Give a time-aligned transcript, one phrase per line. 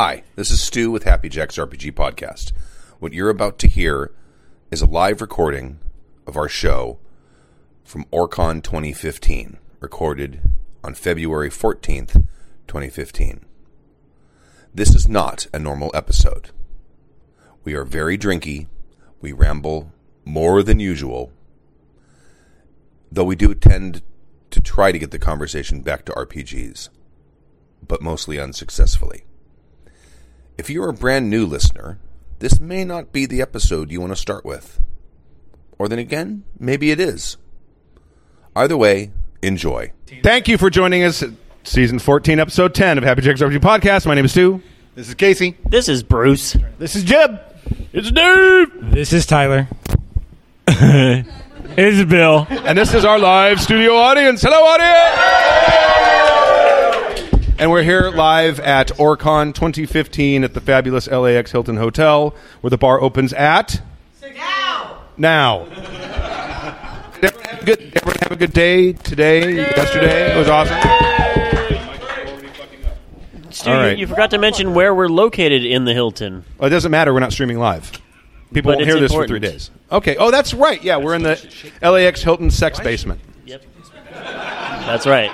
[0.00, 2.52] Hi, this is Stu with Happy Jack's RPG Podcast.
[3.00, 4.12] What you're about to hear
[4.70, 5.80] is a live recording
[6.24, 7.00] of our show
[7.82, 10.40] from OrcCon 2015, recorded
[10.84, 12.12] on February 14th,
[12.68, 13.44] 2015.
[14.72, 16.50] This is not a normal episode.
[17.64, 18.68] We are very drinky,
[19.20, 19.92] we ramble
[20.24, 21.32] more than usual,
[23.10, 24.02] though we do tend
[24.52, 26.88] to try to get the conversation back to RPGs,
[27.84, 29.24] but mostly unsuccessfully.
[30.58, 32.00] If you're a brand new listener,
[32.40, 34.80] this may not be the episode you want to start with.
[35.78, 37.36] Or then again, maybe it is.
[38.56, 39.92] Either way, enjoy.
[40.24, 41.30] Thank you for joining us at
[41.62, 44.04] season 14, episode 10 of Happy Jack's RPG Podcast.
[44.04, 44.60] My name is Stu.
[44.96, 45.56] This is Casey.
[45.64, 46.56] This is Bruce.
[46.80, 47.40] This is Jeb.
[47.92, 48.92] It's Dave.
[48.92, 49.68] This is Tyler.
[50.66, 52.48] it's Bill.
[52.50, 54.42] And this is our live studio audience.
[54.42, 55.97] Hello, audience!
[57.58, 62.78] And we're here live at OrcCon 2015 at the fabulous LAX Hilton Hotel, where the
[62.78, 63.80] bar opens at.
[64.36, 65.02] Now!
[65.16, 65.64] Now.
[67.20, 70.34] Did everyone have a good, did everyone have a good day today, yesterday?
[70.34, 70.78] It was awesome.
[73.50, 73.98] Stu, All you- right.
[73.98, 76.44] you forgot to mention where we're located in the Hilton.
[76.58, 77.12] Well, it doesn't matter.
[77.12, 77.90] We're not streaming live.
[78.52, 79.42] People But won't it's hear this for important.
[79.42, 79.70] three days.
[79.90, 80.16] Okay.
[80.16, 80.80] Oh, that's right.
[80.82, 83.20] Yeah, we're in the LAX Hilton sex basement.
[83.46, 83.62] Yep.
[84.14, 85.32] That's right.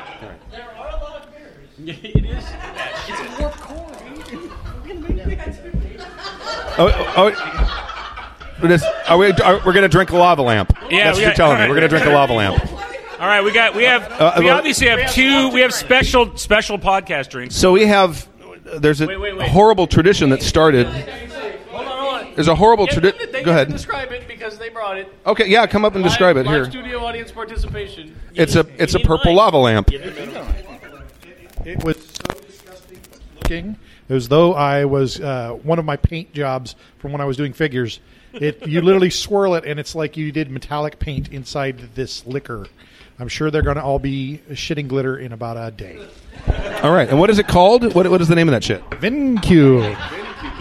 [6.77, 7.33] Oh, oh,
[8.63, 9.31] oh, this- are we?
[9.33, 10.73] Are, we're going to drink a lava lamp.
[10.91, 11.69] Yeah, that's we what you're got- telling me.
[11.69, 12.73] We're going to drink a lava lamp.
[13.21, 16.37] All right, we got we have Uh, we well- obviously have two we have special
[16.37, 17.55] special podcast drinks.
[17.55, 18.27] So we have.
[18.79, 19.49] There's a Wait, wait, wait.
[19.51, 20.87] horrible tradition that started.
[20.87, 22.35] Hold on, hold on.
[22.35, 23.31] There's a horrible tradition.
[23.45, 23.69] Go ahead.
[23.71, 25.13] Describe it because they brought it.
[25.27, 26.63] Okay, yeah, come up and describe it here.
[26.63, 28.17] Live studio audience participation.
[28.35, 29.45] It's a it's a purple light.
[29.53, 29.91] lava lamp.
[31.65, 33.01] It was so disgusting
[33.37, 33.77] looking.
[34.09, 37.37] It was though I was uh, one of my paint jobs from when I was
[37.37, 38.01] doing figures.
[38.33, 42.67] It you literally swirl it and it's like you did metallic paint inside this liquor.
[43.19, 46.05] I'm sure they're going to all be shitting glitter in about a day.
[46.83, 47.95] All right, and what is it called?
[47.95, 48.83] What what is the name of that shit?
[48.91, 49.95] Viniq.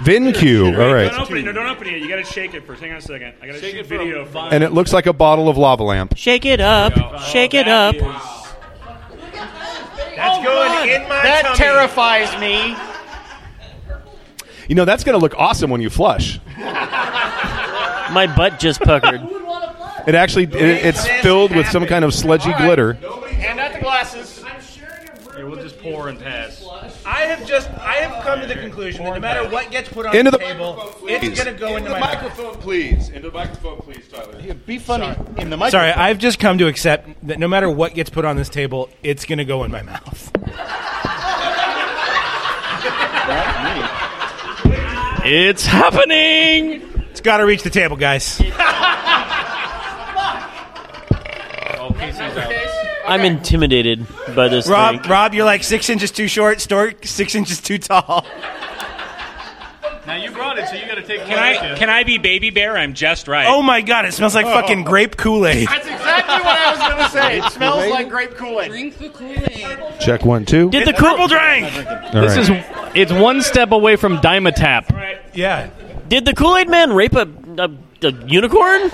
[0.03, 0.78] Viniq.
[0.78, 1.46] All Don't open it.
[1.46, 2.02] No, don't open it.
[2.02, 2.81] You got to shake it first.
[2.81, 3.34] Hang on a second.
[3.42, 4.25] I got to shoot it video.
[4.25, 6.16] from- and it looks like a bottle of lava lamp.
[6.16, 6.94] Shake it up.
[7.22, 7.96] Shake it up.
[10.16, 12.75] That's oh, going in my That terrifies me.
[14.68, 16.40] You know that's going to look awesome when you flush.
[16.57, 19.22] My butt just puckered.
[20.07, 22.94] It actually it, it's filled with some kind of sludgy glitter.
[22.94, 24.44] Hand out the glasses.
[25.35, 26.62] Here, we'll just pour and pass.
[27.13, 30.07] I have just I have come to the conclusion that no matter what gets put
[30.07, 32.16] on Into the the table, it's going to go into my mouth.
[32.16, 33.09] microphone, please.
[33.09, 34.41] Into the microphone, please, Tyler.
[34.66, 35.69] Be funny in the mic.
[35.69, 38.90] Sorry, I've just come to accept that no matter what gets put on this table,
[39.03, 40.31] it's going to go in my mouth.
[45.24, 46.81] it's happening.
[47.12, 48.41] It's got to reach the table, guys.
[53.06, 54.06] I'm intimidated
[54.36, 55.09] by this Rob, drink.
[55.09, 56.62] Rob, you're like six inches too short.
[56.62, 58.25] Stork, six inches too tall.
[60.06, 62.50] Now you brought it, so you got to take Can I can I be baby
[62.50, 62.78] bear?
[62.78, 63.47] I'm just right.
[63.47, 64.53] Oh my god, it smells like oh.
[64.53, 65.68] fucking grape Kool Aid.
[65.69, 67.40] That's exactly what I was going to say.
[67.40, 68.69] It smells like grape Kool-Aid.
[68.69, 70.00] Drink the Kool-Aid.
[70.00, 70.69] Check one two.
[70.69, 71.66] Did the Purple cool drink.
[71.66, 72.59] All This right.
[72.94, 75.24] is it's one step away from Dimetapp.
[75.34, 75.69] Yeah.
[76.08, 77.28] did the Kool Aid Man rape a,
[77.58, 77.72] a,
[78.03, 78.84] a unicorn?
[78.84, 78.90] All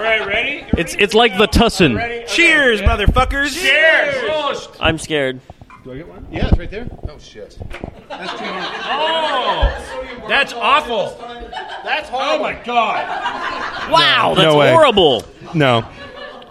[0.00, 0.64] right, ready?
[0.76, 2.26] It's it's like the Tussin.
[2.28, 3.54] Cheers, motherfuckers.
[3.60, 4.68] Cheers!
[4.80, 5.40] I'm scared.
[5.84, 6.26] Do I get one?
[6.32, 6.88] Yeah, it's right there.
[7.08, 7.56] Oh, shit.
[8.08, 10.24] that's too hard.
[10.24, 11.16] Oh, that's awful.
[11.84, 12.34] That's oh, horrible.
[12.34, 13.90] Oh my god.
[13.90, 14.72] Wow, that's No way.
[14.72, 15.24] horrible.
[15.54, 15.84] No,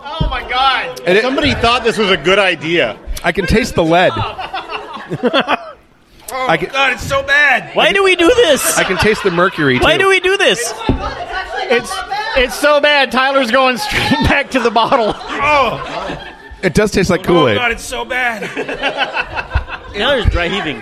[0.08, 1.02] Oh my god.
[1.06, 2.98] And it- Somebody thought this was a good idea.
[3.24, 4.14] I can taste the lead.
[6.38, 7.74] Oh, I can God, it's so bad.
[7.76, 8.78] Why do we do this?
[8.78, 9.80] I can taste the mercury.
[9.80, 10.74] Why do we do this?
[10.88, 11.92] It's
[12.38, 13.12] it's so bad.
[13.12, 15.14] Tyler's going straight back to the bottle.
[15.16, 17.56] Oh, It does taste like Kool Aid.
[17.58, 18.44] oh god, it's so bad.
[19.96, 20.82] Tyler's dry heaving.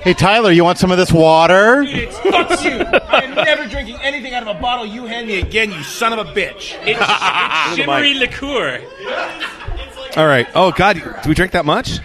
[0.00, 1.82] Hey, Tyler, you want some of this water?
[1.86, 2.70] It's fuck you.
[2.72, 6.12] I am never drinking anything out of a bottle you hand me again, you son
[6.18, 6.74] of a bitch.
[6.86, 8.80] It's, it's shimmery liqueur.
[10.16, 10.46] All right.
[10.54, 12.00] Oh God, do we drink that much?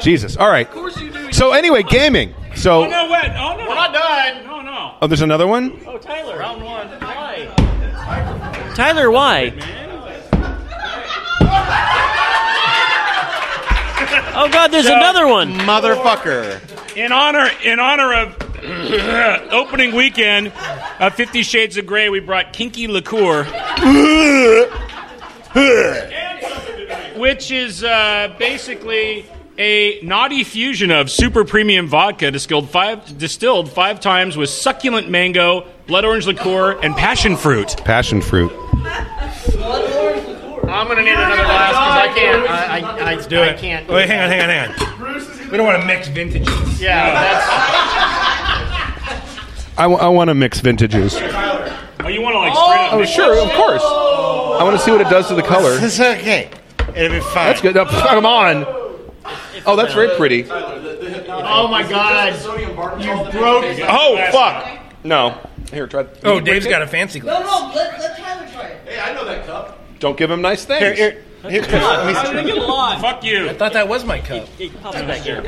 [0.00, 0.36] Jesus.
[0.36, 0.68] All right.
[1.36, 2.32] So anyway, gaming.
[2.54, 3.30] So Oh no, wait.
[3.36, 3.68] Oh no.
[3.68, 4.46] We're not done.
[4.46, 4.94] No, no.
[5.02, 5.78] oh, there's another one.
[5.86, 6.38] Oh, Tyler.
[6.38, 6.88] Round one.
[6.88, 7.52] Why?
[8.74, 9.52] Tyler, why?
[14.38, 15.54] Oh God, there's another one.
[15.54, 16.60] Motherfucker.
[16.94, 18.36] In honor, in honor of
[19.52, 20.52] opening weekend
[21.00, 23.44] of Fifty Shades of Grey, we brought Kinky Liqueur,
[27.16, 29.24] which is uh, basically
[29.58, 35.66] A naughty fusion of super premium vodka distilled five, distilled five times with succulent mango,
[35.86, 37.74] blood orange liqueur, and passion fruit.
[37.78, 38.52] Passion fruit.
[40.68, 42.50] I'm gonna need another glass because I can't.
[42.50, 43.48] I, I, I, Let's do it.
[43.48, 43.88] I can't.
[43.88, 45.50] Wait, hang on, hang on, hang on.
[45.50, 46.82] We don't want to mix vintages.
[46.82, 47.46] Yeah, that's.
[49.78, 51.14] I, w- I want to mix vintages.
[51.16, 52.92] Oh, you want to like oh, straight up?
[52.92, 53.82] Oh, mix sure, of course.
[53.82, 55.78] I want to see what it does to the color.
[55.82, 56.50] It's okay.
[56.94, 57.46] It'll be fine.
[57.46, 57.74] That's good.
[57.74, 58.85] Now, come on.
[59.66, 60.46] Oh, that's very pretty.
[60.50, 62.34] Oh my god!
[62.60, 63.64] You broke.
[63.88, 64.80] Oh, fuck.
[65.04, 65.38] No.
[65.72, 66.06] Here, try.
[66.24, 67.40] Oh, Dave's got a fancy glass.
[67.40, 68.88] No, no, let, let Tyler try it.
[68.88, 69.80] Hey, I know that cup.
[69.98, 70.80] Don't give him nice things.
[70.80, 72.54] Here, here, here, Chris, let me see.
[72.54, 73.00] Get a lot.
[73.00, 73.48] Fuck you.
[73.48, 74.48] I thought that was my cup.
[74.60, 75.42] It pops back here.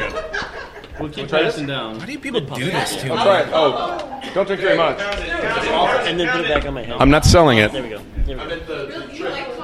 [0.99, 1.99] We'll keep passing down.
[1.99, 3.11] Why do people do this to me?
[3.11, 3.51] Try it.
[3.53, 4.99] Oh, don't drink very much.
[5.01, 6.97] And then put it back on my head.
[6.99, 7.71] I'm not selling it.
[7.71, 8.03] There we go.
[8.27, 9.58] There we go.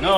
[0.00, 0.08] Really,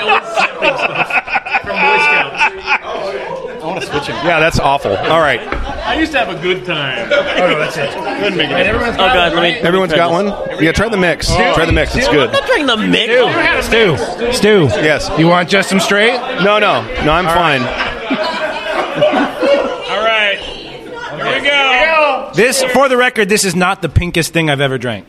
[0.00, 1.26] you like coffee?
[1.26, 1.66] No.
[2.46, 4.14] I want to switch him.
[4.24, 4.92] Yeah, that's awful.
[4.96, 5.40] All right.
[5.40, 7.10] I used to have a good time.
[7.36, 7.90] Oh no, that's it.
[7.92, 8.66] Couldn't make it.
[8.66, 9.50] Everyone's Oh god, let me.
[9.58, 10.26] Everyone's got one?
[10.62, 11.26] Yeah, try the mix.
[11.28, 11.94] Try the mix.
[11.94, 12.30] It's good.
[12.30, 13.66] I'm not drinking the mix.
[13.66, 13.96] Stu,
[14.32, 14.64] Stu.
[14.82, 15.10] Yes.
[15.18, 16.16] You want just some straight?
[16.42, 16.80] No, no.
[17.04, 17.60] No, I'm fine.
[19.90, 20.38] All right.
[20.38, 22.30] Here we go.
[22.34, 25.04] This, for the record, this is not the pinkest thing I've ever drank.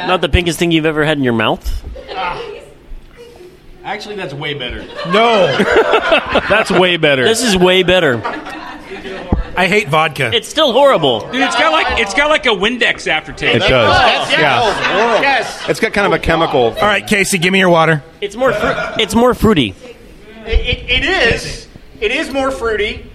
[0.00, 0.08] That's not that.
[0.08, 1.84] Not the pinkest thing you've ever had in your mouth.
[2.10, 2.42] Ah.
[3.82, 4.84] Actually, that's way better.
[5.10, 5.56] No,
[6.48, 7.24] That's way better.
[7.24, 8.20] This is way better.
[9.56, 10.30] I hate vodka.
[10.32, 11.20] It's still horrible.
[11.20, 13.56] Dude, it's got like it's got like a Windex aftertaste.
[13.56, 13.96] It does.
[13.96, 15.20] Oh, yeah.
[15.22, 15.68] Yes.
[15.68, 16.60] It's got kind of a chemical.
[16.60, 18.02] All right, Casey, give me your water.
[18.20, 18.52] It's more.
[18.52, 19.74] Fru- it's more fruity.
[20.46, 21.04] It, it, it
[21.34, 21.66] is.
[22.00, 23.10] It is more fruity,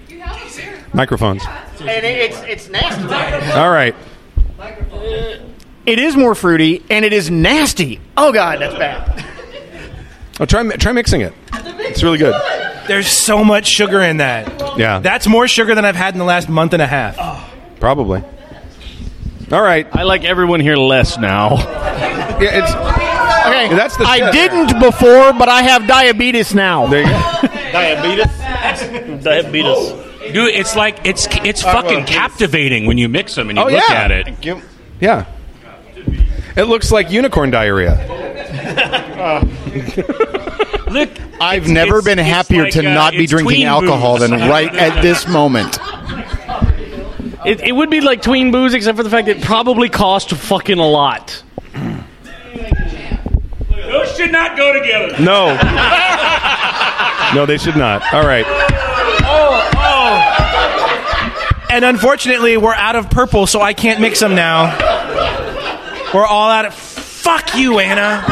[0.93, 1.43] Microphones.
[1.79, 3.03] and it, it's it's nasty.
[3.53, 3.95] All right.
[4.59, 5.37] Uh,
[5.85, 7.99] It is more fruity, and it is nasty.
[8.17, 9.23] Oh god, that's bad.
[10.37, 11.33] Oh, try try mixing it.
[11.53, 12.35] It's really good.
[12.87, 14.77] There's so much sugar in that.
[14.77, 14.99] Yeah.
[14.99, 17.15] That's more sugar than I've had in the last month and a half.
[17.79, 18.21] Probably.
[19.49, 19.87] All right.
[19.93, 21.51] I like everyone here less now.
[21.55, 24.33] Yeah, it's Okay, That's the I shit.
[24.33, 26.87] didn't before, but I have diabetes now.
[26.87, 27.47] there you go.
[27.71, 29.23] Diabetes?
[29.23, 30.33] Diabetes.
[30.33, 33.67] Dude, it's like it's it's uh, fucking captivating when you mix them and you Oh,
[33.69, 33.95] look yeah.
[34.03, 34.41] at it.
[34.41, 34.61] Give-
[34.99, 35.27] Yeah.
[36.57, 37.95] It looks like unicorn diarrhea.
[40.87, 41.09] Look,
[41.41, 44.29] I've it's- never it's- been it's happier like, to uh, not be drinking alcohol booze.
[44.29, 45.77] than right at this moment.
[47.45, 50.31] It, it would be like tween booze, except for the fact that it probably cost
[50.31, 51.43] fucking a lot.
[53.71, 55.09] Those should not go together.
[55.23, 55.53] No.
[57.35, 58.01] no, they should not.
[58.15, 58.47] All right.
[61.69, 64.75] And unfortunately, we're out of purple, so I can't mix them now.
[66.15, 66.73] We're all out of.
[66.73, 68.23] Fuck you, Anna.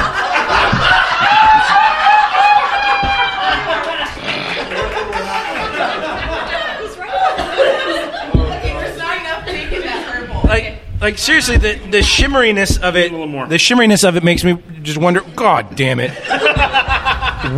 [8.39, 10.47] Okay, there's not enough pink in that purple.
[10.47, 14.97] Like, like seriously, the the shimmeriness of it, the shimmeriness of it makes me just
[14.97, 15.19] wonder.
[15.35, 16.11] God damn it!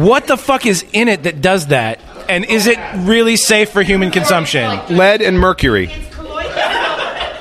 [0.04, 2.00] what the fuck is in it that does that?
[2.28, 4.80] And is it really safe for human consumption?
[4.90, 5.92] Lead and mercury.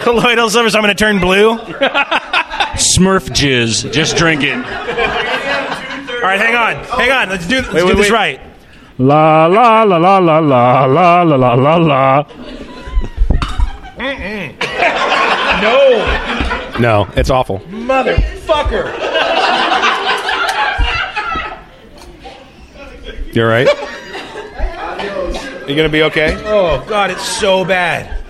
[0.00, 1.58] Colloidal silver, so I'm going to turn blue.
[2.74, 3.92] Smurf jizz.
[3.92, 4.54] Just drink it.
[4.54, 4.60] All
[6.30, 7.28] right, hang on, hang on.
[7.28, 8.12] Let's do let's do wait, this wait.
[8.12, 8.40] right.
[8.98, 12.24] La la la la la la la la la la la.
[15.60, 17.60] No, No, it's awful.
[17.70, 18.92] motherfucker.
[23.34, 23.68] You all right?
[25.68, 26.36] You gonna be okay?
[26.44, 28.23] Oh God, it's so bad.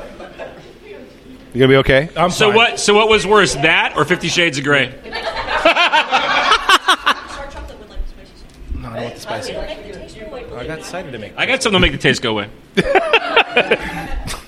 [1.55, 2.09] You gonna be okay?
[2.17, 2.57] I'm So fine.
[2.57, 2.81] what?
[2.81, 4.87] So what was worse, that or Fifty Shades of Grey?
[5.05, 5.15] Dark
[7.53, 8.45] chocolate with like spicy.
[8.81, 9.53] No, I don't want the spicy.
[9.53, 11.33] Make the taste more like I got cider to make.
[11.37, 12.51] I got something to make the taste go away.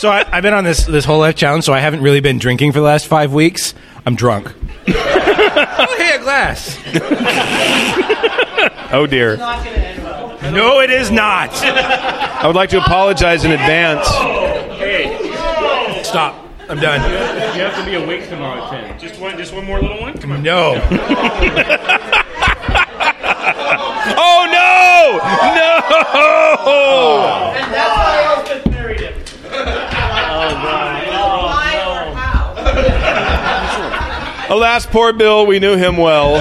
[0.00, 2.38] So I, I've been on this this whole life challenge, so I haven't really been
[2.38, 3.74] drinking for the last five weeks.
[4.06, 4.54] I'm drunk.
[4.88, 6.78] oh, hey, a glass.
[8.92, 9.36] Oh dear.
[10.52, 11.50] No, it is not.
[11.62, 14.06] I would like to apologize in advance.
[14.78, 16.44] Hey, stop.
[16.68, 17.00] I'm done.
[17.56, 18.98] You have to be awake tomorrow at 10.
[18.98, 19.36] Just one.
[19.36, 20.18] Just one more little one.
[20.18, 20.42] Come on.
[20.42, 20.74] No.
[24.20, 25.18] Oh no!
[34.48, 34.48] No!
[34.56, 35.46] Alas, poor Bill.
[35.46, 36.36] We knew him well.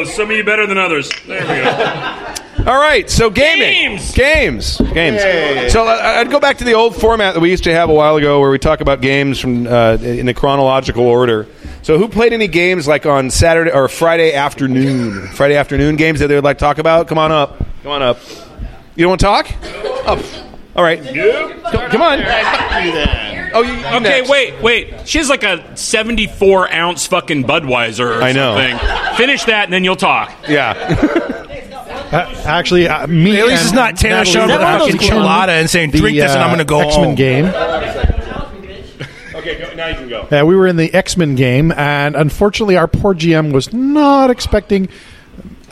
[0.00, 1.10] Whoa, some of you better than others.
[1.26, 2.70] There we go.
[2.70, 4.12] All right, so gaming, Games!
[4.12, 5.72] games, games.
[5.72, 7.94] So uh, I'd go back to the old format that we used to have a
[7.94, 11.46] while ago, where we talk about games from uh, in a chronological order.
[11.82, 15.28] So, who played any games like on Saturday or Friday afternoon?
[15.28, 17.08] Friday afternoon games that they would like to talk about?
[17.08, 17.58] Come on up.
[17.82, 18.18] Come on up.
[18.94, 19.50] You don't want to talk?
[19.62, 21.02] Oh, all right.
[21.02, 23.39] Come, come on.
[23.52, 24.28] Oh, you, you Okay, next.
[24.30, 25.08] wait, wait.
[25.08, 28.56] She has like a 74 ounce fucking Budweiser or I know.
[28.56, 29.16] something.
[29.16, 30.32] Finish that and then you'll talk.
[30.48, 31.36] Yeah.
[32.10, 33.38] Uh, actually, uh, me.
[33.38, 35.92] At least it's not Tanner Natalie showing up with a fucking actually chilada and saying,
[35.92, 37.44] the, "Drink this and I'm uh, gonna go X-Men home." game.
[39.32, 40.22] Okay, go, now you can go.
[40.22, 44.28] Uh, we were in the X Men game, and unfortunately, our poor GM was not
[44.28, 44.88] expecting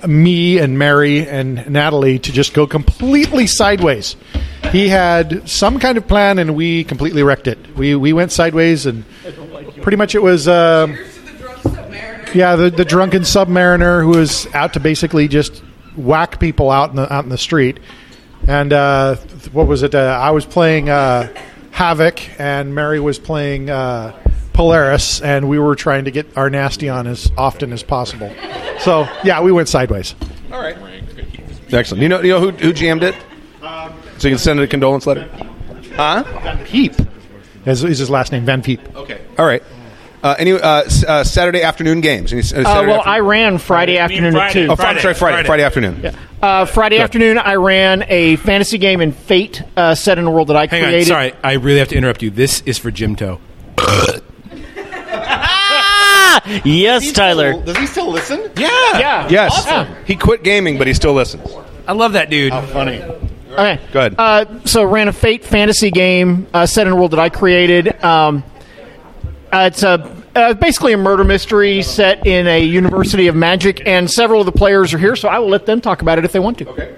[0.07, 4.17] me and Mary and Natalie to just go completely sideways.
[4.71, 7.77] He had some kind of plan, and we completely wrecked it.
[7.77, 9.05] We we went sideways, and
[9.83, 10.47] pretty much it was.
[10.47, 10.97] Uh,
[12.35, 15.63] yeah, the, the drunken submariner who was out to basically just
[15.97, 17.81] whack people out in the out in the street.
[18.47, 19.17] And uh,
[19.53, 19.95] what was it?
[19.95, 21.33] Uh, I was playing uh,
[21.71, 24.19] Havoc, and Mary was playing uh,
[24.59, 28.35] Polaris, and we were trying to get our nasty on as often as possible.
[28.81, 30.17] So yeah, we went sideways.
[30.51, 30.77] All right.
[31.71, 32.03] Excellent.
[32.03, 33.15] You know, you know who, who jammed it?
[33.63, 35.29] So you can send a condolence letter.
[35.95, 36.25] Huh?
[36.43, 36.93] Van Peep
[37.67, 38.45] is, is his last name.
[38.45, 38.81] Van Peep.
[38.97, 39.21] Okay.
[39.39, 39.63] All right.
[40.25, 42.33] Uh, any uh, s- uh, Saturday afternoon games?
[42.33, 44.67] Any, s- uh, Uh, Saturday well, afternoon- I ran Friday afternoon at Friday.
[44.67, 44.73] two.
[44.73, 46.13] Oh, Friday, sorry, Friday, Friday, afternoon.
[46.43, 50.49] Uh, Friday afternoon, I ran a fantasy game in Fate, uh, set in a world
[50.49, 51.01] that I Hang created.
[51.03, 52.31] on, sorry, I really have to interrupt you.
[52.31, 53.39] This is for Jim Toe.
[56.65, 57.63] Yes, Tyler.
[57.63, 58.41] Does he still listen?
[58.57, 58.69] Yeah,
[58.99, 59.29] Yeah.
[59.29, 60.07] Yes.
[60.07, 61.51] He quit gaming, but he still listens.
[61.87, 62.53] I love that dude.
[62.53, 63.03] How Funny.
[63.03, 63.81] Okay.
[63.93, 64.15] Go ahead.
[64.19, 68.03] Uh, so ran a Fate fantasy game uh, set in a world that I created.
[68.05, 68.45] Um,
[69.53, 74.09] uh, it's a uh, basically a murder mystery set in a University of Magic, and
[74.11, 76.33] several of the players are here, so I will let them talk about it if
[76.33, 76.69] they want to.
[76.69, 76.95] Okay.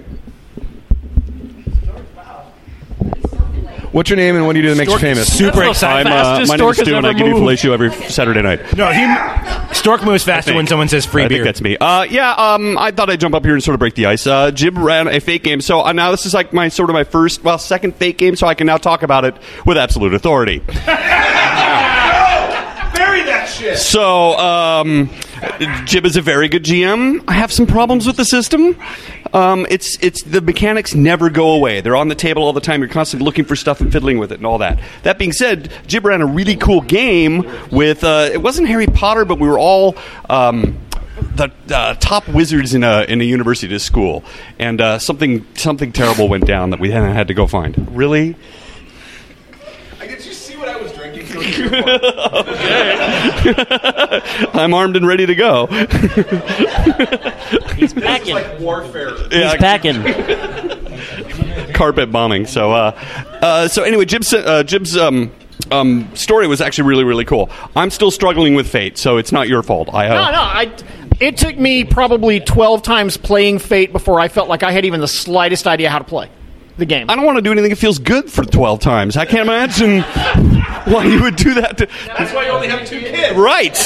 [3.91, 5.37] What's your name and what do you do that makes you famous?
[5.37, 6.07] Super excited.
[6.09, 8.77] I'm, uh, my name is Stu, and I give you fellatio every Saturday night.
[8.77, 11.39] No, he Stork moves faster when someone says free I beer.
[11.39, 11.75] think that's me.
[11.75, 14.25] Uh, yeah, um, I thought I'd jump up here and sort of break the ice.
[14.25, 16.93] Uh, Jib ran a Fate game, so uh, now this is like my sort of
[16.93, 20.13] my first, well, second Fate game, so I can now talk about it with absolute
[20.13, 20.59] authority.
[22.93, 23.77] Bury that shit.
[23.77, 25.09] So, um,
[25.85, 27.23] Jib is a very good GM.
[27.27, 28.77] I have some problems with the system.
[29.33, 31.81] Um, it's it's the mechanics never go away.
[31.81, 32.81] They're on the table all the time.
[32.81, 34.79] You're constantly looking for stuff and fiddling with it and all that.
[35.03, 38.03] That being said, Jib ran a really cool game with.
[38.03, 39.95] Uh, it wasn't Harry Potter, but we were all.
[40.29, 40.77] Um,
[41.35, 44.23] the uh, top wizards in a in a university school,
[44.59, 47.95] and uh, something something terrible went down that we had to go find.
[47.95, 48.35] Really,
[49.99, 50.81] Did you see what I
[51.41, 51.83] was drinking?
[54.53, 55.67] I'm armed and ready to go.
[57.75, 58.37] He's packing.
[58.37, 59.15] It's like warfare.
[59.29, 60.03] He's packing.
[61.73, 62.45] carpet bombing.
[62.45, 62.91] So, uh,
[63.41, 65.31] uh, so anyway, Jib's uh, Jib's um,
[65.71, 67.49] um, story was actually really really cool.
[67.75, 69.89] I'm still struggling with Fate, so it's not your fault.
[69.93, 70.41] I uh, No, no.
[70.41, 70.71] I,
[71.19, 75.01] it took me probably 12 times playing Fate before I felt like I had even
[75.01, 76.29] the slightest idea how to play
[76.77, 77.09] the game.
[77.09, 79.17] I don't want to do anything that feels good for 12 times.
[79.17, 80.01] I can't imagine
[80.91, 81.77] why you would do that.
[81.79, 83.37] To, That's why you only have two kids.
[83.37, 83.77] right.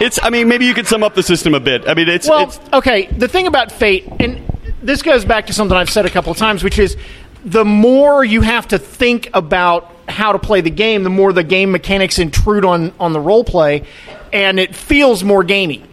[0.00, 0.18] It's.
[0.20, 1.88] I mean, maybe you could sum up the system a bit.
[1.88, 2.28] I mean, it's.
[2.28, 3.06] Well, it's okay.
[3.06, 4.40] The thing about Fate, and
[4.82, 6.96] this goes back to something I've said a couple of times, which is
[7.44, 11.44] the more you have to think about how to play the game, the more the
[11.44, 13.84] game mechanics intrude on on the role play,
[14.32, 15.84] and it feels more gamey.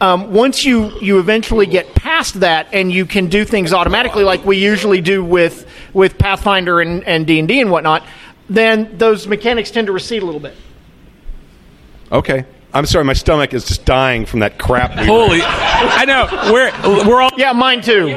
[0.00, 4.44] Um, once you you eventually get past that and you can do things automatically like
[4.44, 8.04] we usually do with with Pathfinder and and D and D and whatnot,
[8.50, 10.54] then those mechanics tend to recede a little bit.
[12.12, 12.44] Okay.
[12.72, 14.98] I'm sorry, my stomach is just dying from that crap.
[14.98, 16.26] we- Holy, I know.
[16.52, 18.16] We're we're all Yeah, mine too.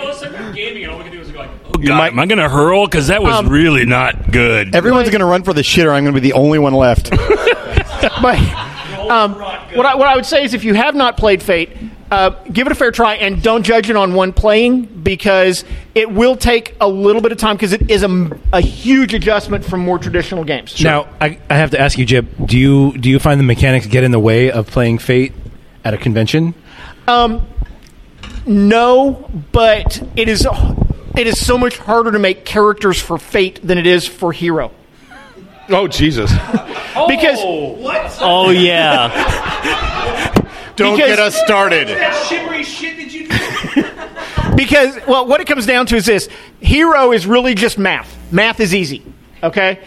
[0.56, 2.50] gaming, and all we can do is go like, "Oh God, am I going to
[2.50, 4.74] hurl?" Because that was Um, really not good.
[4.76, 6.74] Everyone's going to run for the shit, or I'm going to be the only one
[6.74, 7.12] left.
[8.22, 8.40] but
[9.10, 11.70] um, what I, what I would say is if you have not played Fate,
[12.10, 16.10] uh, give it a fair try and don't judge it on one playing because it
[16.10, 19.82] will take a little bit of time because it is a, a huge adjustment from
[19.82, 20.82] more traditional games.
[20.82, 22.28] Now, I, I have to ask you, Jib.
[22.46, 25.34] Do you do you find the mechanics get in the way of playing Fate
[25.84, 26.54] at a convention?
[27.08, 27.46] Um,
[28.46, 30.48] no, but it is
[31.18, 34.72] it is so much harder to make characters for Fate than it is for Hero
[35.70, 36.32] Oh Jesus!
[37.00, 37.38] Oh, because
[38.22, 39.10] Oh yeah.
[40.76, 41.88] Don't Because- get us started.
[42.28, 43.36] Shimmery shit did you do?
[44.56, 46.28] because well what it comes down to is this
[46.60, 49.04] hero is really just math math is easy
[49.44, 49.80] okay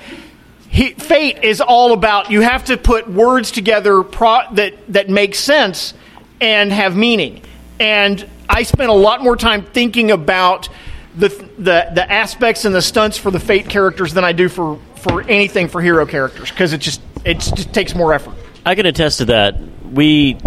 [0.68, 5.34] he, fate is all about you have to put words together pro, that that make
[5.34, 5.94] sense
[6.40, 7.42] and have meaning
[7.80, 10.68] and I spent a lot more time thinking about
[11.16, 14.78] the the the aspects and the stunts for the Fate characters than I do for
[15.00, 18.34] for anything for hero characters because it just it just takes more effort.
[18.64, 19.56] I can attest to that.
[19.90, 20.38] We,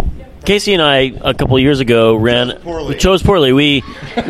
[0.46, 3.52] Casey and I, a couple years ago, ran we chose poorly.
[3.52, 3.82] We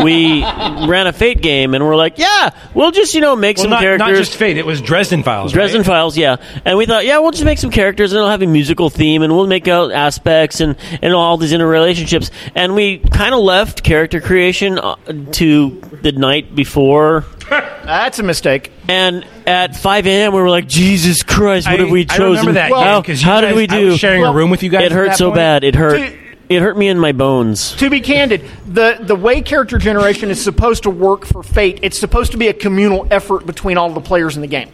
[0.02, 0.42] we
[0.88, 3.70] ran a Fate game, and we're like, yeah, we'll just you know make Well, some
[3.70, 4.08] not, characters.
[4.08, 4.56] not just Fate.
[4.56, 5.52] It was Dresden Files.
[5.52, 5.86] Dresden right?
[5.86, 6.36] Files, yeah.
[6.64, 9.22] And we thought, yeah, we'll just make some characters and it'll have a musical theme
[9.22, 12.30] and we'll make out aspects and, and all these interrelationships.
[12.54, 14.96] And we kind of left character creation uh,
[15.32, 17.24] to the night before.
[17.48, 18.72] That's a mistake.
[18.88, 22.46] And at 5 a.m., we were like, Jesus Christ, what I- have we I chosen?
[22.46, 23.86] remember that how, game 'cause you how did guys- we I do?
[23.88, 25.36] was sharing a room with you guys It at hurt that so point.
[25.36, 25.64] bad.
[25.64, 25.98] It hurt.
[25.98, 26.12] To-
[26.46, 27.72] It hurt me in my bones.
[27.76, 31.98] To be candid, the the way character generation is supposed to work for Fate, it's
[31.98, 34.68] supposed to be a communal effort between all the players in the game.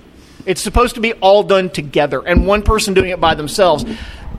[0.46, 3.84] It's supposed to be all done together, and one person doing it by themselves,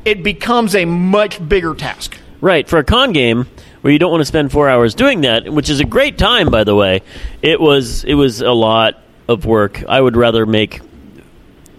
[0.03, 2.17] it becomes a much bigger task.
[2.41, 3.47] Right, for a con game
[3.81, 6.49] where you don't want to spend four hours doing that, which is a great time,
[6.49, 7.01] by the way.
[7.41, 9.83] It was it was a lot of work.
[9.87, 10.81] I would rather make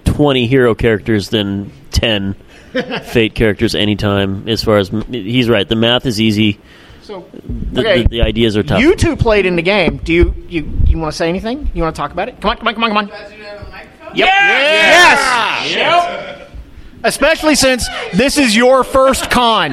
[0.05, 2.35] twenty hero characters than ten
[3.05, 4.49] fate characters anytime.
[4.49, 6.59] As far as he's right, the math is easy.
[7.03, 8.03] So The, okay.
[8.03, 8.81] the, the ideas are tough.
[8.81, 9.97] You two played in the game.
[9.99, 11.71] Do you you you want to say anything?
[11.75, 12.41] You want to talk about it?
[12.41, 13.09] Come on, come on, come on, come on.
[14.15, 14.29] Yep.
[14.29, 15.75] Yes.
[15.75, 16.51] Yep.
[17.05, 19.73] Especially since this is your first con.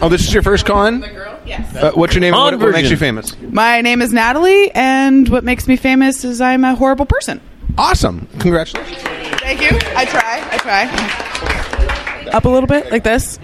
[0.00, 1.02] Oh, this is your first con?
[1.46, 1.74] Yes.
[1.76, 2.90] Uh, what's your name and what, what makes version.
[2.90, 3.40] you famous?
[3.40, 7.40] My name is Natalie, and what makes me famous is I'm a horrible person.
[7.78, 8.28] Awesome.
[8.38, 8.98] Congratulations.
[9.40, 9.78] Thank you.
[9.96, 10.46] I try.
[10.50, 12.30] I try.
[12.30, 13.38] Up a little bit, like this.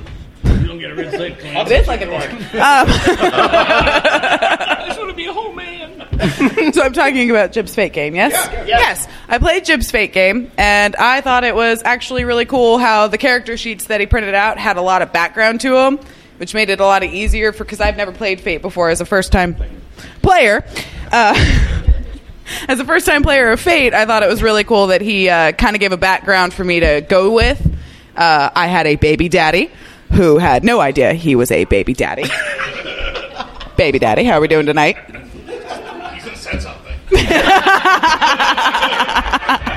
[0.44, 2.48] It is like a man.
[2.54, 2.84] I
[4.86, 6.06] just want to be a whole man.
[6.72, 8.32] so I'm talking about Jib's Fate game, yes?
[8.66, 9.06] Yes.
[9.28, 13.18] I played Jib's Fate game, and I thought it was actually really cool how the
[13.18, 16.00] character sheets that he printed out had a lot of background to them,
[16.40, 19.04] which made it a lot easier for because I've never played Fate before as a
[19.04, 19.56] first time
[20.22, 20.64] player.
[21.12, 21.34] Uh,
[22.68, 25.28] as a first time player of Fate, I thought it was really cool that he
[25.28, 27.60] uh, kind of gave a background for me to go with.
[28.16, 29.70] Uh, I had a baby daddy
[30.12, 32.24] who had no idea he was a baby daddy.
[33.76, 34.96] baby daddy, how are we doing tonight?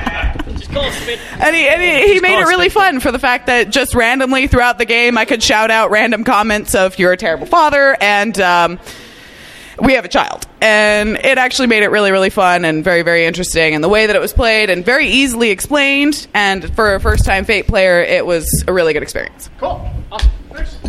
[0.76, 4.46] And he, and he, he made it really fun for the fact that just randomly
[4.46, 8.38] throughout the game, I could shout out random comments of "You're a terrible father" and
[8.40, 8.78] um,
[9.80, 13.24] "We have a child," and it actually made it really, really fun and very, very
[13.26, 13.74] interesting.
[13.74, 17.44] And the way that it was played and very easily explained, and for a first-time
[17.44, 19.50] Fate player, it was a really good experience.
[19.58, 19.90] Cool.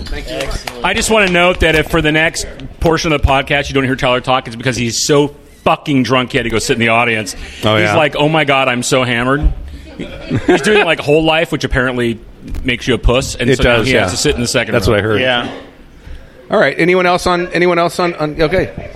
[0.06, 0.84] Thank you.
[0.84, 2.45] I just want to note that if for the next
[2.80, 6.32] portion of the podcast you don't hear Tyler talk, it's because he's so fucking drunk
[6.32, 7.34] he had to go sit in the audience.
[7.63, 7.95] Oh, he's yeah?
[7.95, 9.52] like, oh my god, I'm so hammered.
[9.97, 12.19] He's doing like whole life, which apparently
[12.63, 14.01] makes you a puss, and It so now does, he yeah.
[14.01, 14.73] has to sit in the second.
[14.73, 14.93] That's row.
[14.95, 15.21] what I heard.
[15.21, 15.62] Yeah.
[16.51, 16.77] All right.
[16.77, 17.47] Anyone else on?
[17.47, 18.13] Anyone else on?
[18.15, 18.91] on okay.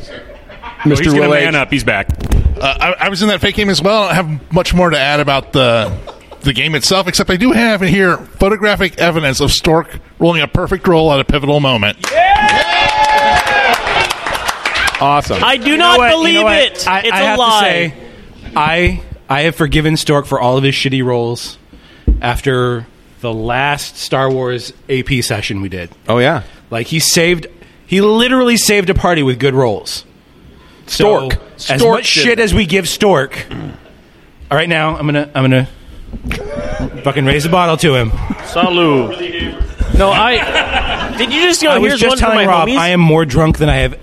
[0.85, 1.29] Oh, he's gonna Willage.
[1.45, 1.69] man up.
[1.71, 2.07] He's back.
[2.59, 4.03] Uh, I, I was in that Fate game as well.
[4.03, 5.91] I don't have much more to add about the
[6.41, 10.47] the game itself, except I do have in here photographic evidence of Stork rolling a
[10.47, 11.97] perfect roll at a pivotal moment.
[15.01, 15.41] Awesome.
[15.43, 16.09] I do You know not what?
[16.11, 16.57] You believe know what?
[16.61, 16.87] it.
[16.87, 17.61] I, it's I a have lie.
[17.61, 17.93] to say,
[18.55, 21.57] I I have forgiven Stork for all of his shitty roles
[22.21, 22.87] after
[23.21, 25.91] the last Star Wars AP session we did.
[26.07, 26.43] Oh yeah.
[26.71, 27.47] Like he saved,
[27.85, 30.03] he literally saved a party with good rolls.
[30.87, 31.33] Stork.
[31.57, 32.41] So, as Stork much shit it.
[32.41, 33.45] as we give Stork.
[34.49, 35.67] All right, now I'm gonna I'm gonna
[37.03, 38.09] fucking raise a bottle to him.
[38.09, 39.95] Salud.
[39.97, 41.15] No, I.
[41.17, 41.69] Did you just go?
[41.69, 42.77] I was just one telling my Rob homies.
[42.77, 43.99] I am more drunk than I have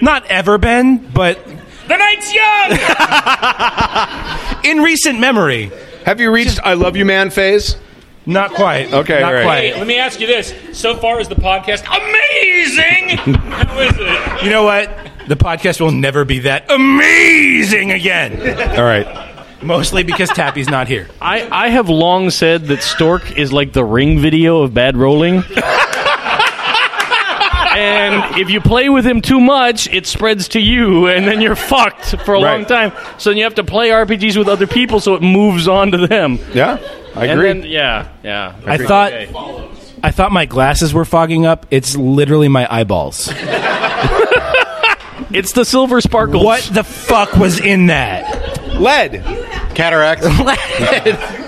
[0.00, 1.38] not ever been, but
[1.88, 2.78] The night's young.
[4.64, 5.70] in recent memory.
[6.04, 7.76] Have you reached "I love you, man" phase?
[8.24, 8.92] Not quite.
[8.92, 9.44] Okay, not all right.
[9.44, 9.60] quite.
[9.60, 13.18] Hey, let me ask you this: so far is the podcast amazing?
[13.50, 14.44] How is it?
[14.44, 14.90] You know what?
[15.28, 18.40] The podcast will never be that amazing again.
[18.78, 19.28] All right.
[19.62, 21.08] Mostly because Tappy's not here.
[21.20, 25.44] I, I have long said that Stork is like the ring video of bad rolling.
[27.76, 31.56] and if you play with him too much, it spreads to you, and then you're
[31.56, 32.92] fucked for a long time.
[33.18, 36.06] So then you have to play RPGs with other people so it moves on to
[36.06, 36.38] them.
[36.52, 36.78] Yeah.
[37.14, 37.52] I And agree.
[37.52, 38.54] then, yeah, yeah.
[38.66, 39.12] I thought
[40.02, 41.66] I thought my glasses were fogging up.
[41.70, 43.30] It's literally my eyeballs.
[45.34, 46.44] It's the silver sparkles.
[46.44, 48.76] What the fuck was in that?
[48.78, 49.22] lead.
[49.74, 50.22] Cataract.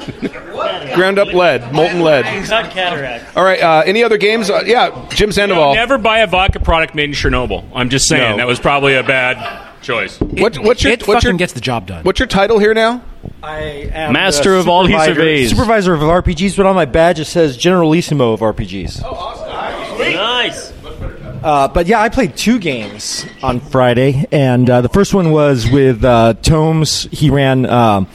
[0.94, 1.72] Ground up lead.
[1.72, 2.24] Molten lead.
[2.48, 3.36] Not cataract.
[3.36, 3.60] All right.
[3.60, 4.50] Uh, any other games?
[4.50, 5.06] Uh, yeah.
[5.10, 5.74] Jim Sandoval.
[5.74, 7.64] Never buy a vodka product made in Chernobyl.
[7.74, 8.36] I'm just saying No.
[8.38, 10.18] that was probably a bad choice.
[10.20, 12.04] What, what's your It what's fucking your gets the job done.
[12.04, 13.02] what's your title here now?
[13.42, 15.50] I am Master the of all he supervisor- surveys.
[15.50, 19.02] Supervisor of RPGs, but on my badge it says Generalissimo of RPGs.
[19.04, 19.98] Oh, awesome.
[19.98, 20.72] Nice.
[21.42, 25.68] Uh, but yeah, I played two games on Friday, and uh, the first one was
[25.70, 27.02] with uh, Tomes.
[27.12, 28.08] He ran um,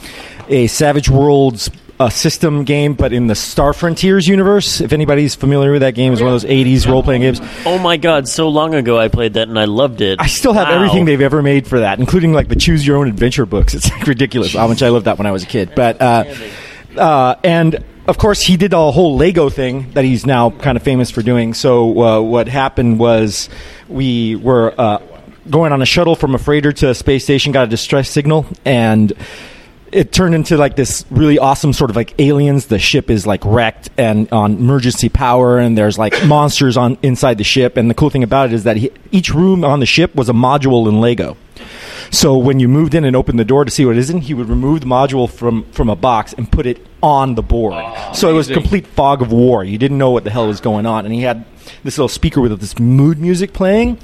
[0.47, 4.79] a Savage Worlds uh, system game, but in the Star Frontiers universe.
[4.79, 7.41] If anybody's familiar with that game, it's one of those '80s role-playing games.
[7.65, 8.27] Oh my god!
[8.27, 10.19] So long ago, I played that and I loved it.
[10.21, 10.75] I still have Wow.
[10.75, 13.73] everything they've ever made for that, including like the Choose Your Own Adventure books.
[13.79, 15.73] It's like ridiculous how much I loved that when I was a kid.
[15.75, 16.23] But uh,
[16.97, 20.83] uh, and of course he did a whole Lego thing that he's now kind of
[20.83, 21.53] famous for doing.
[21.53, 23.49] So uh, what happened was
[23.87, 24.99] we were uh,
[25.49, 28.45] going on a shuttle from a freighter to a space station, got a distress signal,
[28.65, 29.13] and
[29.91, 32.67] it turned into like this really awesome sort of like aliens.
[32.67, 37.37] The ship is like wrecked and on emergency power, and there's like monsters on inside
[37.37, 37.77] the ship.
[37.77, 40.29] And the cool thing about it is that he, each room on the ship was
[40.29, 41.37] a module in Lego.
[42.11, 44.21] So when you moved in and opened the door to see what it is in,
[44.21, 47.73] he would remove the module from from a box and put it on the board.
[47.75, 49.63] Ah, so it was complete fog of war.
[49.63, 51.45] You didn't know what the hell was going on, and he had
[51.83, 53.99] this little speaker with this mood music playing.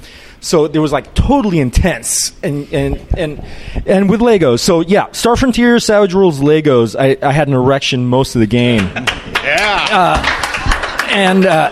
[0.46, 3.44] So there was like totally intense and and and
[3.84, 4.60] and with Legos.
[4.60, 6.94] So yeah, Star Frontier, Savage Worlds, Legos.
[6.98, 8.88] I, I had an erection most of the game.
[9.46, 9.88] Yeah.
[9.92, 11.46] Uh, and.
[11.46, 11.70] Uh,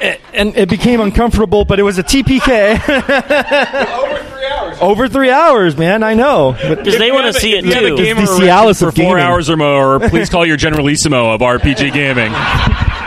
[0.00, 2.74] it- and it became uncomfortable, but it was a TPK.
[3.98, 4.78] Over three hours.
[4.80, 6.02] Over three hours, man.
[6.02, 6.52] I know.
[6.60, 7.96] Because they want to see it If you have a too.
[7.96, 9.22] game the erection Cialis for four gaming.
[9.22, 12.32] hours or more, please call your Generalissimo of RPG Gaming.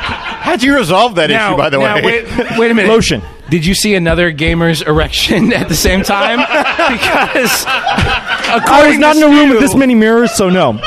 [0.46, 2.24] How'd you resolve that Now- issue, by the now, way?
[2.24, 2.90] Wait, wait a minute.
[2.92, 3.22] Lotion.
[3.50, 6.38] Did you see another gamer's erection at the same time?
[6.92, 10.74] because I was not in a room with this many mirrors, so no.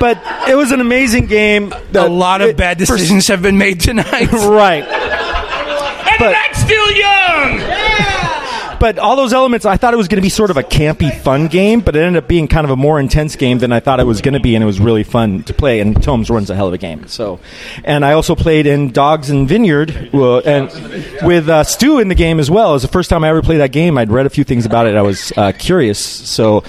[0.00, 1.72] but it was an amazing game.
[1.94, 4.30] a lot of bad decisions have been made tonight.
[4.32, 4.82] right.
[4.84, 7.89] And But- that's still young!
[8.80, 11.14] But all those elements, I thought it was going to be sort of a campy,
[11.14, 13.80] fun game, but it ended up being kind of a more intense game than I
[13.80, 15.80] thought it was going to be, and it was really fun to play.
[15.80, 17.06] And Tomes runs a hell of a game.
[17.06, 17.40] So,
[17.84, 20.70] and I also played in Dogs and Vineyard, uh, and
[21.22, 22.70] with uh, Stu in the game as well.
[22.70, 23.98] It was the first time I ever played that game.
[23.98, 24.96] I'd read a few things about it.
[24.96, 26.02] I was uh, curious.
[26.02, 26.64] So,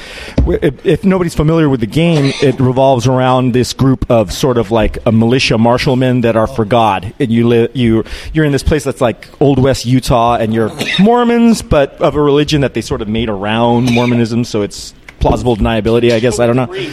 [0.48, 4.70] if, if nobody's familiar with the game, it revolves around this group of sort of
[4.70, 8.64] like a militia marshalmen that are for God, and you live you you're in this
[8.64, 12.82] place that's like Old West Utah, and you're Mormons, but of a religion that they
[12.82, 16.40] sort of made around Mormonism, so it's plausible deniability, I guess.
[16.40, 16.92] I don't know,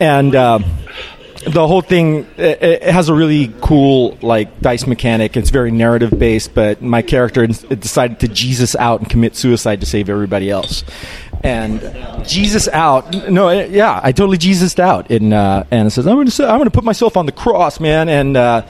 [0.00, 0.34] and.
[0.34, 0.58] Uh,
[1.46, 5.36] the whole thing it, it has a really cool like dice mechanic.
[5.36, 9.86] It's very narrative based, but my character decided to Jesus out and commit suicide to
[9.86, 10.82] save everybody else.
[11.44, 11.80] And
[12.26, 16.48] Jesus out, no, eh, yeah, I totally Jesused out, and uh, says I'm going to
[16.48, 18.36] I'm going to put myself on the cross, man, and.
[18.36, 18.66] Uh,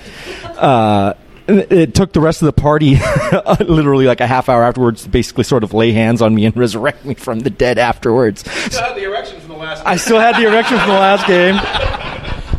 [0.57, 1.15] uh,
[1.49, 2.97] it it took the rest of the party
[3.65, 6.57] literally like a half hour afterwards to basically sort of lay hands on me and
[6.65, 8.49] resurrect me from the dead afterwards.
[8.51, 9.83] Still had the erection from the last.
[9.87, 11.55] I still had the erection from the last game.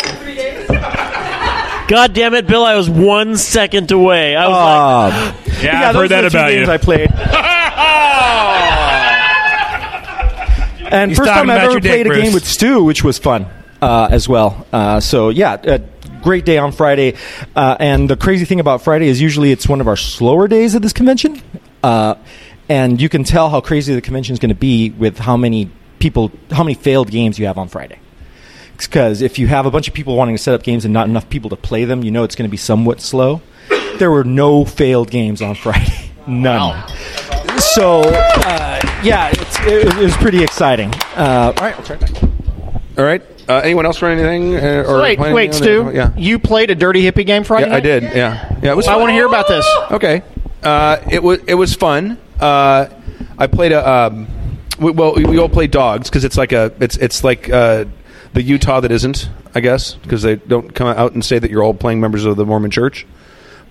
[1.88, 2.64] God damn it, Bill!
[2.64, 4.36] I was one second away.
[4.36, 5.34] I was Ah.
[5.46, 6.72] like, Yeah, I've heard that are the two about games you.
[6.72, 7.10] I played.
[10.90, 12.22] And He's first time I've ever your dick, played a Bruce.
[12.24, 13.46] game with Stu, which was fun
[13.80, 14.66] uh, as well.
[14.72, 15.78] Uh, so yeah, a
[16.22, 17.16] great day on Friday.
[17.54, 20.74] Uh, and the crazy thing about Friday is usually it's one of our slower days
[20.74, 21.40] at this convention,
[21.82, 22.14] uh,
[22.68, 25.70] and you can tell how crazy the convention is going to be with how many
[25.98, 27.98] people, how many failed games you have on Friday.
[28.76, 31.06] Because if you have a bunch of people wanting to set up games and not
[31.06, 33.42] enough people to play them, you know it's going to be somewhat slow.
[33.98, 36.82] There were no failed games on Friday, none.
[37.74, 40.92] So uh, yeah, it's, it, it was pretty exciting.
[41.14, 42.22] Uh, all right, I'll try it back.
[42.98, 43.22] All right.
[43.48, 44.56] Uh, anyone else run anything?
[44.56, 45.62] Uh, or wait, play wait, anything?
[45.62, 45.90] Stu.
[45.94, 46.12] Yeah.
[46.16, 48.02] You played a dirty hippie game Friday Yeah, I did.
[48.02, 48.72] Yeah, yeah.
[48.72, 48.88] It was.
[48.88, 49.66] I want to hear about this.
[49.90, 50.22] Okay.
[50.62, 52.18] Uh, it was it was fun.
[52.38, 52.88] Uh,
[53.38, 53.88] I played a.
[53.88, 54.26] Um,
[54.78, 57.84] we, well, we, we all play dogs because it's like a it's it's like uh,
[58.32, 61.62] the Utah that isn't, I guess, because they don't come out and say that you're
[61.62, 63.06] all playing members of the Mormon Church,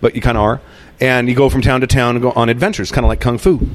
[0.02, 0.62] but you kind of are,
[1.00, 3.38] and you go from town to town and go on adventures, kind of like kung
[3.38, 3.68] fu.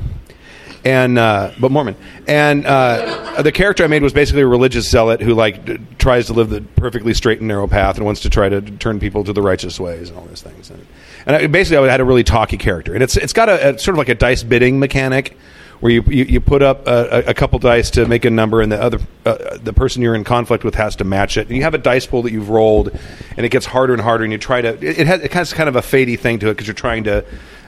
[0.84, 1.96] And uh, but Mormon,
[2.28, 6.26] and uh, the character I made was basically a religious zealot who like d- tries
[6.26, 9.24] to live the perfectly straight and narrow path and wants to try to turn people
[9.24, 10.68] to the righteous ways and all these things.
[10.68, 10.86] And,
[11.24, 13.78] and I, basically, I had a really talky character, and it's it's got a, a
[13.78, 15.38] sort of like a dice bidding mechanic
[15.84, 18.72] where you you, you put up a, a- couple dice to make a number, and
[18.72, 21.46] the other uh, the person you're in conflict with has to match it.
[21.48, 22.88] And you have a dice pool that you've rolled,
[23.36, 25.52] and it gets harder and harder, and you try to it, it has it has
[25.52, 27.22] kind of a fadey thing to it because you're trying to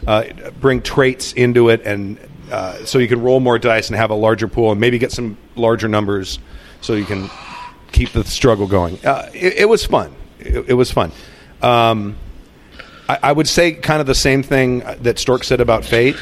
[0.07, 0.25] uh,
[0.63, 2.19] bring traits into it, and
[2.51, 5.13] uh, so you can roll more dice and have a larger pool, and maybe get
[5.13, 6.39] some larger numbers,
[6.81, 7.29] so you can
[7.93, 8.99] keep the struggle going.
[9.05, 10.11] Uh, it, it was fun.
[10.39, 11.13] It, it was fun.
[11.61, 12.17] Um,
[13.09, 16.17] I, I would say kind of the same thing that Stork said about Fate,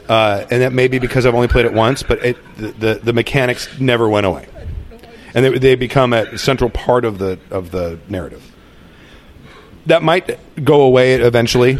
[0.08, 2.94] uh, and that may be because I've only played it once, but it, the, the
[3.04, 4.48] the mechanics never went away,
[5.34, 8.42] and they, they become a central part of the of the narrative.
[9.86, 11.78] That might go away eventually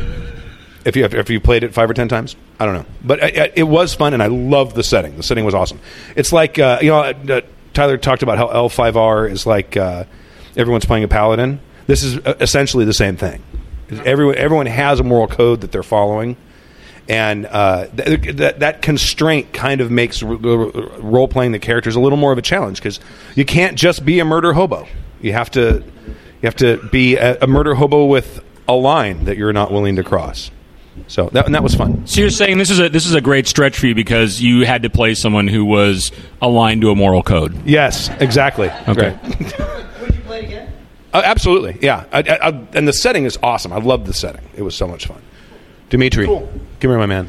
[0.85, 2.37] if you if you played it five or ten times.
[2.59, 5.17] I don't know, but it, it was fun, and I loved the setting.
[5.17, 5.81] The setting was awesome.
[6.15, 7.41] It's like uh, you know, uh,
[7.75, 10.05] Tyler talked about how L5R is like uh,
[10.57, 11.61] everyone's playing a paladin.
[11.87, 13.43] This is uh, essentially the same thing.
[13.91, 16.37] Everyone everyone has a moral code that they're following,
[17.09, 21.95] and uh, th- that that constraint kind of makes r- r- role playing the characters
[21.95, 22.99] a little more of a challenge because
[23.35, 24.89] you can't just be a murder hobo.
[25.21, 25.85] You have to
[26.43, 29.97] you have to be a, a murder hobo with a line that you're not willing
[29.97, 30.51] to cross.
[31.09, 32.07] So that, and that was fun.
[32.07, 34.65] So you're saying this is a this is a great stretch for you because you
[34.67, 36.11] had to play someone who was
[36.43, 37.67] aligned to a moral code.
[37.67, 38.71] Yes, exactly.
[38.89, 39.17] Okay.
[41.17, 42.05] Uh, absolutely, yeah.
[42.13, 43.73] I, I, I, and the setting is awesome.
[43.73, 44.47] I love the setting.
[44.55, 45.23] It was so much fun.
[45.89, 46.47] Dimitri, come
[46.79, 47.27] here, my man.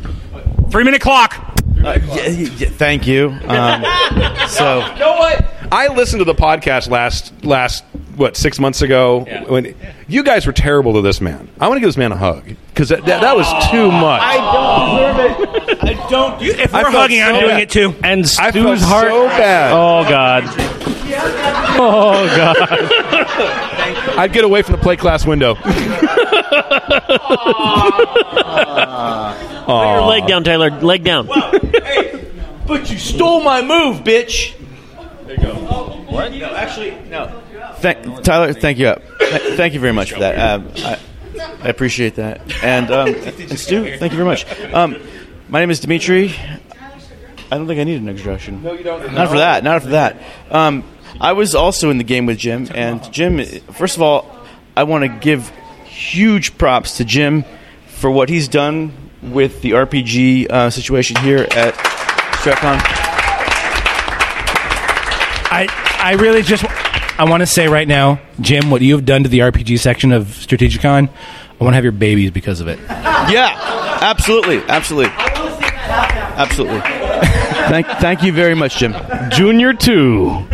[0.70, 1.38] Three minute clock.
[1.82, 3.30] Uh, thank you.
[3.30, 3.86] Um,
[4.50, 5.46] so you know what?
[5.72, 7.86] I listened to the podcast last last
[8.18, 9.74] what six months ago when
[10.10, 11.48] you guys were terrible to this man.
[11.58, 14.22] I want to give this man a hug because that, that, that was too much.
[14.22, 15.84] I don't deserve it.
[15.84, 16.42] I don't.
[16.42, 17.62] if we're felt hugging, I'm doing bad.
[17.62, 17.96] it too.
[18.04, 19.12] And I Stu's felt heart.
[19.12, 19.72] so bad.
[19.72, 20.77] Oh God.
[21.80, 22.58] Oh God.
[24.18, 25.54] I'd get away from the play class window.
[29.68, 30.72] Put your leg down, Taylor.
[30.72, 31.28] Leg down.
[31.28, 34.56] But you stole my move, bitch.
[35.26, 35.54] There you go.
[36.10, 36.32] What?
[36.34, 37.42] No, actually, no.
[37.80, 38.96] Thank, Tyler, thank you.
[39.20, 40.38] Th- Thank you very much for that.
[40.40, 41.00] Um, I,
[41.62, 42.42] I appreciate that.
[42.64, 44.46] And, um, and Stu, thank you very much.
[44.74, 44.98] Um,
[45.50, 46.34] my name is Dimitri.
[47.50, 48.64] I don't think I need an introduction.
[48.64, 49.14] No, you don't.
[49.14, 49.64] Not for that.
[49.64, 50.18] Not for that.
[50.50, 50.84] Um,
[51.20, 53.44] I was also in the game with Jim, and Jim.
[53.74, 54.30] First of all,
[54.76, 55.50] I want to give
[55.86, 57.44] huge props to Jim
[57.88, 58.92] for what he's done
[59.22, 61.74] with the RPG uh, situation here at
[62.44, 62.80] StratCon.
[65.50, 65.68] I
[66.00, 66.64] I really just
[67.20, 70.12] I want to say right now, Jim, what you have done to the RPG section
[70.12, 71.10] of Strategicon,
[71.60, 72.78] I want to have your babies because of it.
[72.88, 73.58] Yeah,
[74.02, 76.82] absolutely, absolutely, absolutely.
[76.82, 78.94] thank, thank you very much, Jim.
[79.32, 80.46] Junior two.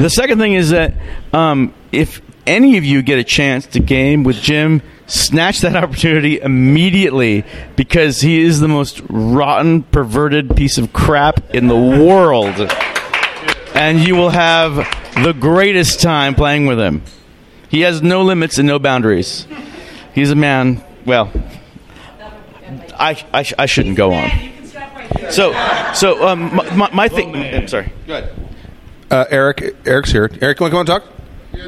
[0.00, 0.94] The second thing is that
[1.32, 6.40] um, if any of you get a chance to game with Jim, snatch that opportunity
[6.40, 12.54] immediately because he is the most rotten, perverted piece of crap in the world.
[13.74, 14.76] And you will have
[15.24, 17.02] the greatest time playing with him.
[17.68, 19.48] He has no limits and no boundaries.
[20.14, 21.32] He's a man, well,
[22.94, 24.30] I, I, I shouldn't go on.
[25.30, 25.52] So,
[25.92, 27.34] so um, my, my, my thing.
[27.34, 27.92] I'm sorry.
[28.06, 28.37] Go ahead.
[29.10, 30.30] Uh, Eric, Eric's here.
[30.42, 31.04] Eric, you want to come and talk?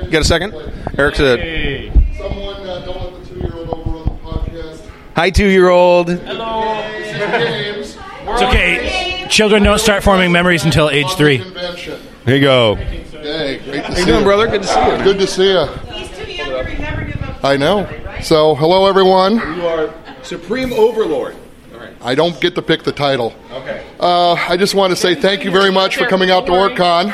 [0.05, 0.55] You got a second?
[0.99, 4.87] Eric's a Someone uh, don't let the two-year-old overrun the podcast.
[5.17, 6.09] hi, two-year-old.
[6.09, 7.97] Games.
[8.23, 9.27] It's okay.
[9.31, 11.39] Children don't start forming memories until age three.
[11.39, 11.99] Convention.
[12.27, 12.75] Here you go.
[12.75, 14.25] Hey, great to How see you doing, you.
[14.25, 14.47] brother?
[14.49, 15.05] Good to see you.
[15.05, 15.67] Good to see you.
[17.43, 17.89] I know.
[18.23, 19.37] So, hello everyone.
[19.37, 21.37] You are supreme overlord.
[22.03, 23.35] I don't get to pick the title.
[23.53, 23.87] Okay.
[23.99, 27.13] Uh, I just want to say thank you very much for coming out to OrcCon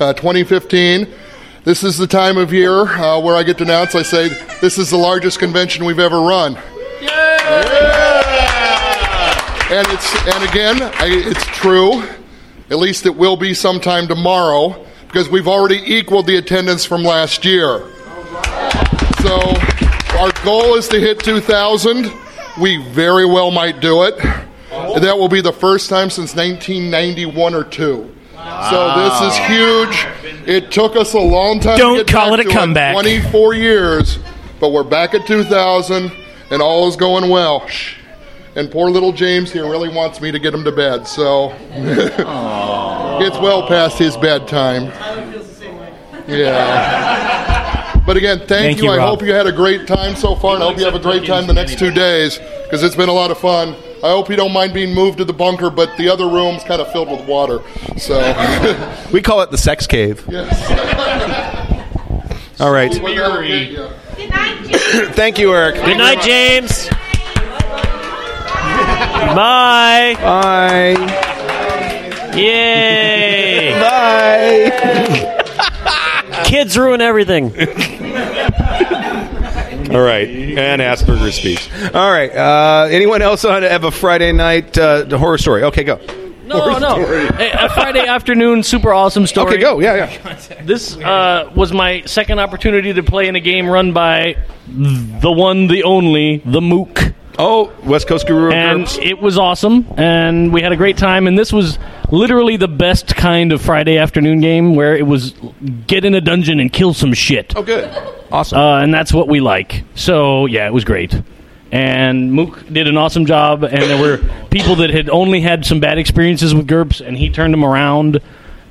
[0.00, 1.06] uh, 2015.
[1.64, 3.94] This is the time of year uh, where I get to announce.
[3.94, 4.28] I say
[4.60, 6.54] this is the largest convention we've ever run.
[7.00, 7.82] Yeah.
[9.70, 12.02] And it's and again, I, it's true.
[12.70, 17.44] At least it will be sometime tomorrow because we've already equaled the attendance from last
[17.44, 17.86] year.
[19.20, 19.38] So
[20.18, 22.21] our goal is to hit 2,000.
[22.60, 24.16] We very well might do it.
[24.18, 28.14] That will be the first time since 1991 or two.
[28.70, 30.06] So this is huge.
[30.46, 31.78] It took us a long time.
[31.78, 32.94] Don't to get call back it a to comeback.
[32.94, 34.18] 24 years,
[34.60, 36.10] but we're back at 2,000,
[36.50, 37.66] and all is going well.
[38.54, 43.38] And poor little James here really wants me to get him to bed, so it's
[43.38, 44.92] well past his bedtime.
[46.28, 47.48] Yeah.
[48.12, 48.84] But again, thank, Thank you.
[48.84, 49.08] you, I Rob.
[49.08, 51.24] hope you had a great time so far, and I hope you have a great
[51.24, 53.70] time the next two days because it's been a lot of fun.
[54.04, 56.82] I hope you don't mind being moved to the bunker, but the other room's kind
[56.82, 57.60] of filled with water.
[57.96, 58.18] So,
[59.14, 60.26] We call it the sex cave.
[60.28, 60.60] Yes.
[62.60, 62.92] All right.
[62.92, 63.02] Good
[64.28, 64.82] night, James.
[65.16, 65.76] Thank you, Eric.
[65.76, 66.88] Good night, James.
[69.34, 70.16] Bye.
[70.20, 70.96] Bye.
[72.36, 73.72] Yay.
[73.80, 75.20] Bye.
[76.52, 77.44] Kids ruin everything.
[79.90, 81.70] All right, and Asperger's speech.
[81.94, 82.30] All right.
[82.30, 85.62] Uh, anyone else on to have a Friday night uh, horror story?
[85.64, 85.98] Okay, go.
[86.44, 86.96] No, no.
[87.38, 89.52] A, a Friday afternoon, super awesome story.
[89.52, 89.80] Okay, go.
[89.80, 90.62] Yeah, yeah.
[90.62, 94.36] This uh, was my second opportunity to play in a game run by
[94.68, 97.11] the one, the only, the Mook.
[97.38, 98.52] Oh, West Coast Guru.
[98.52, 101.26] And it was awesome, and we had a great time.
[101.26, 101.78] And this was
[102.10, 105.34] literally the best kind of Friday afternoon game where it was
[105.86, 107.54] get in a dungeon and kill some shit.
[107.56, 107.90] Oh, good.
[108.30, 108.58] Awesome.
[108.58, 109.84] Uh, and that's what we like.
[109.94, 111.20] So, yeah, it was great.
[111.70, 114.18] And Mook did an awesome job, and there were
[114.50, 118.20] people that had only had some bad experiences with GURPS, and he turned them around.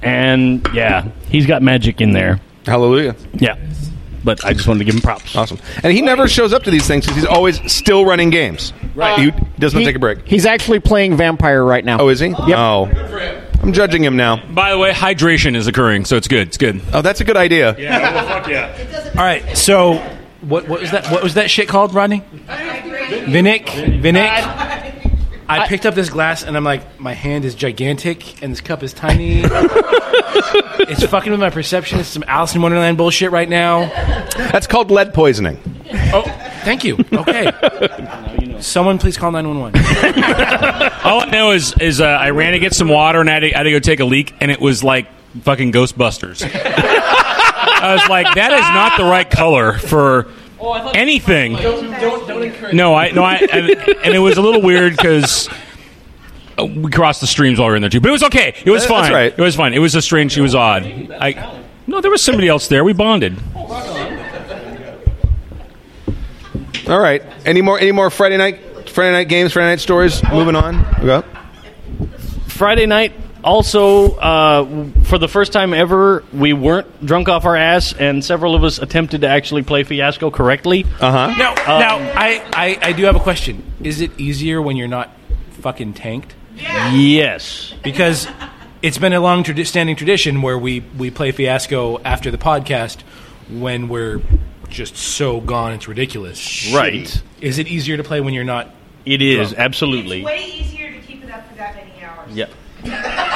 [0.04, 2.40] And, yeah, he's got magic in there.
[2.66, 3.16] Hallelujah.
[3.34, 3.56] Yeah.
[4.24, 5.36] But I just wanted to give him props.
[5.36, 5.58] Awesome.
[5.84, 8.72] And he never shows up to these things because he's always still running games.
[8.94, 9.18] Right.
[9.20, 10.28] He doesn't He- take a break.
[10.28, 11.98] He's actually playing Vampire right now.
[12.00, 12.28] Oh, is he?
[12.28, 12.40] Yep.
[12.50, 12.90] Oh.
[13.64, 14.44] I'm judging him now.
[14.48, 16.48] By the way, hydration is occurring, so it's good.
[16.48, 16.82] It's good.
[16.94, 17.76] Oh, that's a good idea.
[17.78, 19.10] Yeah, well, fuck yeah.
[19.16, 19.94] All right, so
[20.42, 21.06] what what was that?
[21.12, 22.24] What was that shit called, Rodney?
[22.48, 23.66] Viniq.
[24.02, 24.81] Viniq.
[25.60, 28.84] I picked up this glass and I'm like, my hand is gigantic and this cup
[28.84, 29.42] is tiny.
[29.44, 32.00] it's fucking with my perception.
[32.00, 33.88] It's some Alice in Wonderland bullshit right now.
[34.52, 35.60] That's called lead poisoning.
[36.14, 36.24] Oh,
[36.64, 36.98] thank you.
[37.12, 37.52] Okay.
[38.60, 39.82] Someone please call 911.
[41.04, 43.40] All I know is is uh, I ran to get some water and I had,
[43.40, 45.08] to, I had to go take a leak, and it was like
[45.42, 46.44] fucking Ghostbusters.
[46.54, 50.32] I was like, that is not the right color for
[50.94, 51.54] anything.
[52.74, 55.50] No, I no, I and, and it was a little weird because.
[56.60, 58.54] Uh, we crossed the streams while we were in there too, but it was okay.
[58.66, 59.14] It was That's fine.
[59.14, 59.32] right.
[59.32, 59.74] It was fine.
[59.74, 60.38] It was a strange.
[60.38, 60.84] It was odd.
[60.84, 62.84] I no, there was somebody else there.
[62.84, 63.38] We bonded.
[66.88, 67.24] All right.
[67.46, 67.80] Any more?
[67.80, 68.90] Any more Friday night?
[68.90, 69.54] Friday night games?
[69.54, 70.22] Friday night stories?
[70.30, 70.86] Moving on.
[71.00, 71.28] Okay.
[72.48, 77.94] Friday night, also, uh, for the first time ever, we weren't drunk off our ass,
[77.94, 80.86] and several of us attempted to actually play Fiasco correctly.
[81.00, 81.36] Uh huh.
[81.38, 83.64] Now, now I, I, I do have a question.
[83.84, 85.10] Is it easier when you're not
[85.62, 86.36] fucking tanked?
[86.56, 87.74] Yes.
[87.84, 88.28] Because
[88.82, 93.02] it's been a long tradi- standing tradition where we, we play Fiasco after the podcast
[93.50, 94.22] when we're
[94.70, 96.72] just so gone it's ridiculous.
[96.74, 97.22] Right.
[97.42, 98.70] Is it easier to play when you're not?
[99.06, 99.60] It is, drunk?
[99.60, 100.24] absolutely.
[100.24, 102.32] Way easier to keep it up for that many hours.
[102.32, 102.52] Yep.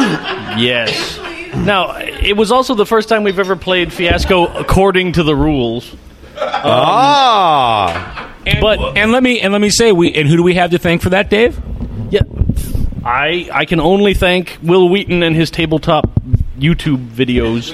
[0.58, 1.18] yes.
[1.54, 5.94] Now, it was also the first time we've ever played Fiasco according to the rules.
[6.36, 8.26] ah.
[8.46, 10.70] And, but and let me and let me say we and who do we have
[10.70, 11.60] to thank for that, Dave?
[12.10, 12.22] Yeah.
[13.04, 16.10] I I can only thank Wil Wheaton and his tabletop
[16.58, 17.70] YouTube videos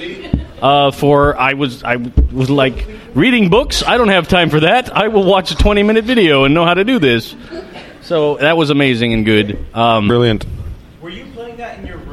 [0.61, 3.83] uh, for I was I was like reading books.
[3.83, 4.95] I don't have time for that.
[4.95, 7.35] I will watch a twenty minute video and know how to do this.
[8.01, 9.65] So that was amazing and good.
[9.73, 10.45] Um, Brilliant.
[11.01, 12.06] Were you playing that in your room?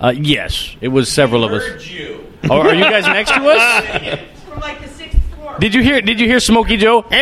[0.00, 1.86] Uh, yes, it was several of us.
[1.88, 2.24] you.
[2.48, 4.20] Oh, are you guys next to us?
[4.48, 5.56] From like the sixth floor.
[5.58, 6.00] Did you hear?
[6.00, 7.04] Did you hear Smokey Joe?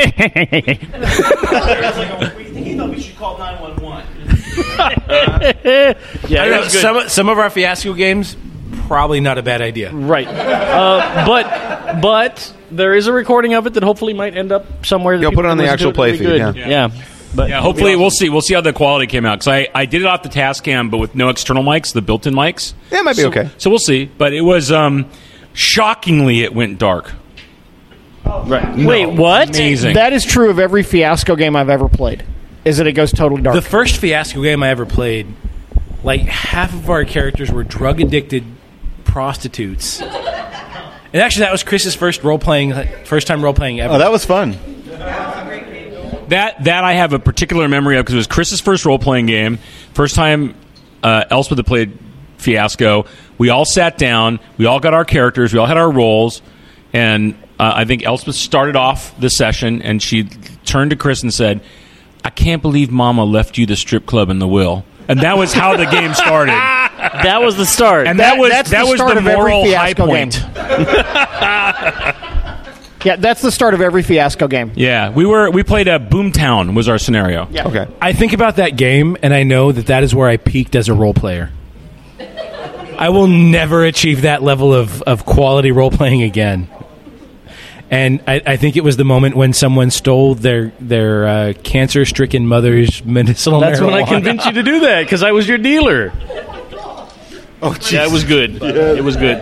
[2.56, 4.06] He thought we should call 911.
[6.28, 8.36] yeah, I don't know, some some of our Fiasco games
[8.86, 9.92] probably not a bad idea.
[9.92, 10.26] Right.
[10.26, 15.16] Uh, but but there is a recording of it that hopefully might end up somewhere.
[15.16, 15.96] That You'll put it on the can actual listen to.
[15.96, 16.56] play It'll be feed, good.
[16.68, 16.88] yeah.
[16.90, 17.02] Yeah.
[17.34, 18.28] But Yeah, hopefully we'll see.
[18.30, 20.90] We'll see how the quality came out because I, I did it off the Tascam,
[20.90, 22.72] but with no external mics, the built-in mics.
[22.90, 23.50] Yeah, it might be So- okay.
[23.58, 24.06] So we'll see.
[24.06, 25.10] But it was um,
[25.52, 27.12] shockingly it went dark.
[28.24, 28.76] Right.
[28.76, 29.50] Wait, what?
[29.50, 29.94] Amazing.
[29.94, 32.24] That is true of every Fiasco game I've ever played.
[32.64, 33.54] Is that it goes totally dark?
[33.54, 35.26] The first Fiasco game I ever played,
[36.02, 38.44] like half of our characters were drug addicted
[39.04, 40.00] prostitutes.
[40.02, 43.94] And actually, that was Chris's first role playing, first time role playing ever.
[43.94, 44.56] Oh, that was fun.
[46.28, 49.26] That that I have a particular memory of because it was Chris's first role playing
[49.26, 49.58] game.
[49.94, 50.54] First time
[51.02, 51.98] uh, Elspeth had played
[52.38, 53.06] Fiasco.
[53.38, 54.40] We all sat down.
[54.58, 55.52] We all got our characters.
[55.52, 56.42] We all had our roles.
[56.92, 60.24] And uh, I think Elspeth started off the session and she
[60.64, 61.60] turned to Chris and said,
[62.24, 65.52] "I can't believe Mama left you the strip club in the will." And that was
[65.52, 66.52] how the game started.
[66.96, 68.06] That was the start.
[68.08, 70.34] And that, That- was that the was the moral high point.
[73.06, 74.72] yeah, that's the start of every Fiasco game.
[74.74, 77.46] Yeah, we were we played a Boomtown was our scenario.
[77.52, 77.68] Yeah.
[77.68, 77.86] Okay.
[78.00, 80.88] I think about that game, and I know that that is where I peaked as
[80.88, 81.52] a role player.
[82.98, 86.68] I will never achieve that level of, of quality role playing again.
[87.92, 92.04] And I, I think it was the moment when someone stole their their uh, cancer
[92.06, 95.58] stricken mother's medicinal That's when I convinced you to do that because I was your
[95.58, 96.12] dealer.
[97.62, 98.60] Oh, yeah, it was good.
[98.60, 99.38] It was good.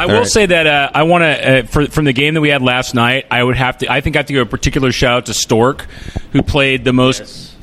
[0.00, 2.62] I will say that uh, I want to uh, from the game that we had
[2.62, 3.26] last night.
[3.30, 3.92] I would have to.
[3.92, 5.82] I think I have to give a particular shout out to Stork,
[6.32, 7.54] who played the most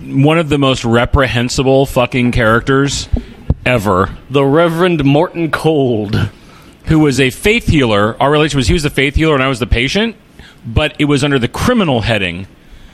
[0.00, 3.08] one of the most reprehensible fucking characters
[3.64, 4.16] ever.
[4.30, 6.14] The Reverend Morton Cold,
[6.86, 8.20] who was a faith healer.
[8.20, 10.16] Our relation was he was the faith healer and I was the patient,
[10.66, 12.46] but it was under the criminal heading.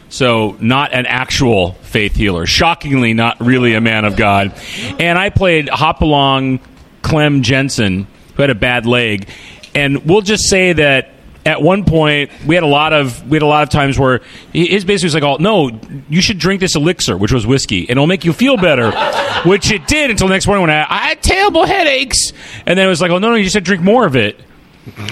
[0.09, 2.45] So, not an actual faith healer.
[2.45, 4.53] Shockingly, not really a man of God.
[4.99, 6.59] And I played Hopalong
[7.03, 8.09] Clem Jensen,
[8.41, 9.28] who had a bad leg.
[9.74, 11.11] And we'll just say that
[11.45, 14.20] at one point we had a lot of we had a lot of times where
[14.53, 15.70] his basically was like, "Oh no,
[16.09, 18.91] you should drink this elixir, which was whiskey, and it'll make you feel better,"
[19.45, 22.32] which it did until the next morning when I, I had terrible headaches,
[22.66, 24.16] and then it was like, "Oh no, no, you just had to drink more of
[24.16, 24.41] it."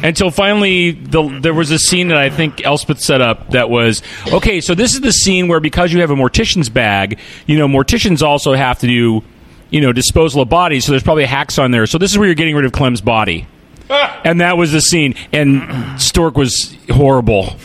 [0.03, 4.03] Until finally, the, there was a scene that I think Elspeth set up that was
[4.33, 4.62] okay.
[4.62, 8.22] So this is the scene where because you have a mortician's bag, you know, morticians
[8.22, 9.22] also have to do,
[9.70, 10.84] you know, disposal of bodies.
[10.84, 11.86] So there's probably hacks on there.
[11.86, 13.46] So this is where you're getting rid of Clem's body,
[13.90, 14.20] ah!
[14.24, 15.14] and that was the scene.
[15.32, 17.56] And Stork was horrible.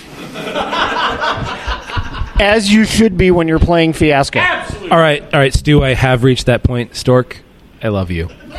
[2.39, 4.39] As you should be when you're playing Fiasco.
[4.39, 5.83] All right, all right, Stu.
[5.83, 6.95] I have reached that point.
[6.95, 7.37] Stork,
[7.81, 8.27] I love you.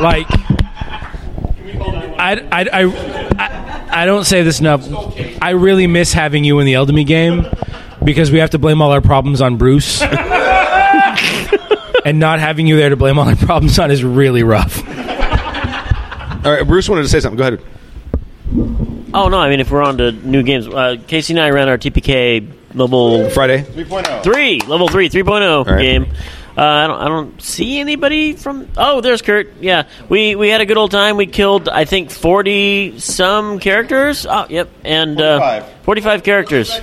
[0.00, 0.26] like,
[2.18, 2.84] I, I, I,
[3.38, 4.88] I, I don't say this enough.
[5.42, 7.46] I really miss having you in the Eldemy game
[8.02, 10.00] because we have to blame all our problems on Bruce.
[12.08, 14.78] and not having you there to blame all our problems on is really rough.
[14.88, 17.36] All right, Bruce wanted to say something.
[17.36, 17.62] Go ahead.
[19.12, 19.38] Oh no!
[19.38, 22.50] I mean, if we're on to new games, uh, Casey and I ran our TPK
[22.74, 25.80] level Friday 3.0 three level three 3.0 right.
[25.80, 26.06] game.
[26.56, 28.68] Uh, I don't I don't see anybody from.
[28.76, 29.60] Oh, there's Kurt.
[29.60, 31.16] Yeah, we we had a good old time.
[31.16, 34.26] We killed I think forty some characters.
[34.28, 36.80] Oh, yep, and uh, 45 characters.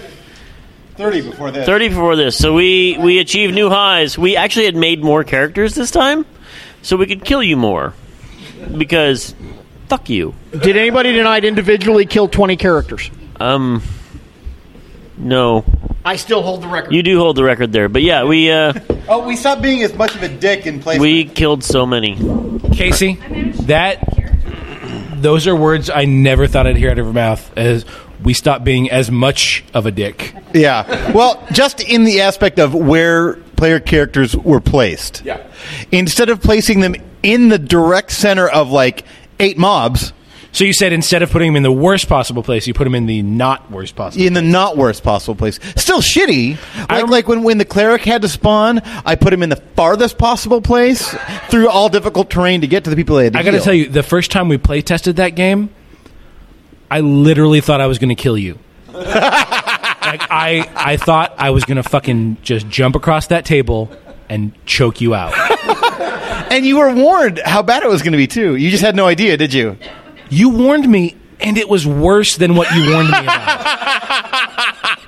[0.97, 1.65] 30 before this.
[1.65, 2.37] 30 before this.
[2.37, 4.17] So we we achieved new highs.
[4.17, 6.25] We actually had made more characters this time,
[6.81, 7.93] so we could kill you more.
[8.77, 9.35] Because
[9.87, 10.33] fuck you.
[10.51, 13.11] Did anybody tonight individually kill 20 characters?
[13.39, 13.83] Um
[15.17, 15.65] no.
[16.03, 16.93] I still hold the record.
[16.93, 17.89] You do hold the record there.
[17.89, 18.73] But yeah, we uh
[19.07, 20.99] Oh, we stopped being as much of a dick in place.
[20.99, 22.15] we killed so many.
[22.73, 23.15] Casey,
[23.63, 23.99] that
[25.21, 27.57] those are words I never thought I'd hear out of her mouth.
[27.57, 27.85] As
[28.25, 30.33] we stopped being as much of a dick.
[30.53, 31.11] Yeah.
[31.13, 35.23] Well, just in the aspect of where player characters were placed.
[35.23, 35.45] Yeah.
[35.91, 39.05] Instead of placing them in the direct center of like
[39.39, 40.11] eight mobs.
[40.51, 42.95] So you said instead of putting them in the worst possible place, you put them
[42.95, 44.25] in the not worst possible.
[44.25, 45.59] In the not worst possible place.
[45.75, 46.57] Still shitty.
[46.89, 50.17] Like, like when, when the cleric had to spawn, I put him in the farthest
[50.17, 51.13] possible place
[51.49, 53.59] through all difficult terrain to get to the people they had to I got to
[53.59, 55.74] tell you, the first time we play tested that game,
[56.89, 58.59] I literally thought I was going to kill you.
[58.93, 63.91] like I, I thought I was going to fucking just jump across that table
[64.29, 65.33] and choke you out.
[66.51, 68.55] And you were warned how bad it was going to be too.
[68.55, 69.77] You just had no idea, did you?
[70.29, 74.51] You warned me, and it was worse than what you warned me about.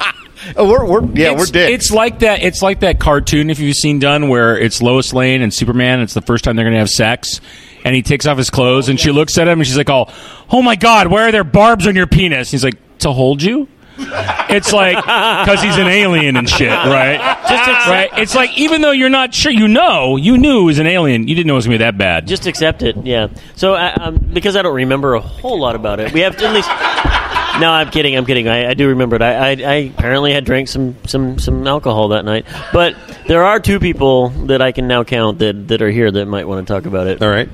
[0.56, 1.72] Oh, we're, we're yeah, it's, we're dicks.
[1.74, 2.42] It's like that.
[2.42, 6.00] It's like that cartoon if you've seen done where it's Lois Lane and Superman.
[6.00, 7.42] It's the first time they're going to have sex,
[7.84, 10.08] and he takes off his clothes, and she looks at him, and she's like, "Oh,
[10.52, 13.68] oh my God, why are there barbs on your penis?" He's like, "To hold you."
[14.00, 17.18] It's like because he's an alien and shit, right?
[17.50, 18.10] Just accept- right.
[18.18, 21.28] It's like even though you're not sure, you know, you knew it was an alien.
[21.28, 22.28] You didn't know it was gonna be that bad.
[22.28, 23.30] Just accept it, yeah.
[23.56, 26.48] So, uh, um, because I don't remember a whole lot about it, we have to
[26.48, 26.70] at least.
[27.60, 28.16] No, I'm kidding.
[28.16, 28.48] I'm kidding.
[28.48, 29.24] I, I do remember it.
[29.24, 32.46] I, I, I apparently had drank some, some, some alcohol that night.
[32.72, 32.96] But
[33.28, 36.48] there are two people that I can now count that, that are here that might
[36.48, 37.20] want to talk about it.
[37.20, 37.50] All right.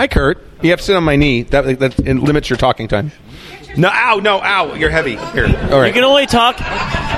[0.00, 0.38] Hi, Kurt.
[0.62, 1.42] You have to sit on my knee.
[1.42, 3.12] That that it limits your talking time.
[3.76, 4.72] No, ow, no, ow.
[4.72, 5.16] You're heavy.
[5.16, 5.44] Here.
[5.44, 5.88] All right.
[5.88, 6.58] You can only talk.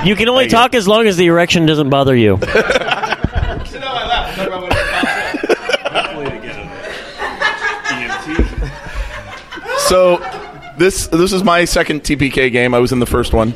[0.05, 2.39] You can only talk as long as the erection doesn't bother you.
[9.87, 10.17] So
[10.77, 12.73] this this is my second TPK game.
[12.73, 13.53] I was in the first one,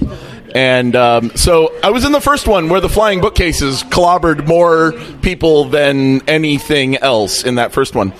[0.54, 4.92] and um, so I was in the first one where the flying bookcases clobbered more
[5.22, 8.14] people than anything else in that first one.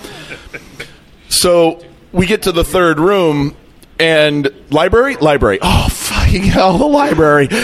[1.28, 3.54] So we get to the third room
[3.98, 5.58] and library, library.
[5.62, 7.48] Oh fucking hell, the library.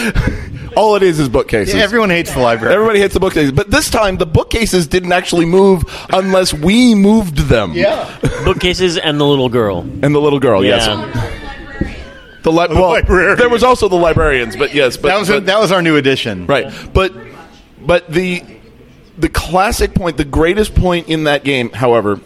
[0.77, 1.73] All it is is bookcases.
[1.73, 2.73] Yeah, everyone hates the library.
[2.75, 7.37] Everybody hates the bookcases, but this time the bookcases didn't actually move unless we moved
[7.37, 7.71] them.
[7.71, 8.13] Yeah.
[8.43, 9.79] Bookcases and the little girl.
[9.79, 10.85] And the little girl, yes.
[10.89, 11.05] Oh,
[12.43, 15.59] the, li- well, there was also the librarians, but yes, but that was but- that
[15.59, 16.45] was our new addition.
[16.45, 16.71] right.
[16.93, 17.13] But
[17.81, 18.43] but the
[19.17, 22.19] the classic point, the greatest point in that game, however,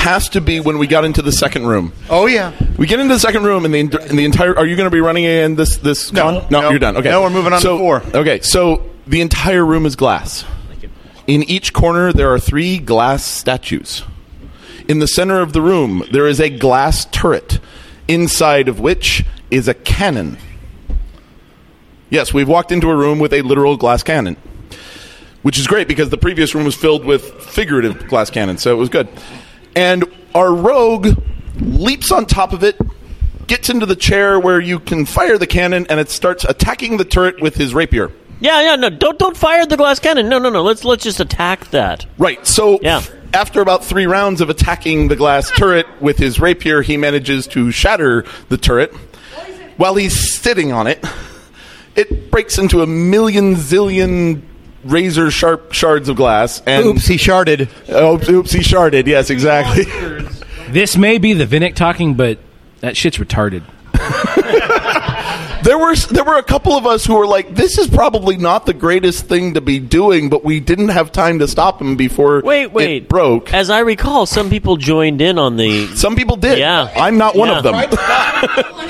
[0.00, 1.92] has to be when we got into the second room.
[2.08, 2.52] Oh yeah.
[2.78, 4.56] We get into the second room, and the and the entire.
[4.56, 6.12] Are you going to be running in this this?
[6.12, 6.22] No.
[6.22, 6.34] con?
[6.50, 6.70] no, No.
[6.70, 6.96] you're done.
[6.96, 8.02] Okay, No, we're moving on to four.
[8.14, 10.44] Okay, so the entire room is glass.
[11.26, 14.02] In each corner, there are three glass statues.
[14.88, 17.60] In the center of the room, there is a glass turret,
[18.08, 20.38] inside of which is a cannon.
[22.08, 24.36] Yes, we've walked into a room with a literal glass cannon,
[25.42, 28.78] which is great because the previous room was filled with figurative glass cannons, so it
[28.78, 29.06] was good.
[29.74, 30.04] And
[30.34, 31.18] our rogue
[31.60, 32.78] leaps on top of it,
[33.46, 37.04] gets into the chair where you can fire the cannon, and it starts attacking the
[37.04, 38.10] turret with his rapier.
[38.40, 40.28] Yeah, yeah, no, don't don't fire the glass cannon.
[40.28, 40.62] No, no, no.
[40.62, 42.06] Let's let's just attack that.
[42.16, 42.46] Right.
[42.46, 43.02] So yeah.
[43.34, 47.70] after about three rounds of attacking the glass turret with his rapier, he manages to
[47.70, 48.94] shatter the turret.
[49.76, 51.04] While he's sitting on it,
[51.96, 54.42] it breaks into a million zillion
[54.84, 56.62] razor sharp shards of glass.
[56.66, 57.68] And Oops, he sharded.
[57.90, 59.06] Oops, oops, he sharded.
[59.06, 59.84] Yes, exactly.
[60.70, 62.38] This may be the Viniq talking, but
[62.78, 63.64] that shit's retarded.
[65.62, 68.64] There were there were a couple of us who were like, "This is probably not
[68.64, 72.40] the greatest thing to be doing," but we didn't have time to stop him before
[72.40, 73.02] Wait, wait.
[73.02, 73.52] it broke.
[73.52, 75.86] As I recall, some people joined in on the.
[75.96, 76.58] Some people did.
[76.58, 77.74] Yeah, I'm not one of them.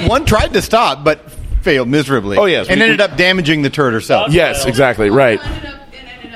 [0.09, 1.29] One tried to stop, but
[1.63, 2.37] failed miserably.
[2.37, 4.33] Oh, yes, and we- ended up damaging the turret herself.
[4.33, 5.41] Yes, exactly right.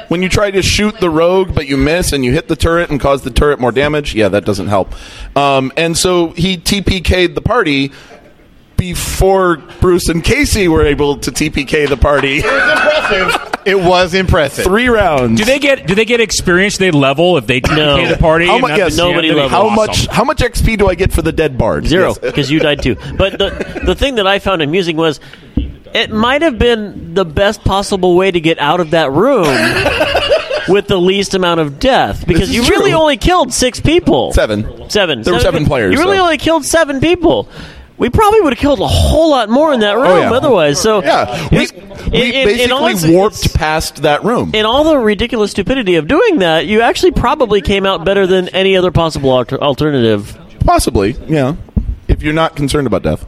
[0.08, 2.90] When you try to shoot the rogue, but you miss and you hit the turret
[2.90, 4.94] and cause the turret more damage, yeah, that doesn't help.
[5.36, 7.92] Um, and so he TPK'd the party
[8.76, 12.38] before Bruce and Casey were able to TPK the party.
[12.38, 13.50] It was impressive.
[13.66, 14.64] It was impressive.
[14.64, 15.38] Three rounds.
[15.40, 16.76] Do they get do they get experience?
[16.78, 18.46] They level if they TPK the party.
[18.46, 18.76] How and much?
[18.78, 18.96] Yes.
[18.96, 19.50] the end?
[19.50, 19.74] How Awesome.
[19.76, 20.06] much?
[20.08, 21.86] How much XP do I get for the dead bard?
[21.86, 22.18] Zero, Yes.
[22.18, 22.96] because you died too.
[23.16, 25.18] But the the thing that I found amusing was
[25.94, 29.46] it might have been the best possible way to get out of that room
[30.68, 34.32] with the least amount of death because you is really only killed six people.
[34.32, 34.90] Seven.
[34.90, 35.22] Seven.
[35.22, 36.22] There were seven players, You really so.
[36.24, 37.48] only killed seven people.
[37.96, 40.32] We probably would have killed a whole lot more in that room Oh, yeah.
[40.32, 40.80] otherwise.
[40.80, 41.72] So Yeah, we, it's-
[42.10, 44.50] we all basically its- warped past that room.
[44.52, 48.48] in all the ridiculous stupidity of doing that, you actually probably came out better than
[48.48, 50.36] any other possible alter- alternative.
[50.64, 51.54] Possibly, yeah.
[52.08, 53.24] If you're not concerned about death.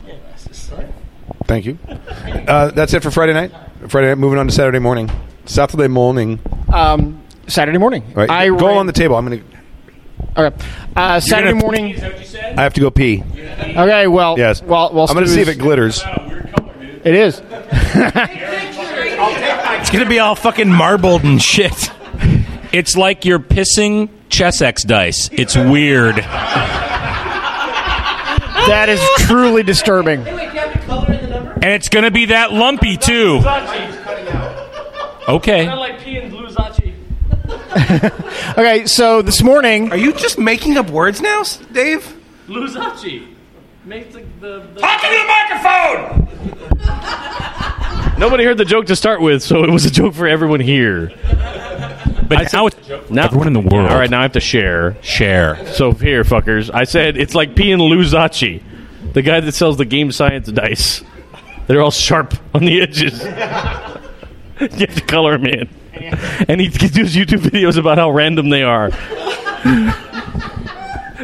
[1.44, 1.78] Thank you.
[2.48, 3.52] Uh, that's it for Friday night.
[3.88, 4.18] Friday night.
[4.18, 5.10] Moving on to Saturday morning.
[5.44, 6.40] Saturday morning.
[6.72, 8.02] Um, Saturday morning.
[8.14, 8.28] Right.
[8.28, 9.14] I go ran- on the table.
[9.16, 9.42] I'm gonna.
[10.36, 10.56] Okay.
[10.94, 12.02] Uh, Saturday gonna- morning.
[12.56, 13.22] I have to go pee.
[13.60, 14.06] Okay.
[14.06, 14.38] Well.
[14.38, 14.62] Yes.
[14.62, 16.02] Well, well I'm going to see if it glitters.
[17.04, 17.40] It is.
[19.78, 21.90] It's gonna be all fucking marbled and shit.
[22.72, 25.30] It's like you're pissing Chessex dice.
[25.32, 26.16] It's weird.
[28.66, 30.26] That is truly disturbing.
[30.26, 33.40] And it's going to be that lumpy too.
[35.28, 35.72] Okay.
[35.72, 36.25] like pee and blue Zocchi.
[38.56, 38.86] Okay.
[38.86, 39.90] So this morning.
[39.92, 42.14] Are you just making up words now, Dave?
[42.46, 43.34] Blue Zocchi.
[43.84, 46.26] Make the, the, the Talk into the microphone.
[48.18, 51.12] Nobody heard the joke to start with, so it was a joke for everyone here.
[52.28, 53.90] But now it's Now, everyone in the world.
[53.90, 54.96] All right, now I have to share.
[55.02, 55.64] Share.
[55.74, 58.62] So here, fuckers, I said it's like P and Lou Zocchi,
[59.12, 61.04] the guy that sells the game science dice.
[61.66, 63.22] They're all sharp on the edges.
[63.22, 65.68] you have to color them in,
[66.48, 68.90] and he does YouTube videos about how random they are.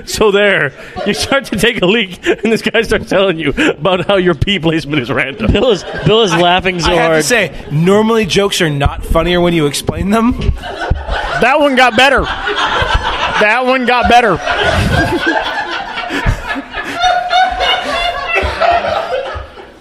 [0.06, 0.72] So there,
[1.06, 4.34] you start to take a leak, and this guy starts telling you about how your
[4.34, 5.52] pee placement is random.
[5.52, 7.22] Bill is Bill is laughing so I have hard.
[7.22, 10.32] to say, normally jokes are not funnier when you explain them.
[10.32, 12.22] That one got better.
[12.22, 14.38] That one got better.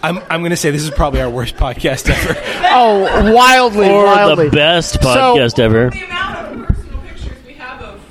[0.04, 2.40] I'm, I'm going to say this is probably our worst podcast ever.
[2.74, 4.46] Oh, wildly, or wildly.
[4.48, 5.92] the best podcast So- podcast ever.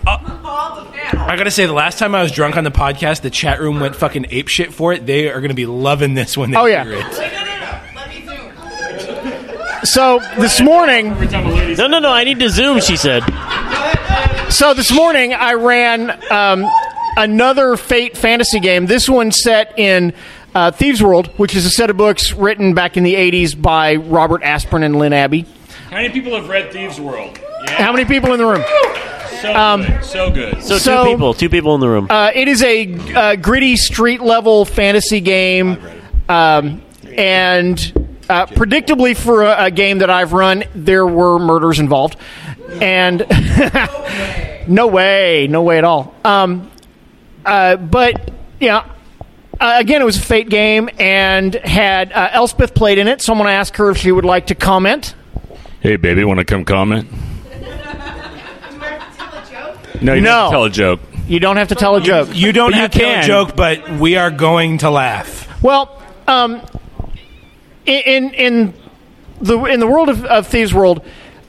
[0.07, 3.61] I got to say, the last time I was drunk on the podcast, the chat
[3.61, 5.07] room went fucking ape shit for it.
[5.07, 6.85] They are going to be loving this when they Oh, yeah.
[6.85, 7.07] hear it.
[9.87, 11.11] So this morning.
[11.77, 12.11] No, no, no.
[12.11, 12.81] I need to zoom.
[12.81, 13.23] She said.
[14.51, 16.67] So this morning I ran um,
[17.17, 18.87] another Fate fantasy game.
[18.87, 20.13] This one set in
[20.55, 23.97] uh, Thieves World, which is a set of books written back in the '80s by
[23.97, 25.47] Robert Asprin and Lynn Abbey.
[25.91, 27.39] How many people have read Thieves World?
[27.67, 28.65] How many people in the room?
[29.43, 30.05] So Um, good.
[30.05, 30.63] So good.
[30.63, 32.07] So, So- two people, two people in the room.
[32.11, 35.79] Uh, it is a uh, gritty street level fantasy game,
[36.29, 36.83] um,
[37.17, 37.93] and
[38.29, 42.17] uh, predictably for a, a game that I've run, there were murders involved,
[42.81, 43.25] and
[44.69, 46.15] no way, no way at all.
[46.25, 46.71] Um,
[47.45, 48.31] uh, but
[48.61, 48.85] yeah.
[49.61, 53.21] Uh, again, it was a Fate game and had uh, Elspeth played in it.
[53.21, 55.15] Someone asked her if she would like to comment.
[55.81, 57.09] Hey, baby, want to come comment?
[60.01, 60.31] No, you No.
[60.31, 61.01] don't tell a joke.
[61.29, 62.29] You don't have to tell a joke.
[62.33, 63.27] You don't But you have to tell a can.
[63.27, 65.47] joke, but we are going to laugh.
[65.63, 66.63] Well, um,
[67.87, 68.75] in in- in
[69.43, 71.05] the in the world of, of Thieves World,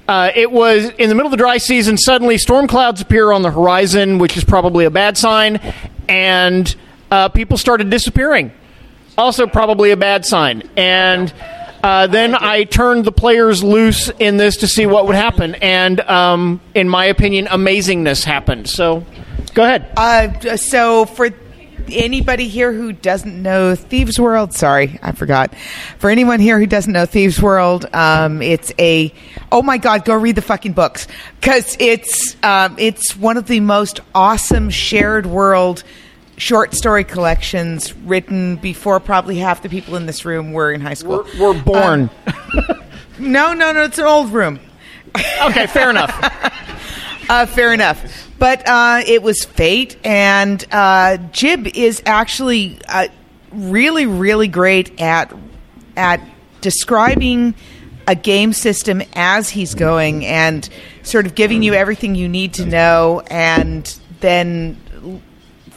[0.07, 1.97] uh, it was in the middle of the dry season.
[1.97, 5.59] Suddenly, storm clouds appear on the horizon, which is probably a bad sign,
[6.09, 6.75] and
[7.11, 8.51] uh, people started disappearing.
[9.17, 10.63] Also, probably a bad sign.
[10.75, 11.31] And
[11.83, 15.99] uh, then I turned the players loose in this to see what would happen, and
[16.01, 18.69] um, in my opinion, amazingness happened.
[18.69, 19.05] So,
[19.53, 19.91] go ahead.
[19.97, 21.29] Uh, so for
[21.91, 25.55] anybody here who doesn't know Thieves World, sorry, I forgot.
[25.97, 29.13] For anyone here who doesn't know Thieves World, um, it's a
[29.51, 31.07] oh my god, go read the fucking books
[31.39, 35.83] because it's um, it's one of the most awesome shared world
[36.41, 40.95] short story collections written before probably half the people in this room were in high
[40.95, 41.23] school.
[41.37, 42.09] We're, we're born.
[43.19, 44.59] no, no, no, it's an old room.
[45.43, 46.11] okay, fair enough.
[47.29, 48.29] Uh, fair enough.
[48.39, 53.07] But uh, it was fate, and uh, Jib is actually uh,
[53.53, 55.33] really, really great at
[55.95, 56.19] at
[56.59, 57.55] describing
[58.05, 60.67] a game system as he's going, and
[61.03, 64.75] sort of giving you everything you need to know, and then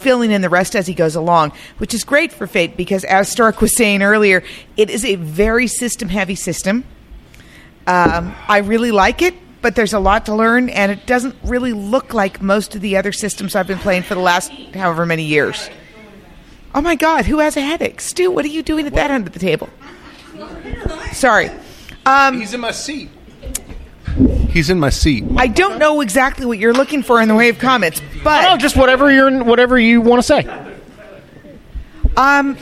[0.04, 3.28] filling in the rest as he goes along, which is great for Fate because, as
[3.28, 4.44] Stark was saying earlier,
[4.76, 6.84] it is a very system heavy system.
[7.86, 11.72] Um, I really like it, but there's a lot to learn, and it doesn't really
[11.72, 15.24] look like most of the other systems I've been playing for the last however many
[15.24, 15.70] years.
[16.74, 18.00] Oh my God, who has a headache?
[18.00, 19.70] Stu, what are you doing at that end of the table?
[21.12, 21.50] Sorry.
[22.04, 23.08] Um, He's in my seat.
[24.14, 25.24] He's in my seat.
[25.36, 28.56] I don't know exactly what you're looking for in the way of comments, but no,
[28.56, 30.46] just whatever you're whatever you want to say.
[32.16, 32.56] Um,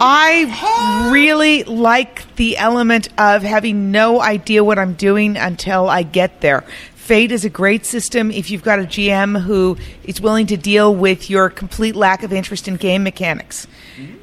[0.00, 6.40] I really like the element of having no idea what I'm doing until I get
[6.42, 6.64] there.
[7.04, 10.94] Fate is a great system if you've got a GM who is willing to deal
[10.94, 13.66] with your complete lack of interest in game mechanics.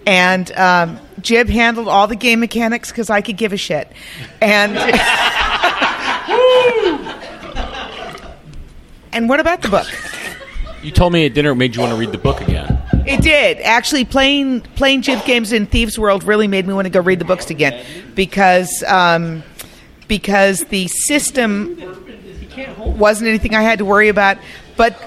[0.07, 3.87] And um, Jib handled all the game mechanics because I could give a shit.
[4.41, 4.75] And
[9.13, 9.85] and what about the book?
[10.81, 12.81] You told me at dinner it made you want to read the book again.
[13.05, 14.05] It did actually.
[14.05, 17.25] Playing playing Jib games in Thieves World really made me want to go read the
[17.25, 19.43] books again because um,
[20.07, 21.77] because the system
[22.77, 24.37] wasn't anything I had to worry about,
[24.77, 25.01] but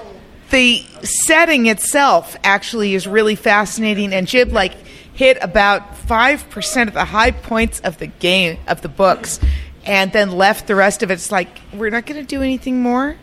[0.51, 4.13] the setting itself actually is really fascinating.
[4.13, 4.73] And Jib like
[5.13, 9.39] hit about five percent of the high points of the game of the books,
[9.85, 11.15] and then left the rest of it.
[11.15, 13.17] It's like we're not going to do anything more.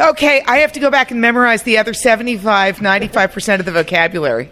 [0.00, 4.50] Okay, I have to go back and memorize the other 75, 95% of the vocabulary.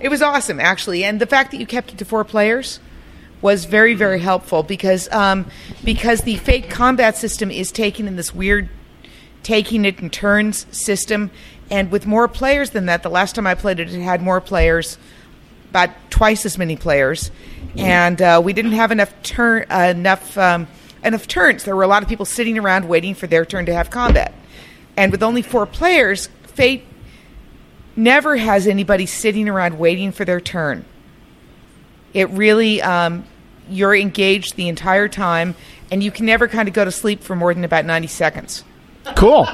[0.00, 1.04] It was awesome, actually.
[1.04, 2.80] And the fact that you kept it to four players
[3.42, 5.46] was very, very helpful because, um,
[5.84, 8.68] because the Fate combat system is taken in this weird
[9.42, 11.30] taking it in turns system.
[11.70, 14.40] And with more players than that, the last time I played it, it had more
[14.40, 14.98] players,
[15.70, 17.30] about twice as many players.
[17.76, 20.36] And uh, we didn't have enough turn, uh, enough.
[20.36, 20.66] Um,
[21.04, 21.64] enough turns.
[21.64, 24.34] There were a lot of people sitting around waiting for their turn to have combat.
[24.96, 26.84] And with only four players, Fate
[27.96, 30.84] never has anybody sitting around waiting for their turn.
[32.14, 33.24] It really, um,
[33.68, 35.54] you're engaged the entire time,
[35.90, 38.64] and you can never kind of go to sleep for more than about 90 seconds.
[39.16, 39.48] Cool.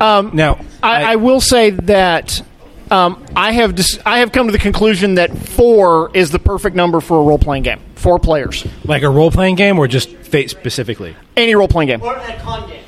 [0.00, 2.42] Um, now, I, I, will say that
[2.90, 6.74] um, I have dis- I have come to the conclusion that four is the perfect
[6.74, 7.80] number for a role playing game.
[7.96, 8.66] Four players.
[8.84, 11.16] Like a role playing game or just Fate specifically?
[11.36, 12.02] Any role playing game.
[12.02, 12.84] Or a con game.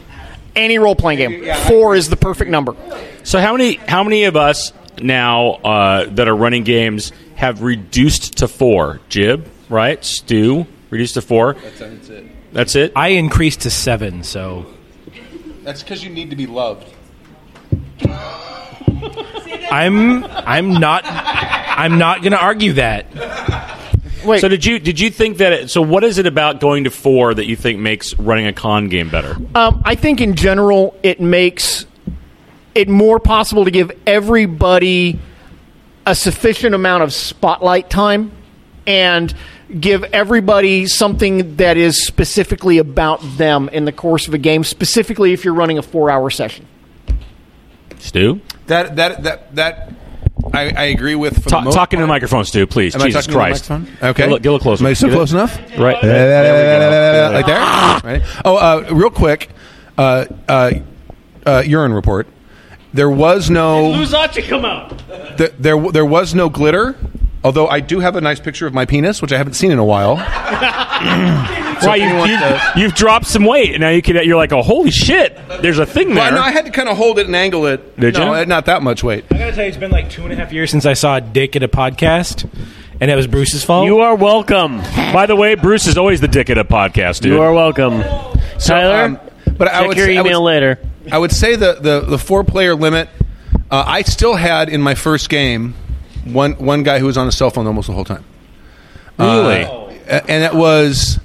[0.55, 1.55] Any role playing game.
[1.67, 2.75] Four is the perfect number.
[3.25, 7.13] So how many how many of us now uh, that are running games
[7.43, 9.01] have reduced to four?
[9.09, 10.03] Jib, right?
[10.05, 11.55] Stu, reduced to four.
[11.55, 12.27] That's, that's it.
[12.53, 12.93] That's it.
[12.95, 14.67] I increased to seven, so
[15.65, 16.87] That's because you need to be loved.
[19.73, 23.07] I'm I'm not I'm not going to argue that.
[24.25, 24.41] Wait.
[24.41, 25.53] So did you did you think that?
[25.53, 28.53] It, so what is it about going to four that you think makes running a
[28.53, 29.37] con game better?
[29.57, 31.87] Um, I think in general it makes
[32.77, 35.19] it more possible to give everybody
[36.07, 38.33] a sufficient amount of spotlight time
[38.87, 39.33] and
[39.81, 45.33] give everybody something that is specifically about them in the course of a game, specifically
[45.33, 46.67] if you're running a four hour session.
[47.99, 48.41] Stu?
[48.67, 49.93] That that that that
[50.53, 51.43] I, I agree with.
[51.45, 52.17] For Ta- the most talking to the part.
[52.17, 52.95] microphone, Stu, please.
[52.97, 53.71] Am I Jesus to the Christ.
[53.71, 53.85] Okay.
[54.01, 54.83] Get a, li- get a little closer.
[54.85, 55.57] Am I still Get it- close enough?
[55.79, 56.03] Right.
[56.03, 57.37] There, There we.
[57.37, 57.59] Like there?
[58.13, 58.23] Right.
[58.45, 59.51] Oh, uh, real quick,
[59.97, 60.73] uh, uh,
[61.47, 62.27] uh, urine report.
[62.95, 65.03] There was no Lose ought to come out.
[65.39, 66.97] there, there there was no glitter.
[67.45, 69.79] Although I do have a nice picture of my penis, which I haven't seen in
[69.79, 70.17] a while.
[71.85, 74.15] Right, you, you, you've dropped some weight, and now you can.
[74.25, 75.37] You're like, oh, holy shit!
[75.61, 76.17] There's a thing there.
[76.31, 77.99] Well, no, I had to kind of hold it and angle it.
[77.99, 78.47] Did no, you?
[78.47, 79.25] Not that much weight.
[79.33, 80.93] I got to tell you, it's been like two and a half years since I
[80.93, 82.49] saw a dick at a podcast,
[83.01, 83.87] and it was Bruce's fault.
[83.87, 84.79] You are welcome.
[85.13, 87.33] By the way, Bruce is always the dick at a podcast, dude.
[87.33, 88.03] You are welcome.
[88.61, 89.21] So, Tyler, um,
[89.59, 90.79] but I check would your say- I would- email later.
[91.11, 93.09] I would say the the, the four player limit.
[93.71, 95.75] Uh, I still had in my first game
[96.25, 98.25] one one guy who was on his cell phone almost the whole time.
[99.19, 99.65] Really?
[99.65, 101.19] Uh, and it was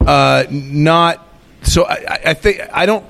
[0.00, 1.26] uh, not.
[1.62, 3.04] So I, I- I think I don't.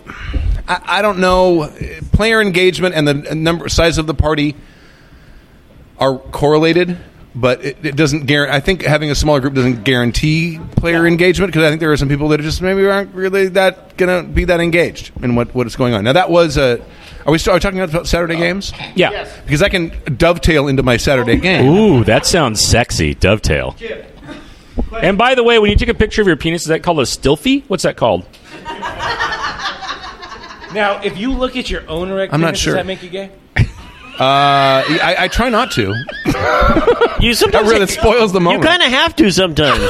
[0.66, 1.70] I, I don't know.
[2.12, 4.56] Player engagement and the number size of the party
[5.98, 6.96] are correlated,
[7.34, 8.56] but it, it doesn't guarantee.
[8.56, 11.96] I think having a smaller group doesn't guarantee player engagement because I think there are
[11.96, 15.34] some people that are just maybe aren't really that going to be that engaged in
[15.34, 16.04] what what is going on.
[16.04, 16.84] Now that was a.
[17.26, 18.74] Are we, still, are we talking about Saturday games?
[18.74, 19.26] Uh, yeah.
[19.46, 21.66] Because I can dovetail into my Saturday game.
[21.66, 23.14] Ooh, that sounds sexy.
[23.14, 23.74] Dovetail.
[24.92, 26.98] And by the way, when you take a picture of your penis, is that called
[26.98, 27.64] a stilfie?
[27.66, 28.26] What's that called?
[30.74, 32.74] Now, if you look at your own erect I'm not penis, sure.
[32.74, 33.30] does that make you gay?
[34.14, 35.92] Uh, I, I try not to.
[37.20, 38.62] You sometimes That really spoils the moment.
[38.62, 39.80] You kind of have to sometimes.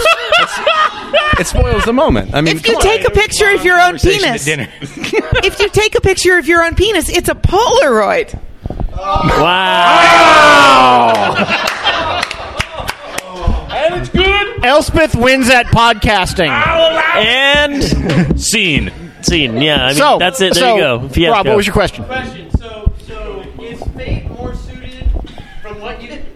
[1.39, 2.35] it spoils the moment.
[2.35, 4.69] I mean, If you come take a picture of your own Conversation penis, dinner.
[4.81, 8.39] if you take a picture of your own penis, it's a Polaroid.
[8.97, 11.35] Wow.
[13.71, 14.65] And it's good.
[14.65, 16.49] Elspeth wins at podcasting.
[16.49, 18.91] And Scene.
[19.23, 19.61] scene.
[19.61, 20.55] Yeah, I mean so that's it.
[20.55, 21.09] There so, you go.
[21.09, 21.33] Fiasco.
[21.33, 22.05] Rob, what was your question?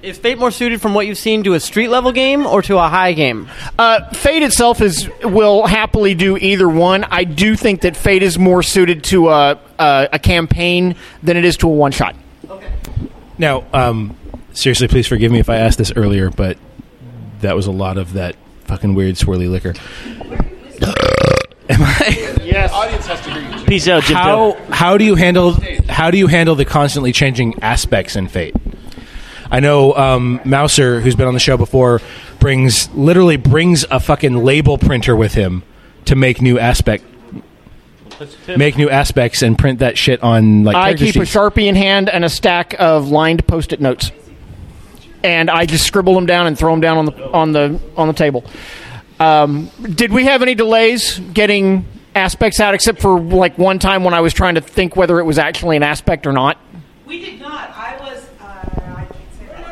[0.09, 2.78] Is Fate more suited from what you've seen to a street level game or to
[2.78, 3.46] a high game?
[3.78, 7.04] Uh, Fate itself is will happily do either one.
[7.04, 11.44] I do think that Fate is more suited to a a, a campaign than it
[11.44, 12.16] is to a one shot.
[12.48, 12.72] Okay.
[13.36, 14.16] Now, um,
[14.54, 16.56] seriously, please forgive me if I asked this earlier, but
[17.42, 18.34] that was a lot of that
[18.64, 19.74] fucking weird swirly liquor.
[21.68, 22.34] Am I?
[22.42, 22.72] Yes.
[22.72, 23.64] audience has to hear you.
[23.66, 24.16] Peace out, Jim.
[24.16, 25.54] How how do you handle
[25.86, 28.54] how do you handle the constantly changing aspects in Fate?
[29.51, 32.01] I know um, Mouser, who's been on the show before,
[32.38, 35.62] brings literally brings a fucking label printer with him
[36.05, 37.05] to make new aspect
[38.57, 41.76] make new aspects and print that shit on like I character keep a sharpie in
[41.76, 44.11] hand and a stack of lined post-it notes,
[45.22, 48.09] and I just scribble them down and throw them down on the on the on
[48.09, 48.44] the table.
[49.20, 54.14] Um, did we have any delays getting aspects out, except for like one time when
[54.14, 56.59] I was trying to think whether it was actually an aspect or not?
[57.07, 57.70] We did not.
[57.70, 58.24] I was.
[58.40, 58.44] Uh,
[58.96, 59.64] I can't say that.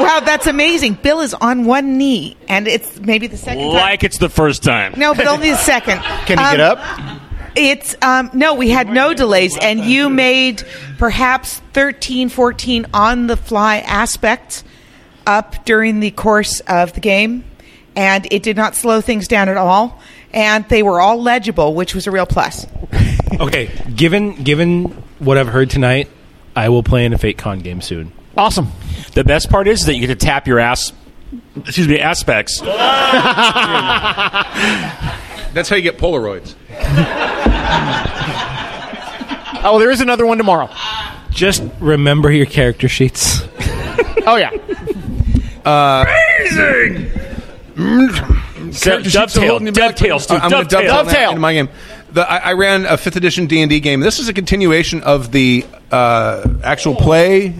[0.00, 0.94] Wow, that's amazing.
[0.94, 3.72] Bill is on one knee, and it's maybe the second time.
[3.72, 4.94] Like it's the first time.
[4.96, 5.98] No, but only the second.
[6.26, 7.20] Can you Um, get up?
[7.56, 10.62] It's um, no, we had no delays, and you made
[10.98, 14.62] perhaps 13, 14 on the fly aspects
[15.26, 17.44] up during the course of the game,
[17.96, 20.00] and it did not slow things down at all.
[20.34, 22.66] And they were all legible, which was a real plus.
[23.38, 24.84] Okay, given given
[25.18, 26.08] what I've heard tonight,
[26.54, 28.12] I will play in a Fate Con game soon.
[28.34, 28.68] Awesome.
[29.12, 30.92] The best part is that you get to tap your ass.
[31.56, 32.60] Excuse me, aspects.
[35.52, 36.54] That's how you get Polaroids.
[39.64, 40.68] Oh, there is another one tomorrow.
[41.30, 43.42] Just remember your character sheets.
[44.28, 44.50] Oh yeah.
[45.64, 46.04] Uh,
[47.76, 50.88] Dovetail, dovetail, Stu, I'm going to dovetail.
[50.88, 51.28] dovetail, Dovetail.
[51.30, 51.68] into my game.
[52.10, 54.00] The, I, I ran a fifth edition D and D game.
[54.00, 57.54] This is a continuation of the uh, actual play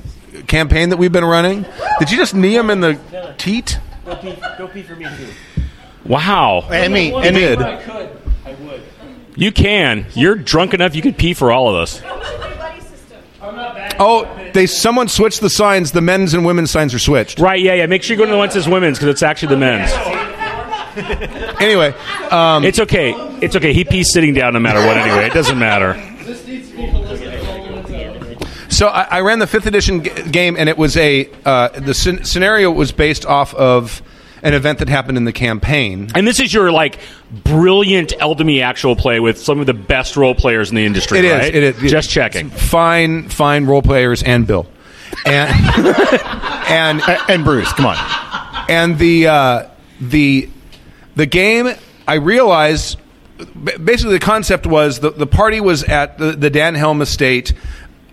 [0.47, 1.65] campaign that we've been running.
[1.99, 2.99] Did you just knee him in the
[3.39, 3.79] teat?
[4.05, 5.63] Go pee, go pee for me too.
[6.05, 6.67] Wow.
[6.71, 7.09] And me.
[7.09, 7.41] You And me.
[7.43, 7.61] did.
[7.63, 8.11] I could.
[8.45, 8.83] I would.
[9.35, 10.07] You can.
[10.15, 12.01] You're drunk enough you could pee for all of us.
[13.99, 15.93] Oh, they someone switched the signs.
[15.93, 17.39] The men's and women's signs are switched.
[17.39, 17.87] Right, yeah, yeah.
[17.87, 19.91] Make sure you go to the ones that says women's because it's actually the men's.
[21.61, 21.93] Anyway,
[22.31, 23.13] um, It's okay.
[23.43, 23.73] It's okay.
[23.75, 25.27] He pees sitting down no matter what anyway.
[25.27, 25.95] It doesn't matter.
[28.77, 31.95] So I, I ran the fifth edition g- game, and it was a uh, the
[31.95, 34.03] scen- scenario was based off of
[34.43, 36.11] an event that happened in the campaign.
[36.15, 36.99] And this is your like
[37.43, 41.21] brilliant Eldemy actual play with some of the best role players in the industry.
[41.21, 41.33] It is.
[41.33, 41.55] right?
[41.55, 41.91] It is.
[41.91, 42.51] Just checking.
[42.51, 44.67] Fine, fine role players and Bill,
[45.25, 45.51] and
[46.69, 47.01] and
[47.31, 47.73] and Bruce.
[47.73, 47.97] Come on.
[48.69, 49.69] and the uh,
[50.03, 50.51] the
[51.17, 51.71] the game.
[52.07, 52.99] I realized
[53.39, 57.53] ba- basically the concept was the, the party was at the, the Dan Helm estate,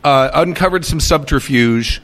[0.03, 2.01] uh, uncovered some subterfuge,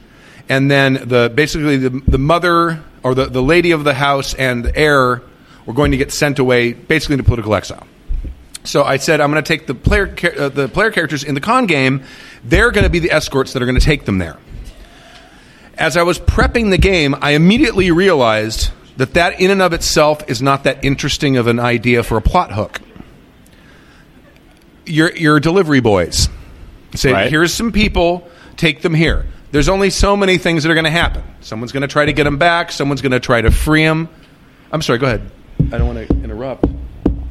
[0.48, 4.64] and then the basically the, the mother or the, the lady of the house and
[4.64, 5.22] the heir
[5.66, 7.86] were going to get sent away basically into political exile.
[8.64, 11.40] So I said I'm going to take the player uh, the player characters in the
[11.40, 12.02] con game.
[12.44, 14.38] They're going to be the escorts that are going to take them there.
[15.78, 20.28] As I was prepping the game, I immediately realized that that in and of itself
[20.28, 22.80] is not that interesting of an idea for a plot hook.
[24.84, 26.28] Your your delivery boys
[26.94, 27.30] say, Right.
[27.30, 28.26] "Here's some people,
[28.56, 31.22] take them here." There's only so many things that are going to happen.
[31.40, 32.70] Someone's going to try to get them back.
[32.70, 34.08] Someone's going to try to free them.
[34.70, 34.98] I'm sorry.
[35.00, 35.28] Go ahead.
[35.72, 36.64] I don't want to interrupt.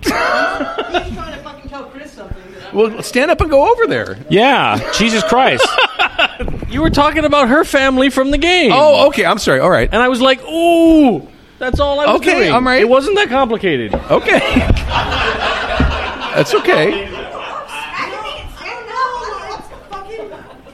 [0.01, 2.37] Trying to fucking tell Chris something.
[2.73, 4.17] Well, stand up and go over there.
[4.29, 4.91] Yeah.
[4.93, 5.67] Jesus Christ.
[6.69, 8.71] You were talking about her family from the game.
[8.71, 9.25] Oh, okay.
[9.25, 9.59] I'm sorry.
[9.59, 9.89] All right.
[9.91, 12.51] And I was like, ooh, that's all I was Okay, doing.
[12.51, 12.79] all right.
[12.79, 13.95] It wasn't that complicated.
[13.95, 14.37] Okay.
[16.35, 17.07] That's okay.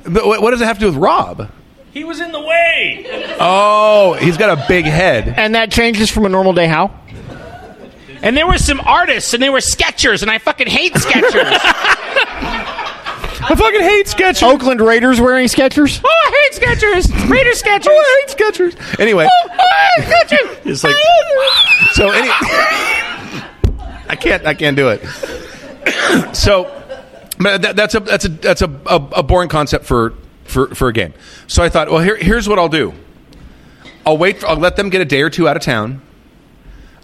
[0.07, 1.49] What what does it have to do with Rob?
[1.91, 3.35] He was in the way.
[3.39, 5.33] Oh, he's got a big head.
[5.37, 6.91] And that changes from a normal day how?
[8.21, 11.33] And there were some artists, and they were sketchers, and I fucking hate sketchers.
[13.47, 14.41] I fucking hate Skechers.
[14.41, 16.01] Oakland Raiders wearing Skechers.
[16.03, 17.29] oh, I hate sketchers.
[17.29, 17.91] Raider sketchers.
[17.91, 18.99] Oh, I hate Skechers.
[18.99, 20.57] Anyway, Oh, I hate sketchers.
[20.65, 20.95] it's like
[21.93, 22.09] so.
[22.09, 22.27] Any,
[24.09, 24.45] I can't.
[24.47, 25.05] I can't do it.
[26.35, 26.65] so,
[27.37, 30.13] but that, that's a that's a that's a, a, a boring concept for,
[30.45, 31.13] for for a game.
[31.47, 32.93] So I thought, well, here, here's what I'll do.
[34.05, 34.39] I'll wait.
[34.39, 36.01] For, I'll let them get a day or two out of town.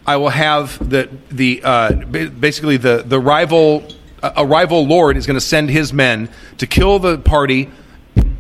[0.05, 3.87] I will have the the uh, basically the the rival
[4.23, 6.29] a rival lord is going to send his men
[6.59, 7.69] to kill the party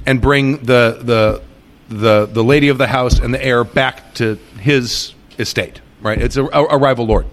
[0.05, 1.41] and bring the the
[1.89, 5.81] the the lady of the house and the heir back to his estate.
[6.01, 6.19] Right?
[6.19, 7.27] It's a, a rival lord.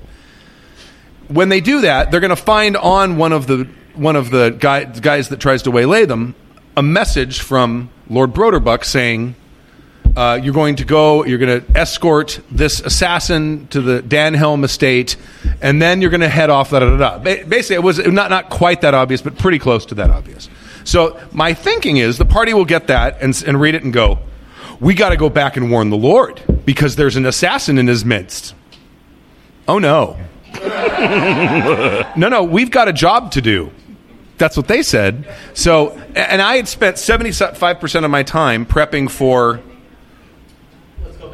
[1.29, 3.69] When they do that, they're going to find on one of the
[3.99, 6.35] one of the guy, guys that tries to waylay them
[6.77, 9.35] a message from Lord Broderbuck saying,
[10.17, 11.25] uh, "You're going to go.
[11.25, 15.17] You're going to escort this assassin to the Danhelm estate,
[15.61, 17.19] and then you're going to head off." Da, da, da, da.
[17.19, 20.49] Ba- Basically, it was not not quite that obvious, but pretty close to that obvious.
[20.85, 24.21] So my thinking is the party will get that and, and read it and go,
[24.81, 28.05] "We got to go back and warn the Lord because there's an assassin in his
[28.05, 28.55] midst."
[29.67, 30.17] Oh no.
[32.17, 33.71] no, no, we've got a job to do.
[34.39, 35.29] That's what they said.
[35.53, 39.61] So, and I had spent 75% of my time prepping for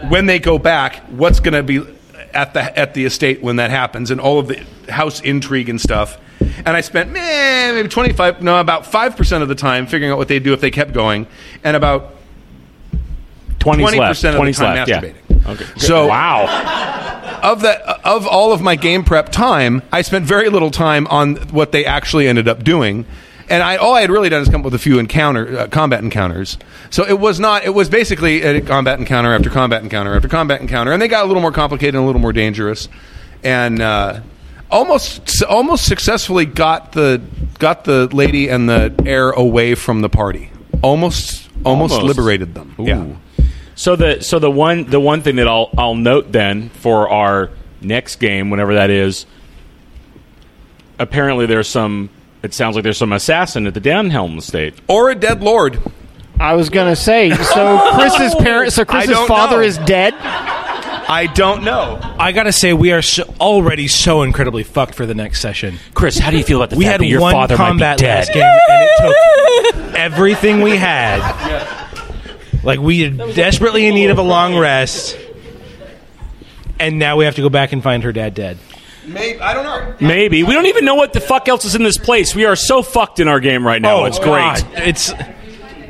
[0.09, 1.95] when they go back, what's going to be
[2.33, 4.57] at the at the estate when that happens and all of the
[4.91, 6.19] house intrigue and stuff.
[6.41, 10.29] And I spent meh, maybe 25 no, about 5% of the time figuring out what
[10.29, 11.27] they'd do if they kept going
[11.63, 12.15] and about
[13.61, 14.25] 20% left.
[14.25, 15.13] of the time left, yeah.
[15.47, 15.67] Okay.
[15.77, 17.41] So wow.
[17.43, 21.37] of that of all of my game prep time, I spent very little time on
[21.49, 23.07] what they actually ended up doing.
[23.47, 25.69] And I, all I had really done is come up with a few encounter uh,
[25.69, 26.57] combat encounters.
[26.89, 27.65] So it was not.
[27.65, 31.25] It was basically a combat encounter after combat encounter after combat encounter, and they got
[31.25, 32.89] a little more complicated and a little more dangerous,
[33.43, 34.21] and uh,
[34.71, 37.21] almost almost successfully got the
[37.59, 40.51] got the lady and the heir away from the party.
[40.83, 42.17] Almost almost, Almost.
[42.17, 42.75] liberated them.
[42.79, 43.07] Yeah.
[43.75, 47.51] So the so the one the one thing that I'll I'll note then for our
[47.81, 49.27] next game, whenever that is,
[50.99, 52.11] apparently there's some.
[52.43, 55.81] It sounds like there's some assassin at the Downhelm estate, or a dead lord.
[56.39, 57.31] I was gonna say.
[57.31, 57.93] So oh!
[57.95, 58.75] Chris's parents.
[58.75, 59.63] So Chris's don't father know.
[59.63, 60.15] is dead.
[61.07, 61.99] I don't know.
[62.19, 65.79] I gotta say, we are so, already so incredibly fucked for the next session.
[65.93, 67.65] Chris, how do you feel about the we fact had that your one father might
[67.65, 68.19] be combat dead?
[68.19, 71.81] last game, and it took everything we had.
[72.65, 75.19] Like we are desperately in need of a long rest,
[76.81, 78.59] and now we have to go back and find her dad dead.
[79.07, 79.95] Maybe I don't know.
[80.01, 82.35] Maybe we don't even know what the fuck else is in this place.
[82.35, 84.01] We are so fucked in our game right now.
[84.01, 84.63] Oh, it's God.
[84.65, 84.89] great.
[84.89, 85.13] It's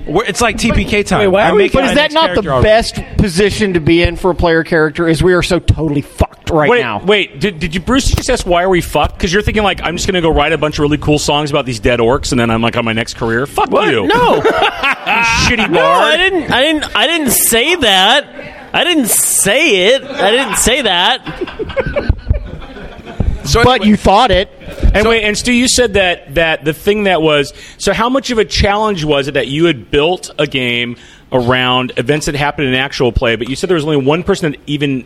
[0.07, 1.33] we're, it's like TPK time.
[1.33, 2.65] Wait, I'm making but is that not the already.
[2.65, 5.09] best position to be in for a player character?
[5.09, 7.03] Is we are so totally fucked right wait, now.
[7.05, 7.41] wait.
[7.41, 9.15] Did, did you Bruce you just ask why are we fucked?
[9.17, 11.19] Because you're thinking like I'm just going to go write a bunch of really cool
[11.19, 13.47] songs about these dead orcs, and then I'm like on my next career.
[13.47, 14.07] Fuck you.
[14.07, 14.37] No.
[14.37, 15.85] you shitty No.
[15.85, 16.51] I didn't.
[16.51, 16.97] I didn't.
[16.97, 18.75] I didn't say that.
[18.75, 20.03] I didn't say it.
[20.03, 22.11] I didn't say that.
[23.45, 24.49] So but you thought it.
[24.95, 27.93] And wait, and Stu, you said that that the thing that was so.
[27.93, 30.97] How much of a challenge was it that you had built a game
[31.33, 33.37] around events that happened in actual play?
[33.37, 35.05] But you said there was only one person that even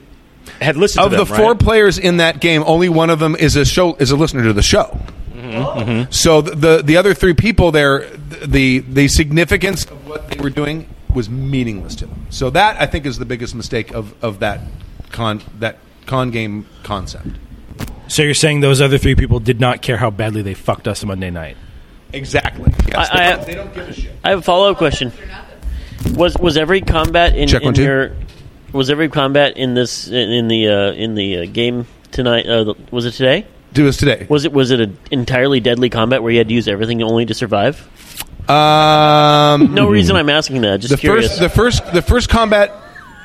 [0.60, 1.60] had listened of to the them, four right?
[1.60, 4.52] players in that game, only one of them is a show is a listener to
[4.52, 5.00] the show.
[5.32, 6.10] Mm-hmm.
[6.10, 8.10] So the, the the other three people there,
[8.44, 12.26] the the significance of what they were doing was meaningless to them.
[12.30, 14.60] So that I think is the biggest mistake of, of that
[15.10, 17.28] con that con game concept.
[18.08, 21.04] So you're saying those other three people did not care how badly they fucked us
[21.04, 21.56] Monday night?
[22.12, 22.72] Exactly.
[22.88, 24.12] Yes, I, I, they don't give a shit.
[24.24, 25.12] I have a follow up question.
[26.14, 28.12] Was was every combat in, Check in your
[28.72, 32.46] was every combat in this in, in the uh, in the uh, game tonight?
[32.46, 33.46] Uh, the- was it today?
[33.74, 34.26] Do this today.
[34.30, 37.26] Was it was it an entirely deadly combat where you had to use everything only
[37.26, 37.86] to survive?
[38.48, 40.80] Um, No reason I'm asking that.
[40.80, 41.28] Just the curious.
[41.28, 42.72] first the first the first combat.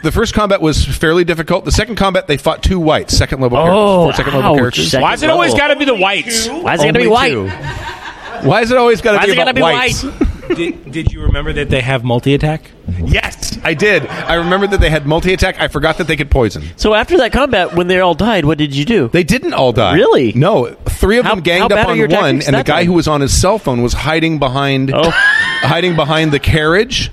[0.03, 1.63] The first combat was fairly difficult.
[1.65, 4.51] The second combat, they fought two whites, second level oh, characters, Oh, four second level
[4.51, 4.57] ouch.
[4.57, 4.91] characters.
[4.91, 6.47] Second Why is it always got to be the whites?
[6.49, 7.31] Why is it got to be Only white?
[7.31, 8.47] two.
[8.47, 10.03] Why is it always got to be about be whites?
[10.03, 10.29] white?
[10.55, 12.69] did, did you remember that they have multi attack?
[13.05, 14.05] Yes, I did.
[14.05, 15.61] I remember that they had multi attack.
[15.61, 16.63] I forgot that they could poison.
[16.75, 19.07] So after that combat, when they all died, what did you do?
[19.07, 19.95] They didn't all die.
[19.95, 20.33] Really?
[20.33, 22.85] No, three of How- them ganged up on one, and the guy time?
[22.87, 25.09] who was on his cell phone was hiding behind, Oh.
[25.11, 27.09] hiding behind the carriage.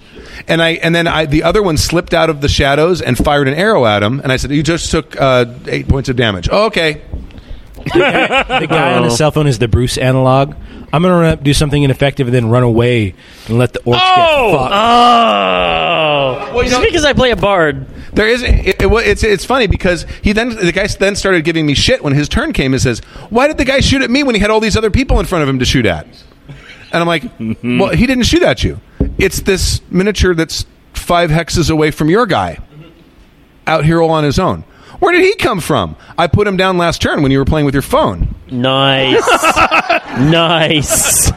[0.51, 3.49] And I and then I, the other one slipped out of the shadows and fired
[3.49, 4.21] an arrow at him.
[4.21, 7.01] And I said, "You just took uh, eight points of damage." Oh, okay.
[7.77, 10.55] The guy, the guy on his cell phone is the Bruce analog.
[10.93, 13.15] I'm going to run up, do something ineffective, and then run away
[13.47, 14.51] and let the orcs Oh!
[14.53, 14.75] get fucked.
[14.75, 16.55] Oh!
[16.55, 17.87] Well, you Just know- because I play a bard.
[18.13, 21.45] There is it, it, wa- it's it's funny because he then the guy then started
[21.45, 22.99] giving me shit when his turn came and says,
[23.31, 25.27] "Why did the guy shoot at me when he had all these other people in
[25.27, 26.07] front of him to shoot at?"
[26.93, 27.23] And I'm like,
[27.63, 28.81] "Well, he didn't shoot at you.
[29.21, 32.59] It's this miniature that's five hexes away from your guy,
[33.67, 34.65] out here all on his own.
[34.99, 35.97] Where did he come from?
[36.19, 38.35] I put him down last turn when you were playing with your phone.
[38.51, 39.23] Nice,
[40.19, 41.33] nice.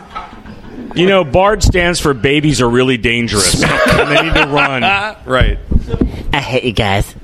[0.95, 3.63] You know, BARD stands for babies are really dangerous.
[3.63, 4.81] and they need to run.
[5.25, 5.57] right.
[6.33, 7.15] I hate you guys.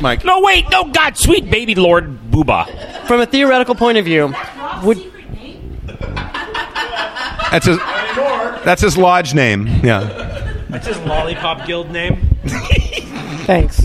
[0.00, 0.24] Mike.
[0.24, 0.64] No, wait.
[0.70, 3.06] No, God, sweet baby Lord Booba.
[3.06, 4.34] From a theoretical point of view,
[4.82, 4.98] would
[7.50, 7.78] That's his.
[8.64, 9.66] That's his lodge name.
[9.82, 10.64] Yeah.
[10.68, 12.20] That's his lollipop guild name.
[13.46, 13.84] thanks.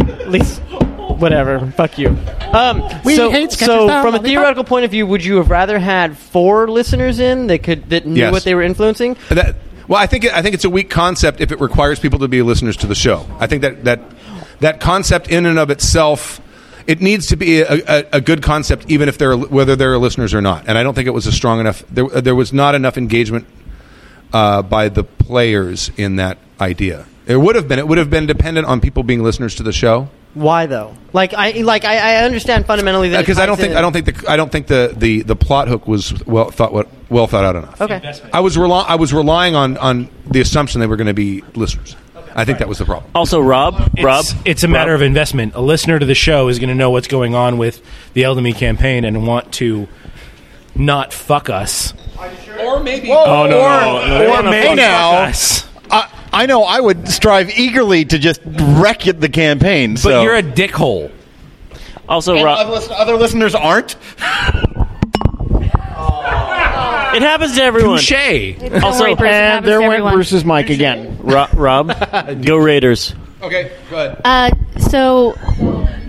[0.00, 1.70] At least, whatever.
[1.72, 2.16] Fuck you.
[2.52, 4.24] Um, We so, hate Skechers so style from a lollipop.
[4.26, 8.06] theoretical point of view, would you have rather had four listeners in that could that
[8.06, 8.32] knew Yes.
[8.32, 9.16] what they were influencing?
[9.30, 9.56] That,
[9.88, 12.28] well, I think it, I think it's a weak concept if it requires people to
[12.28, 13.26] be listeners to the show.
[13.38, 14.00] I think that that
[14.60, 16.40] that concept in and of itself,
[16.86, 19.98] it needs to be a, a, a good concept, even if there are, whether they're
[19.98, 20.64] listeners or not.
[20.68, 21.84] And I don't think it was a strong enough.
[21.90, 23.46] There, there was not enough engagement
[24.32, 27.06] uh, by the players in that idea.
[27.26, 27.78] It would have been.
[27.78, 30.08] It would have been dependent on people being listeners to the show.
[30.34, 30.96] Why though?
[31.12, 33.92] Like I like I, I understand fundamentally that Because I don't think in- I don't
[33.92, 37.26] think the I don't think the, the, the plot hook was well thought what well
[37.26, 37.80] thought out enough.
[37.82, 38.14] Okay.
[38.32, 41.42] I was rely, I was relying on, on the assumption they were going to be
[41.54, 41.96] listeners.
[42.34, 43.10] I think that was the problem.
[43.14, 45.54] Also, Rob, Rob, It's, it's a matter of investment.
[45.54, 47.82] A listener to the show is going to know what's going on with
[48.14, 49.88] the Eldemy campaign and want to
[50.74, 51.92] not fuck us.
[52.60, 53.10] Or maybe.
[53.10, 55.22] Oh, no, or, no, no, they or may now.
[55.24, 55.66] us.
[55.90, 59.96] I, I know I would strive eagerly to just wreck the campaign.
[60.02, 61.10] But you're a dickhole.
[62.08, 62.58] also And Rob.
[62.60, 63.96] other, listen- other listeners aren't.
[67.14, 67.98] It happens to everyone.
[67.98, 68.82] Touche.
[68.82, 71.18] Also, and there went Bruce's mic again.
[71.20, 71.92] Ro- Rob,
[72.44, 73.14] go Raiders.
[73.42, 74.20] Okay, go ahead.
[74.24, 75.34] Uh, so,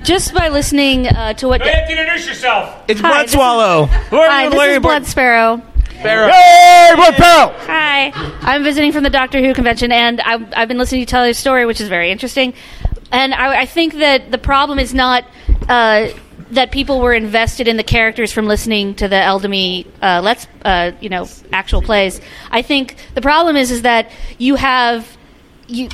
[0.03, 1.61] just by listening uh, to what.
[1.61, 2.83] introduce yourself.
[2.87, 3.85] It's Hi, Blood this Swallow.
[3.85, 5.61] Hi, this is Blood Sparrow.
[6.03, 7.53] Hey, Blood Sparrow!
[7.59, 11.05] Hi, I'm visiting from the Doctor Who convention, and I've, I've been listening to you
[11.05, 12.53] tell your story, which is very interesting.
[13.11, 15.23] And I, I think that the problem is not
[15.69, 16.09] uh,
[16.53, 20.91] that people were invested in the characters from listening to the Eldemy uh, let's uh,
[20.99, 22.21] you know actual plays.
[22.51, 25.17] I think the problem is is that you have
[25.67, 25.89] you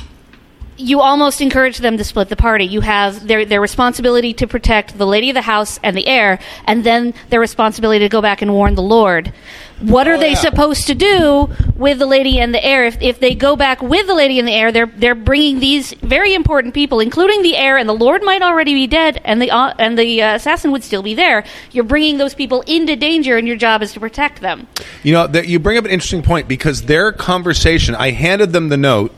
[0.80, 2.64] you almost encourage them to split the party.
[2.64, 6.38] You have their their responsibility to protect the lady of the house and the heir,
[6.64, 9.32] and then their responsibility to go back and warn the lord.
[9.80, 12.84] What are they supposed to do with the lady and the heir?
[12.84, 15.94] If, if they go back with the lady and the heir, they're they're bringing these
[15.94, 19.50] very important people, including the heir, and the lord might already be dead, and the
[19.50, 21.44] uh, and the uh, assassin would still be there.
[21.72, 24.66] You're bringing those people into danger, and your job is to protect them.
[25.02, 28.68] You know, that you bring up an interesting point because their conversation, I handed them
[28.68, 29.14] the note,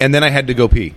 [0.00, 0.94] and then I had to go pee.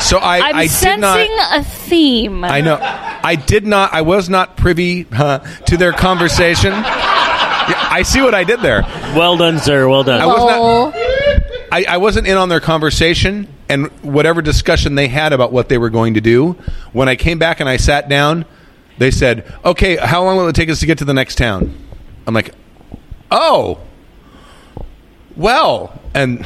[0.00, 1.00] so I, I'm I did sensing
[1.36, 1.60] not.
[1.60, 2.44] a theme.
[2.44, 2.78] I know.
[2.80, 3.94] I did not.
[3.94, 6.72] I was not privy uh, to their conversation.
[6.72, 8.82] Yeah, I see what I did there.
[9.16, 9.88] Well done, sir.
[9.88, 10.20] Well done.
[10.20, 10.94] I was not.
[11.72, 15.78] I, I wasn't in on their conversation and whatever discussion they had about what they
[15.78, 16.52] were going to do.
[16.92, 18.44] When I came back and I sat down,
[18.98, 21.74] they said, "Okay, how long will it take us to get to the next town?"
[22.26, 22.52] I'm like,
[23.30, 23.78] "Oh,
[25.36, 26.44] well," and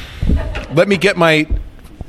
[0.74, 1.46] let me get my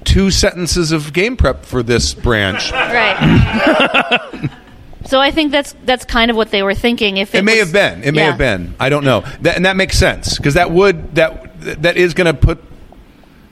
[0.04, 2.72] two sentences of game prep for this branch.
[2.88, 4.50] Right.
[5.06, 7.18] so I think that's that's kind of what they were thinking.
[7.18, 8.04] If it, It may was- have been.
[8.04, 8.30] It may Yeah.
[8.30, 8.76] have been.
[8.80, 9.24] I don't know.
[9.42, 12.64] That, and that makes sense because that would that that is going to put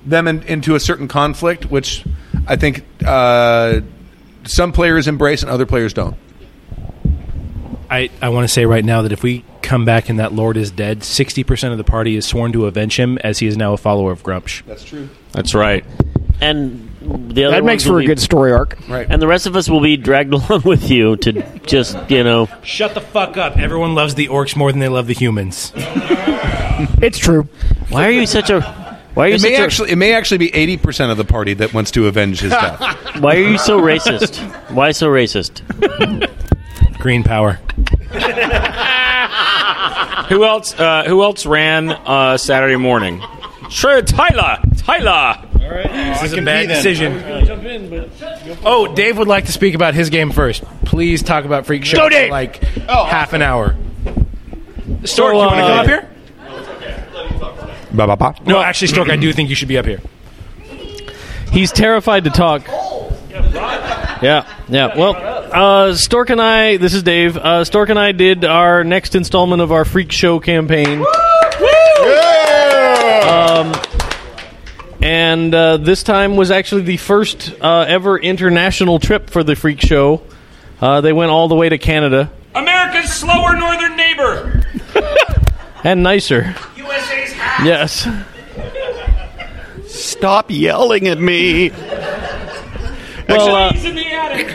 [0.06, 2.04] them in, into a certain conflict, which
[2.48, 3.82] I think uh,
[4.44, 6.16] some players embrace and other players don't.
[7.90, 10.58] I, I want to say right now that if we come back and that Lord
[10.58, 13.74] is dead, 60% of the party is sworn to avenge him as he is now
[13.74, 14.64] a follower of Gruumsh.
[14.66, 15.10] That's true.
[15.32, 15.84] That's right.
[16.42, 18.78] And the other That makes ones will for a be- good story arc.
[18.90, 19.08] Right.
[19.10, 22.50] And the rest of us will be dragged along with you to just, you know.
[22.64, 23.58] Shut the fuck up.
[23.58, 25.72] Everyone loves the orcs more than they love the humans.
[27.02, 27.48] It's true.
[27.88, 28.60] Why are you such a.
[29.14, 31.18] Why are you It such may a, actually it may actually be eighty percent of
[31.18, 32.80] the party that wants to avenge his death.
[33.22, 34.36] Why are you so racist?
[34.72, 35.62] Why so racist?
[37.06, 37.52] Green power.
[40.30, 40.74] Who else?
[40.74, 43.22] Uh, who else ran uh, Saturday morning?
[43.70, 44.58] Sure, Tyler.
[44.78, 45.48] Tyler.
[45.54, 46.18] All right.
[46.20, 47.22] This is a bad decision.
[48.66, 50.64] Oh, Dave would like to speak about his game first.
[50.84, 52.32] Please talk about Freak Show Go, for Dave!
[52.32, 53.76] like half an hour.
[55.04, 56.10] Stork, So, you want to uh, come up here?
[57.94, 58.34] Ba, ba, ba.
[58.48, 60.02] No, actually, Stork, I do think you should be up here.
[61.52, 62.64] He's terrified to talk.
[64.22, 64.98] Yeah, yeah.
[64.98, 66.78] Well, uh, Stork and I.
[66.78, 67.38] This is Dave.
[67.38, 71.06] Uh, Stork and I did our next installment of our Freak Show campaign.
[73.26, 73.74] Um,
[75.02, 79.82] and uh, this time was actually the first uh, ever international trip for the Freak
[79.82, 80.22] Show.
[80.80, 84.64] Uh, they went all the way to Canada America's slower northern neighbor.
[85.84, 86.56] and nicer.
[86.78, 88.08] USA's Yes.
[89.88, 91.72] Stop yelling at me.
[93.28, 94.48] Well, uh, in the attic.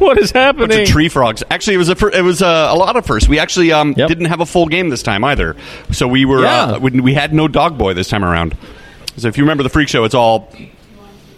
[0.00, 0.68] what is happening?
[0.68, 1.42] bunch of tree frogs.
[1.50, 3.28] Actually, it was a fir- it was uh, a lot of firsts.
[3.28, 5.56] We actually um, didn't have a full game this time either,
[5.90, 6.62] so we were Yeah.
[6.64, 8.56] uh, we, we had no dog boy this time around.
[9.16, 10.52] So if you remember the freak show, it's all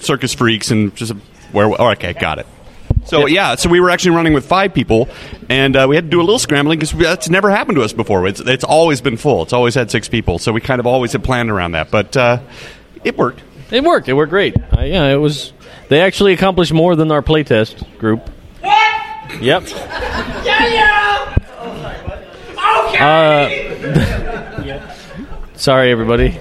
[0.00, 1.16] circus freaks and just a,
[1.52, 1.66] where.
[1.66, 2.46] Oh, okay, got it.
[3.06, 5.08] So yeah, so we were actually running with five people,
[5.48, 7.92] and uh, we had to do a little scrambling because that's never happened to us
[7.94, 8.26] before.
[8.26, 9.42] It's, it's always been full.
[9.42, 11.90] It's always had six people, so we kind of always had planned around that.
[11.90, 12.40] But uh,
[13.02, 13.42] it worked.
[13.70, 14.08] It worked.
[14.08, 14.54] It worked great.
[14.76, 15.52] Uh, yeah, it was.
[15.90, 18.30] They actually accomplished more than our playtest group.
[18.60, 19.42] What?
[19.42, 19.64] Yep.
[20.44, 21.36] Yeah, yeah.
[23.00, 24.94] Uh,
[25.56, 26.38] sorry, everybody.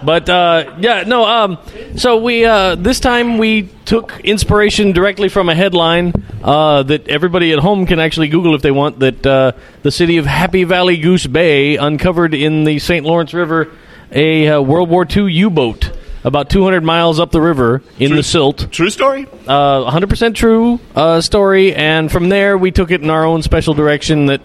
[0.00, 1.24] But uh, yeah, no.
[1.24, 1.58] Um,
[1.96, 6.12] so we uh, this time we took inspiration directly from a headline
[6.44, 9.00] uh, that everybody at home can actually Google if they want.
[9.00, 13.04] That uh, the city of Happy Valley Goose Bay uncovered in the St.
[13.04, 13.72] Lawrence River
[14.12, 18.70] a uh, World War II U-boat about 200 miles up the river in the silt.
[18.72, 19.26] True story.
[19.46, 21.74] Uh, 100% true uh, story.
[21.74, 24.40] And from there, we took it in our own special direction that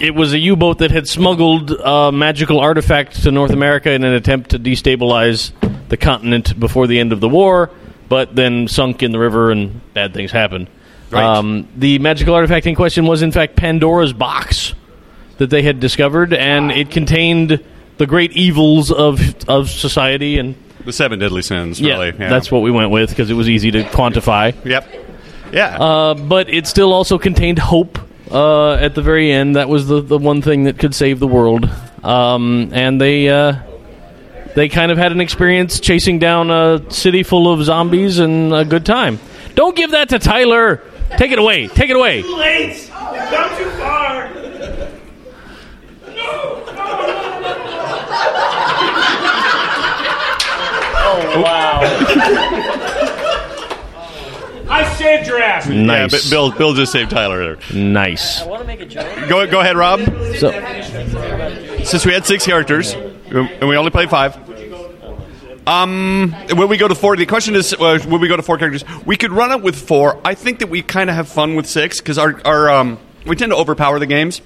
[0.00, 4.14] it was a U-boat that had smuggled a magical artifact to North America in an
[4.14, 5.52] attempt to destabilize
[5.88, 7.70] the continent before the end of the war,
[8.08, 10.68] but then sunk in the river and bad things happened.
[11.12, 14.74] Um, the magical artifact in question was, in fact, Pandora's box
[15.38, 17.62] that they had discovered, and it contained
[17.98, 20.54] the great evils of of society and
[20.84, 21.80] The seven deadly sins.
[21.80, 22.06] yeah, Really.
[22.18, 22.30] Yeah.
[22.30, 24.54] that's what we went with because it was easy to quantify.
[24.64, 24.88] Yep.
[25.52, 25.76] Yeah.
[25.78, 27.98] Uh, but it still also contained hope
[28.30, 29.56] uh, at the very end.
[29.56, 31.68] That was the, the one thing that could save the world.
[32.02, 33.56] Um, and they uh,
[34.54, 38.64] they kind of had an experience chasing down a city full of zombies and a
[38.64, 39.18] good time.
[39.54, 40.82] Don't give that to Tyler.
[41.18, 41.66] Take it away.
[41.68, 42.22] Take it away.
[42.22, 42.88] Too late.
[42.90, 44.28] Gone too far.
[51.36, 51.80] Wow!
[54.70, 55.68] I saved your ass.
[55.68, 57.76] Yeah, but Bill, Bill just saved Tyler there.
[57.76, 58.44] Nice.
[58.44, 60.00] Go, go ahead, Rob.
[60.36, 60.52] So,
[61.82, 64.36] Since we had six characters and we only played five,
[65.66, 68.58] um, when we go to four, the question is uh, when we go to four
[68.58, 70.20] characters, we could run it with four.
[70.24, 73.36] I think that we kind of have fun with six because our, our um, we
[73.36, 74.40] tend to overpower the games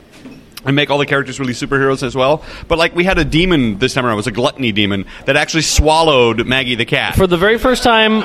[0.65, 2.43] and make all the characters really superheroes as well.
[2.69, 5.37] But like we had a demon this time around, it was a gluttony demon that
[5.37, 7.17] actually swallowed Maggie the cat.
[7.17, 8.25] For the very first time,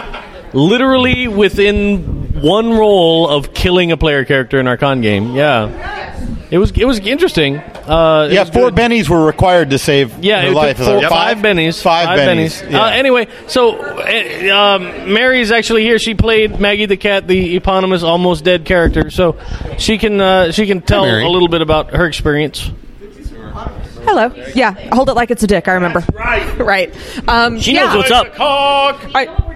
[0.54, 5.36] literally within one roll of killing a player character in our con game.
[5.36, 6.19] Yeah,
[6.52, 7.58] it was it was interesting.
[7.58, 8.76] Uh, yeah, was four good.
[8.76, 10.78] bennies were required to save Yeah, her life.
[10.78, 11.82] four, Like five bennies.
[11.82, 12.62] Five, bennies.
[12.64, 12.72] bennies.
[12.72, 12.84] Yeah.
[12.84, 16.00] Uh, anyway, so uh, um, Mary's actually here.
[16.00, 19.10] She played Maggie the cat, the eponymous almost dead character.
[19.10, 19.38] So
[19.78, 21.24] she can uh, she can tell Mary.
[21.24, 22.72] a little bit about her experience.
[24.04, 24.34] Hello.
[24.56, 25.68] Yeah, hold it like it's a dick.
[25.68, 26.04] I remember.
[26.14, 26.58] Right.
[26.60, 27.28] right.
[27.30, 27.86] Um, She yeah.
[27.86, 28.28] knows what's up.
[28.40, 29.49] I-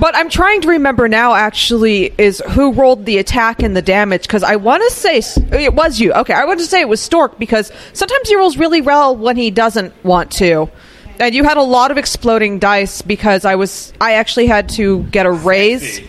[0.00, 1.34] but I'm trying to remember now.
[1.34, 4.22] Actually, is who rolled the attack and the damage?
[4.22, 5.22] Because I want to say
[5.52, 6.12] it was you.
[6.12, 9.36] Okay, I want to say it was Stork because sometimes he rolls really well when
[9.36, 10.70] he doesn't want to.
[11.18, 15.02] And you had a lot of exploding dice because I was I actually had to
[15.04, 16.00] get a raise.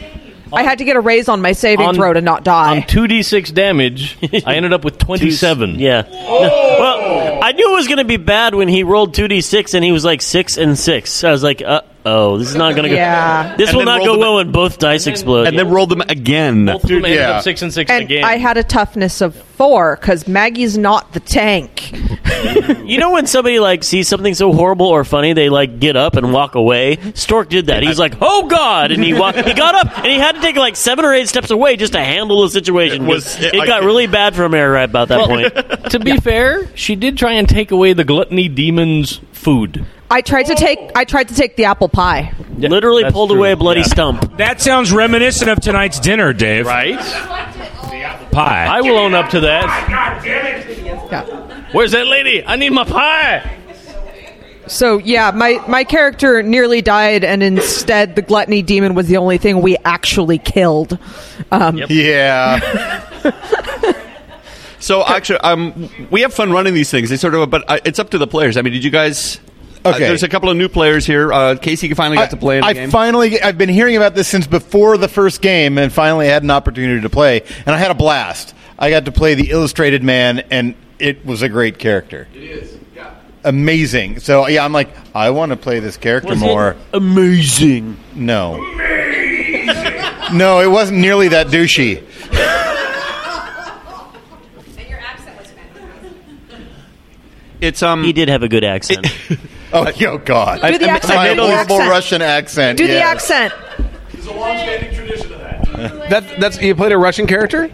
[0.53, 2.77] I had to get a raise on my saving On- throw to not die.
[2.77, 5.75] On two d six damage, I ended up with twenty seven.
[5.79, 6.03] Yeah.
[6.81, 9.91] Well, I knew it was going to be bad when he rolled 2d6 and he
[9.91, 11.23] was like 6 and 6.
[11.23, 12.95] I was like, uh oh, this is not going to go.
[12.95, 13.51] Yeah.
[13.51, 13.57] go.
[13.57, 15.47] This And will then not rolled go them- well when both dice explode.
[15.47, 16.65] and then rolled them again.
[16.65, 17.31] Both of them ended Yeah.
[17.37, 18.23] up six and six and again.
[18.23, 21.91] I had a toughness of four because Maggie's not the tank.
[22.83, 26.15] you know when somebody like sees something so horrible or funny, they like get up
[26.15, 26.97] and walk away.
[27.13, 27.83] Stork did that.
[27.83, 30.55] He's like, "Oh God!" and he wa- he got up and he had to take
[30.55, 33.03] like seven or eight steps away just to handle the situation.
[33.03, 35.53] It was- it, I- got really bad for Mary right about that Well, point.
[35.91, 39.85] to be fair, she did try and take away the gluttony demon's food.
[40.09, 42.33] I tried to take I tried to take the apple pie.
[42.57, 43.37] Literally pulled true.
[43.37, 43.85] away a bloody Yeah.
[43.87, 44.37] stump.
[44.37, 46.65] That sounds reminiscent of tonight's dinner, Dave.
[46.65, 46.99] Right?
[48.31, 48.65] Pie.
[48.65, 49.65] I will own up to that.
[49.89, 51.73] God damn it.
[51.73, 52.43] Where's that lady?
[52.45, 53.57] I need my pie.
[54.67, 59.37] So yeah, my my character nearly died, and instead the gluttony demon was the only
[59.37, 60.97] thing we actually killed.
[61.51, 63.07] Um, Yeah.
[64.81, 67.11] So actually, um, we have fun running these things.
[67.11, 68.57] They sort of, but uh, it's up to the players.
[68.57, 69.39] I mean, did you guys
[69.83, 71.33] Uh, there's a couple of new players here.
[71.33, 72.89] Uh, Casey finally got to play in the I game.
[72.91, 76.51] finally, I've been hearing about this since before the first game, and finally had an
[76.51, 78.53] opportunity to play, and I had a blast.
[78.77, 82.27] I got to play the Illustrated Man, and it was a great character.
[82.33, 82.77] It is.
[82.95, 83.15] Yeah.
[83.43, 84.19] Amazing.
[84.19, 86.75] So yeah, I'm like, I want to play this character Was it more.
[86.93, 87.97] Amazing.
[88.13, 88.55] No.
[88.63, 90.37] Amazing.
[90.37, 92.03] no, it wasn't nearly that douchey.
[94.77, 96.61] And your accent was bad.
[97.59, 98.03] It's um.
[98.03, 99.07] He did have a good accent.
[99.73, 100.61] oh, yo, God!
[100.61, 101.89] Do the I- accent, My do the horrible accent.
[101.89, 102.77] Russian accent.
[102.77, 103.53] Do the accent.
[104.11, 106.09] There's a long-standing tradition of that.
[106.09, 107.69] That, that's you played a Russian character.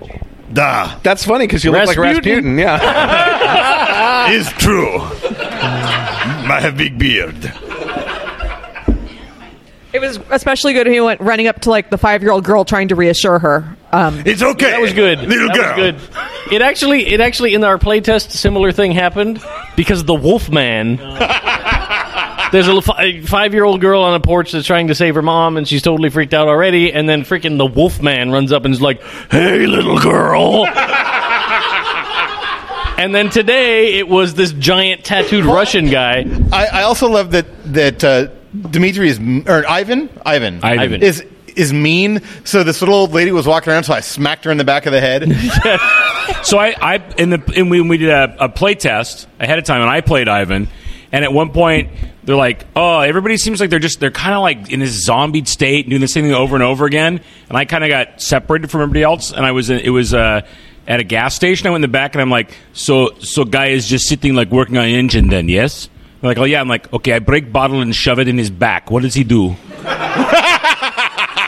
[0.53, 0.97] Da.
[1.03, 2.55] That's funny because you look like Rasputin.
[2.55, 2.57] Rasputin.
[2.57, 4.29] Yeah.
[4.31, 4.99] it's true.
[4.99, 7.51] I have big beard.
[9.93, 12.43] It was especially good when he went running up to like the five year old
[12.43, 13.77] girl trying to reassure her.
[13.91, 14.71] Um, it's okay.
[14.71, 15.19] That was good.
[15.19, 15.91] Little that girl.
[15.93, 16.53] Was good.
[16.53, 19.41] It actually, it actually in our playtest, a similar thing happened
[19.75, 20.97] because the Wolfman.
[22.51, 25.67] There's a fi- five-year-old girl on a porch that's trying to save her mom, and
[25.67, 26.93] she's totally freaked out already.
[26.93, 30.65] And then freaking the Wolfman runs up and is like, "Hey, little girl."
[32.97, 36.25] and then today it was this giant tattooed Russian guy.
[36.51, 38.27] I, I also love that that uh,
[38.69, 41.01] Dimitri is or Ivan Ivan Ivan.
[41.01, 41.23] is
[41.55, 42.21] is mean.
[42.45, 44.85] So this little old lady was walking around, so I smacked her in the back
[44.85, 45.23] of the head.
[46.43, 49.65] so I, I in the in when we did a, a play test ahead of
[49.65, 50.69] time, and I played Ivan,
[51.17, 51.89] and at one point
[52.25, 55.43] they're like, "Oh, everybody seems like they're just they're kind of like in this zombie
[55.45, 58.69] state, doing the same thing over and over again." And I kind of got separated
[58.69, 60.41] from everybody else, and I was in, it was uh,
[60.87, 61.65] at a gas station.
[61.65, 64.51] I went in the back, and I'm like, "So so guy is just sitting like
[64.51, 65.89] working on an engine, then yes."
[66.21, 68.51] They're like, "Oh yeah," I'm like, "Okay, I break bottle and shove it in his
[68.51, 68.91] back.
[68.91, 69.55] What does he do?"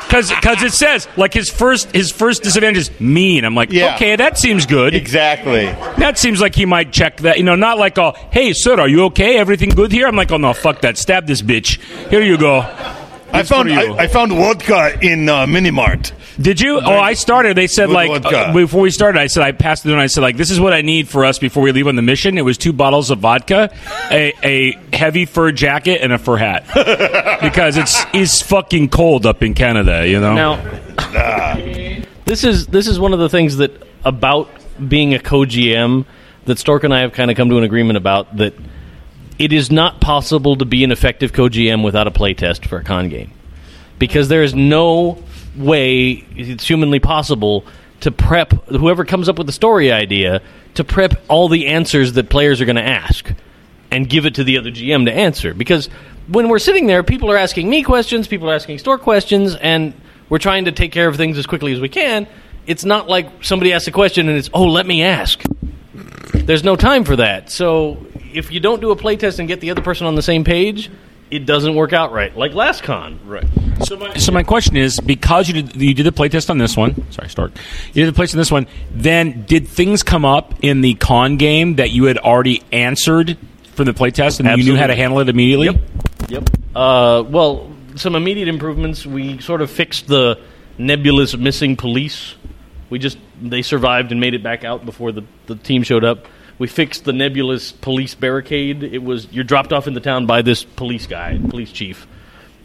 [0.10, 3.46] Because it says like his first his first disadvantage is mean.
[3.46, 3.96] I'm like, Yeah.
[3.96, 4.96] okay, that seems good.
[4.96, 5.66] Exactly.
[5.98, 7.38] That seems like he might check that.
[7.38, 9.38] You know, not like, oh, hey, sir, are you okay?
[9.38, 10.08] Everything good here?
[10.08, 10.98] I'm like, oh no, fuck that.
[10.98, 11.80] Stab this bitch.
[12.10, 12.62] Here you go.
[13.32, 13.72] I found.
[13.72, 16.12] I, I found vodka in uh, Minimart.
[16.42, 16.80] Did you?
[16.80, 17.58] Oh, I started.
[17.58, 19.20] They said Good like uh, before we started.
[19.20, 21.26] I said I passed it and I said like this is what I need for
[21.26, 22.38] us before we leave on the mission.
[22.38, 23.74] It was two bottles of vodka,
[24.10, 26.66] a, a heavy fur jacket, and a fur hat
[27.42, 30.08] because it's it's fucking cold up in Canada.
[30.08, 30.36] You know.
[30.36, 31.56] Now,
[32.26, 33.72] this is this is one of the things that
[34.06, 34.50] about
[34.88, 36.06] being a co-GM
[36.46, 38.54] that Stork and I have kind of come to an agreement about that
[39.40, 43.10] it is not possible to be an effective co-GM without a playtest for a con
[43.10, 43.32] game
[43.98, 45.24] because there is no
[45.56, 47.66] way it's humanly possible
[48.02, 50.42] to prep whoever comes up with the story idea
[50.76, 53.34] to prep all the answers that players are going to ask
[53.92, 55.54] and give it to the other GM to answer.
[55.54, 55.88] Because
[56.28, 59.94] when we're sitting there, people are asking me questions, people are asking store questions, and
[60.30, 62.28] we're trying to take care of things as quickly as we can.
[62.68, 65.42] It's not like somebody asks a question and it's, oh, let me ask.
[66.34, 67.50] There's no time for that.
[67.50, 70.44] So if you don't do a playtest and get the other person on the same
[70.44, 70.90] page,
[71.32, 72.36] it doesn't work out right.
[72.36, 73.20] Like last con.
[73.26, 73.46] Right.
[73.84, 76.76] So my, so my question is, because you did you did the playtest on this
[76.76, 77.52] one, sorry, Stark,
[77.94, 78.68] you did the playtest on this one.
[78.92, 83.38] Then did things come up in the con game that you had already answered
[83.74, 85.68] from the playtest, and you knew how to handle it immediately?
[85.68, 85.82] Yep.
[86.30, 86.50] Yep.
[86.76, 89.06] Uh, well, some immediate improvements.
[89.06, 90.40] We sort of fixed the
[90.78, 92.36] nebulous missing police.
[92.90, 96.26] We just they survived and made it back out before the the team showed up.
[96.60, 98.84] We fixed the nebulous police barricade.
[98.84, 102.06] It was you're dropped off in the town by this police guy, police chief.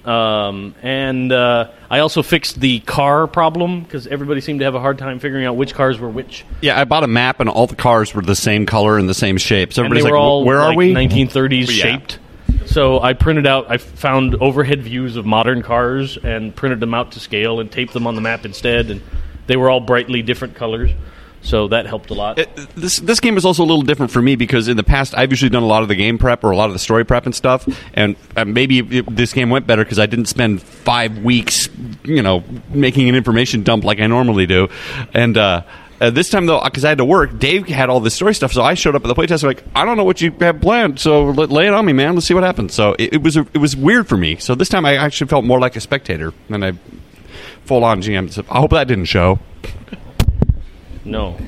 [0.04, 4.80] Um, and uh, I also fixed the car problem because everybody seemed to have a
[4.80, 6.44] hard time figuring out which cars were which.
[6.60, 9.14] Yeah, I bought a map and all the cars were the same color and the
[9.14, 9.72] same shape.
[9.72, 11.82] So everybody's were like, all "Where are like we?" 1930s Yeah.
[11.84, 12.18] shaped.
[12.66, 13.70] So I printed out.
[13.70, 17.92] I found overhead views of modern cars and printed them out to scale and taped
[17.92, 18.90] them on the map instead.
[18.90, 19.00] And
[19.46, 20.90] they were all brightly different colors.
[21.44, 22.38] So that helped a lot.
[22.74, 25.30] This this game is also a little different for me because in the past I've
[25.30, 27.26] usually done a lot of the game prep or a lot of the story prep
[27.26, 31.18] and stuff, and uh, maybe it, this game went better because I didn't spend five
[31.18, 31.68] weeks,
[32.02, 34.68] you know, making an information dump like I normally do,
[35.12, 35.38] and.
[35.38, 35.62] uh
[36.00, 38.52] uh, this time though, because I had to work, Dave had all this story stuff,
[38.52, 39.44] so I showed up at the playtest.
[39.44, 42.14] Like, I don't know what you have planned, so let, lay it on me, man.
[42.14, 42.74] Let's see what happens.
[42.74, 44.36] So it, it was a, it was weird for me.
[44.36, 46.72] So this time I actually felt more like a spectator than a
[47.64, 48.30] full on GM.
[48.32, 49.38] So I hope that didn't show.
[51.04, 51.38] No,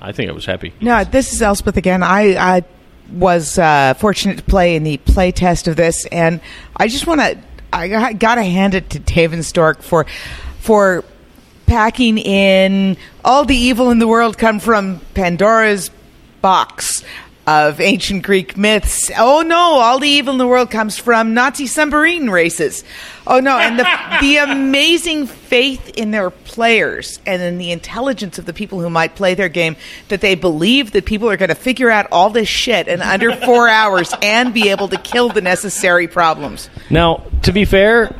[0.00, 0.72] I think I was happy.
[0.80, 2.02] No, this is Elspeth again.
[2.02, 2.64] I, I
[3.10, 6.40] was uh, fortunate to play in the play test of this, and
[6.76, 7.38] I just want to.
[7.70, 10.06] I got to hand it to Taven Stork for
[10.60, 11.04] for
[11.66, 15.90] packing in all the evil in the world come from Pandora's
[16.40, 17.04] box.
[17.48, 19.10] Of ancient Greek myths.
[19.16, 22.84] Oh no, all the evil in the world comes from Nazi submarine races.
[23.26, 23.84] Oh no, and the
[24.20, 29.14] the amazing faith in their players and in the intelligence of the people who might
[29.14, 29.76] play their game
[30.08, 33.34] that they believe that people are going to figure out all this shit in under
[33.46, 36.68] 4 hours and be able to kill the necessary problems.
[36.90, 38.14] Now, to be fair,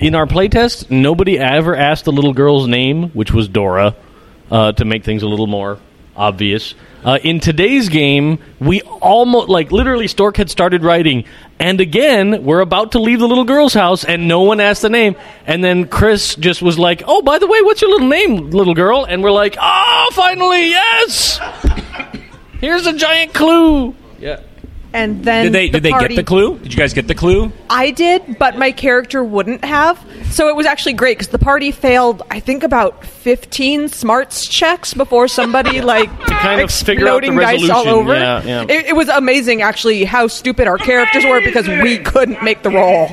[0.00, 3.94] in our playtest, nobody ever asked the little girl's name, which was Dora,
[4.50, 5.78] uh, to make things a little more
[6.16, 6.74] obvious.
[7.06, 11.24] Uh, in today's game, we almost, like, literally, Stork had started writing,
[11.60, 14.90] and again, we're about to leave the little girl's house, and no one asked the
[14.90, 15.14] name.
[15.46, 18.74] And then Chris just was like, oh, by the way, what's your little name, little
[18.74, 19.06] girl?
[19.08, 21.38] And we're like, oh, finally, yes!
[22.60, 23.94] Here's a giant clue.
[24.96, 25.02] Yeah.
[25.02, 26.58] And then Did they the did they party- get the clue?
[26.58, 27.52] Did you guys get the clue?
[27.68, 30.02] I did, but my character wouldn't have.
[30.30, 34.94] So it was actually great because the party failed, I think, about 15 smarts checks
[34.94, 38.14] before somebody like kind of figure out the exploding dice all over.
[38.14, 38.62] Yeah, yeah.
[38.62, 42.70] It, it was amazing, actually, how stupid our characters were because we couldn't make the
[42.70, 43.08] roll.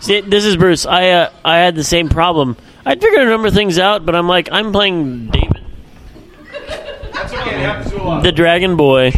[0.00, 0.84] See, this is Bruce.
[0.86, 2.56] I uh, I had the same problem.
[2.84, 5.62] I figured a number of things out, but I'm like, I'm playing David,
[8.22, 9.12] the Dragon Boy.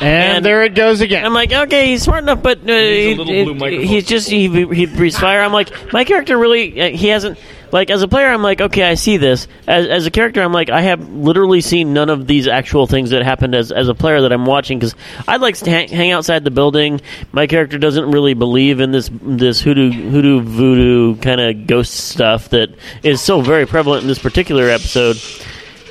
[0.00, 1.24] And, there it goes again.
[1.24, 3.86] I'm like, okay, he's smart enough, but uh, Needs a little he- blue microphone.
[3.86, 5.40] he's just he he breathes fire.
[5.42, 7.38] I'm like, my character really uh, he hasn't
[7.72, 8.28] like as a player.
[8.28, 9.48] I'm like, okay, I see this.
[9.66, 13.10] As as a character, I'm like, I have literally seen none of these actual things
[13.10, 14.94] that happened as as a player that I'm watching because
[15.26, 17.00] I'd like to hang, hang outside the building.
[17.32, 22.50] My character doesn't really believe in this this hoodoo hoodoo voodoo kind of ghost stuff
[22.50, 22.70] that
[23.02, 25.16] is so very prevalent in this particular episode.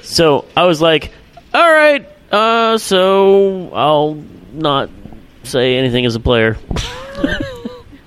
[0.03, 1.11] So I was like,
[1.53, 4.89] all right, uh, so I'll not
[5.43, 6.57] say anything as a player.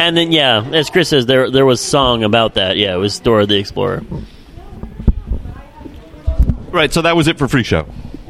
[0.00, 2.76] And then, yeah, as Chris says, there there was song about that.
[2.78, 4.02] Yeah, it was Dora the Explorer.
[6.70, 7.86] Right, so that was it for freak show.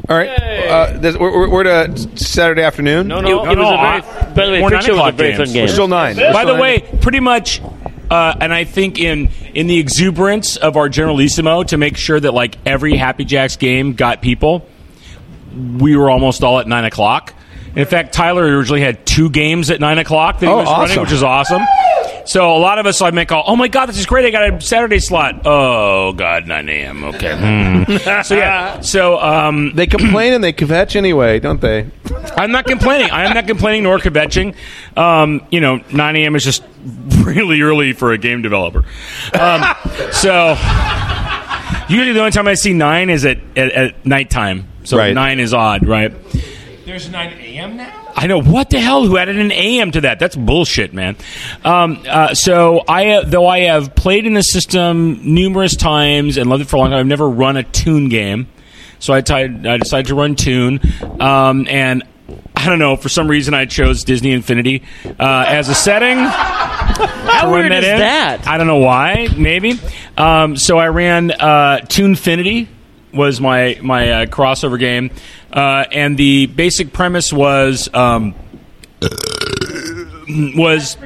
[0.08, 3.06] All right, uh, this, we're, we're, we're to Saturday afternoon.
[3.06, 5.02] No, no, It- it was a very- by the way, Morning freak show was a
[5.02, 5.62] o'clock very fun game.
[5.66, 6.16] We're still nine.
[6.16, 6.60] By We're the still nine.
[6.60, 7.60] way, pretty much,
[8.10, 12.32] uh, and I think in in the exuberance of our generalissimo to make sure that
[12.34, 14.66] like every Happy Jacks game got people,
[15.78, 17.34] we were almost all at nine o'clock.
[17.76, 20.82] In fact, Tyler originally had two games at nine o'clock that he Oh, was running,
[20.90, 21.02] awesome.
[21.02, 21.62] which is awesome.
[22.26, 24.24] So a lot of us, I make call, oh my god, this is great!
[24.26, 25.42] I got a Saturday slot.
[25.46, 27.04] Oh god, nine a.m.
[27.04, 27.84] Okay.
[27.86, 27.96] Hmm.
[28.22, 31.86] so yeah, so um, they complain and they kvetch anyway, don't they?
[32.36, 33.10] I'm not complaining.
[33.10, 34.54] I am not complaining nor kvetching.
[34.96, 36.36] Um, you know, 9 a.m.
[36.36, 36.62] is just
[37.24, 38.84] really early for a game developer.
[39.38, 39.62] Um,
[40.12, 40.56] so
[41.88, 44.66] usually the only time I see nine is at at, at nighttime.
[44.84, 45.14] So Right.
[45.14, 46.12] nine is odd, right?
[46.90, 47.76] There's 9 a.m.
[47.76, 48.12] now?
[48.16, 49.06] I know what the hell.
[49.06, 50.18] Who added an AM to that?
[50.18, 51.14] That's bullshit, man.
[51.64, 56.50] Um, uh, so I, uh, though I have played in the system numerous times and
[56.50, 58.48] loved it for a long time, I've never run a Toon game.
[58.98, 60.80] So I, tied, I decided to run Toon,
[61.20, 62.02] um, and
[62.56, 66.18] I don't know for some reason I chose Disney Infinity uh, as a setting.
[66.18, 68.48] How weird is that?
[68.48, 69.28] I don't know why.
[69.38, 69.78] Maybe.
[70.16, 72.66] Um, so I ran uh, Toonfinity
[73.12, 75.10] was my my uh, crossover game,
[75.52, 78.34] uh, and the basic premise was um,
[80.56, 80.96] was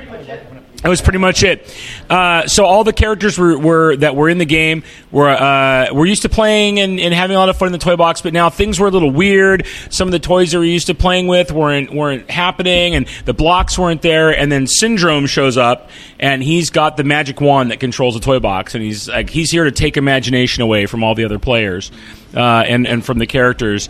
[0.85, 1.75] that was pretty much it.
[2.11, 6.05] Uh, so all the characters were, were that were in the game were uh, were
[6.05, 8.35] used to playing and, and having a lot of fun in the toy box, but
[8.35, 9.67] now things were a little weird.
[9.89, 13.09] Some of the toys that we were used to playing with weren't weren't happening, and
[13.25, 14.29] the blocks weren't there.
[14.39, 15.89] And then Syndrome shows up,
[16.21, 19.51] and he's got the magic wand that controls the toy box, and he's like he's
[19.51, 21.93] here to take imagination away from all the other players
[22.35, 23.89] uh, and and from the characters.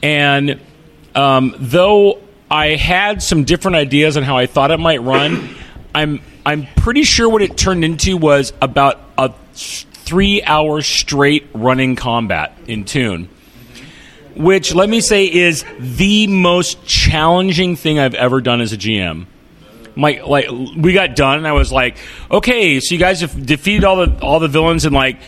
[0.00, 0.60] And
[1.16, 5.56] um, though I had some different ideas on how I thought it might run,
[5.92, 11.96] I'm I'm pretty sure what it turned into was about a three hour straight running
[11.96, 13.28] combat in Toon.
[14.36, 19.26] Which let me say is the most challenging thing I've ever done as a GM.
[19.96, 21.96] My like we got done and I was like,
[22.30, 25.18] okay, so you guys have defeated all the all the villains and like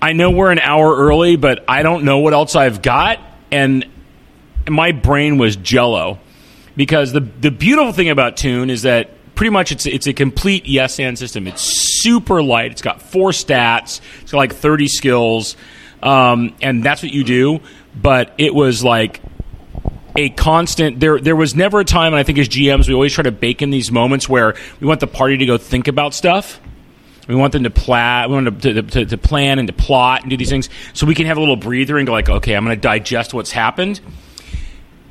[0.00, 3.18] I know we're an hour early, but I don't know what else I've got
[3.52, 3.84] and
[4.66, 6.18] my brain was jello
[6.76, 9.10] because the the beautiful thing about Toon is that
[9.40, 11.46] pretty much it's it's a complete yes and system.
[11.46, 12.72] It's super light.
[12.72, 14.02] It's got four stats.
[14.20, 15.56] It's got like thirty skills,
[16.02, 17.60] um, and that's what you do.
[17.96, 19.22] But it was like
[20.14, 23.14] a constant there there was never a time and I think as GMs we always
[23.14, 26.12] try to bake in these moments where we want the party to go think about
[26.12, 26.60] stuff.
[27.26, 28.28] We want them to plan.
[28.28, 31.14] We want to, to, to plan and to plot and do these things, so we
[31.14, 34.02] can have a little breather and go like, okay, I'm going to digest what's happened.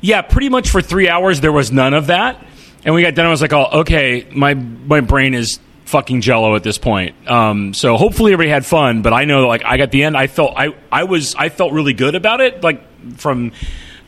[0.00, 2.46] Yeah, pretty much for three hours there was none of that,
[2.84, 3.26] and we got done.
[3.26, 7.14] I was like, oh, okay, my my brain is fucking jello at this point.
[7.28, 10.16] Um, so hopefully everybody had fun, but I know like I got the end.
[10.16, 12.82] I felt I I was I felt really good about it, like
[13.16, 13.52] from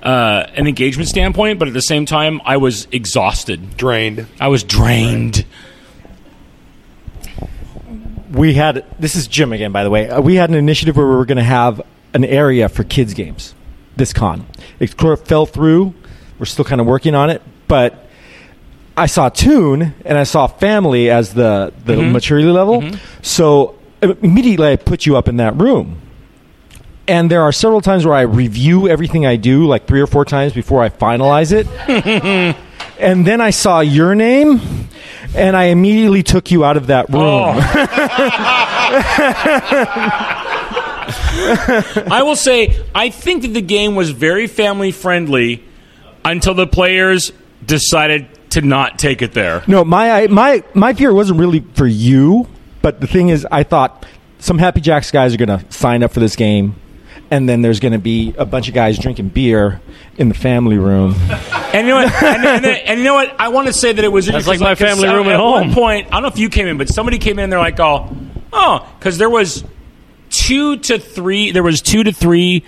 [0.02, 4.26] uh, an engagement standpoint, but at the same time I was exhausted, drained.
[4.40, 5.44] I was drained.
[8.30, 10.08] we had this is Jim again, by the way.
[10.08, 11.82] Uh, we had an initiative where we were going to have
[12.14, 13.54] an area for kids games.
[13.96, 14.46] This con,
[14.78, 15.94] it fell through.
[16.38, 18.01] We're still kind of working on it, but
[18.96, 22.12] I saw Toon and I saw Family as the the Mhm.
[22.12, 22.84] maturity level.
[23.22, 25.96] So uh, immediately I put you up in that room.
[27.08, 30.24] And there are several times where I review everything I do, like three or four
[30.24, 31.66] times before I finalize it.
[33.00, 34.60] and then I saw your name,
[35.34, 37.58] and I immediately took you out of that room.
[42.10, 45.62] I will say, I think that the game was very family friendly
[46.24, 47.32] until the players
[47.66, 49.62] decided to not take it there.
[49.66, 52.48] No, my my my fear wasn't really for you,
[52.80, 54.06] but the thing is, I thought
[54.38, 56.74] some Happy Jacks guys are going to sign up for this game,
[57.30, 59.80] and then there's going to be a bunch of guys drinking beer
[60.16, 61.14] in the family room.
[61.72, 62.22] And you know what?
[62.22, 63.34] And, and, and you know what?
[63.40, 65.40] I want to say that it was That's interesting, like my 'cause family room at
[65.42, 65.72] one home.
[65.74, 67.48] point, I don't know if you came in, but somebody came in.
[67.48, 68.14] They're like, "Oh,
[68.52, 69.64] oh," because there was
[70.28, 71.50] two to three.
[71.52, 72.62] There was two to three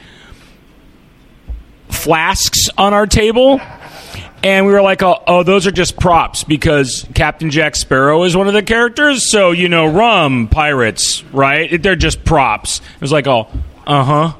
[1.90, 3.60] flasks on our table.
[4.44, 8.36] And we were like, oh, oh, those are just props because Captain Jack Sparrow is
[8.36, 9.30] one of the characters.
[9.30, 11.82] So, you know, rum, pirates, right?
[11.82, 12.80] They're just props.
[12.94, 13.48] It was like, oh,
[13.86, 14.34] uh huh.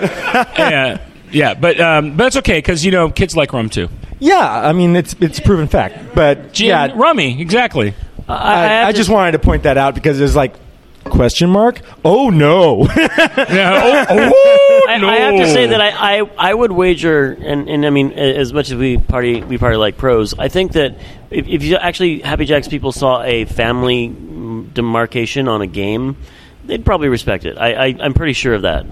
[0.58, 1.00] yeah,
[1.30, 1.54] yeah.
[1.54, 3.88] But, um, but it's okay because, you know, kids like rum too.
[4.20, 7.94] Yeah, I mean it's it's proven fact, but Gin, yeah, rummy, exactly.
[8.28, 10.54] I, I just wanted to point that out because it's like
[11.08, 11.80] question mark.
[12.04, 12.84] Oh no!
[12.96, 14.06] yeah.
[14.88, 18.12] I, I have to say that I, I, I would wager, and, and I mean,
[18.12, 20.96] as much as we party we party like pros, I think that
[21.30, 24.08] if, if you actually Happy Jacks people saw a family
[24.72, 26.16] demarcation on a game,
[26.64, 27.58] they'd probably respect it.
[27.58, 28.86] I, I I'm pretty sure of that.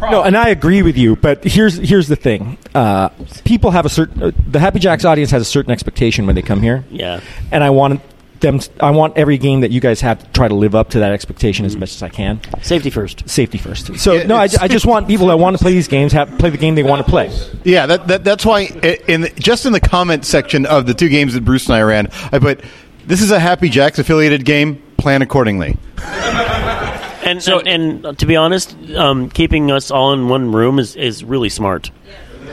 [0.00, 1.16] No, and I agree with you.
[1.16, 3.08] But here's here's the thing: uh,
[3.44, 6.42] people have a certain uh, the Happy Jacks audience has a certain expectation when they
[6.42, 6.84] come here.
[6.90, 7.20] Yeah.
[7.50, 8.00] and I want
[8.40, 8.60] them.
[8.80, 11.12] I want every game that you guys have to try to live up to that
[11.12, 12.40] expectation as much as I can.
[12.62, 13.28] Safety first.
[13.28, 13.98] Safety first.
[13.98, 16.50] So no, I, I just want people that want to play these games have play
[16.50, 17.30] the game they want to play.
[17.64, 21.08] Yeah, that, that that's why in the, just in the comment section of the two
[21.08, 22.64] games that Bruce and I ran, I put
[23.06, 24.82] this is a Happy Jacks affiliated game.
[24.96, 25.76] Plan accordingly.
[27.28, 31.22] And, and and to be honest, um, keeping us all in one room is, is
[31.22, 31.90] really smart.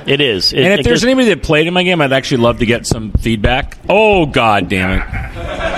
[0.06, 0.54] It is.
[0.54, 2.86] It, and if there's anybody that played in my game, I'd actually love to get
[2.86, 3.78] some feedback.
[3.90, 5.75] Oh, God damn it.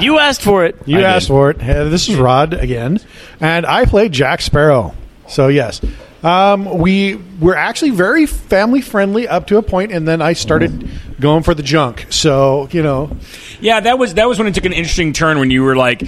[0.00, 0.76] You asked for it.
[0.86, 1.32] You I asked did.
[1.32, 1.60] for it.
[1.60, 3.00] Hey, this is Rod again,
[3.40, 4.94] and I played Jack Sparrow.
[5.28, 5.80] So yes,
[6.22, 10.90] um, we were actually very family friendly up to a point, and then I started
[11.20, 12.06] going for the junk.
[12.10, 13.16] So you know,
[13.60, 16.02] Yeah, that was that was when it took an interesting turn when you were like,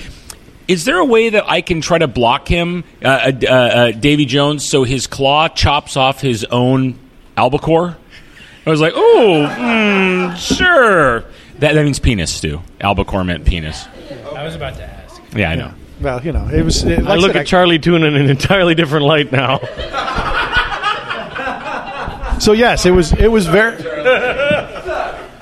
[0.68, 3.90] "Is there a way that I can try to block him, uh, uh, uh, uh,
[3.92, 6.98] Davy Jones, so his claw chops off his own
[7.36, 7.96] albacore?"
[8.66, 11.24] I was like, "Oh, mm, sure."
[11.60, 12.60] That that means penis, Stu.
[12.80, 13.86] Albacore meant penis.
[14.34, 15.22] I was about to ask.
[15.34, 15.72] Yeah, I know.
[16.00, 16.84] well, you know, it was.
[16.84, 19.60] It, like I look said, at Charlie Toon in an entirely different light now.
[22.38, 23.76] So yes, it was it was very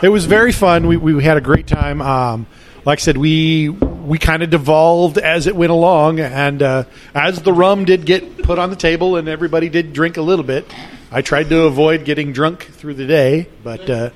[0.01, 0.87] it was very fun.
[0.87, 2.01] We we had a great time.
[2.01, 2.47] Um,
[2.85, 7.43] like I said, we we kind of devolved as it went along, and uh, as
[7.43, 10.73] the rum did get put on the table and everybody did drink a little bit,
[11.11, 13.49] I tried to avoid getting drunk through the day.
[13.65, 14.11] But uh,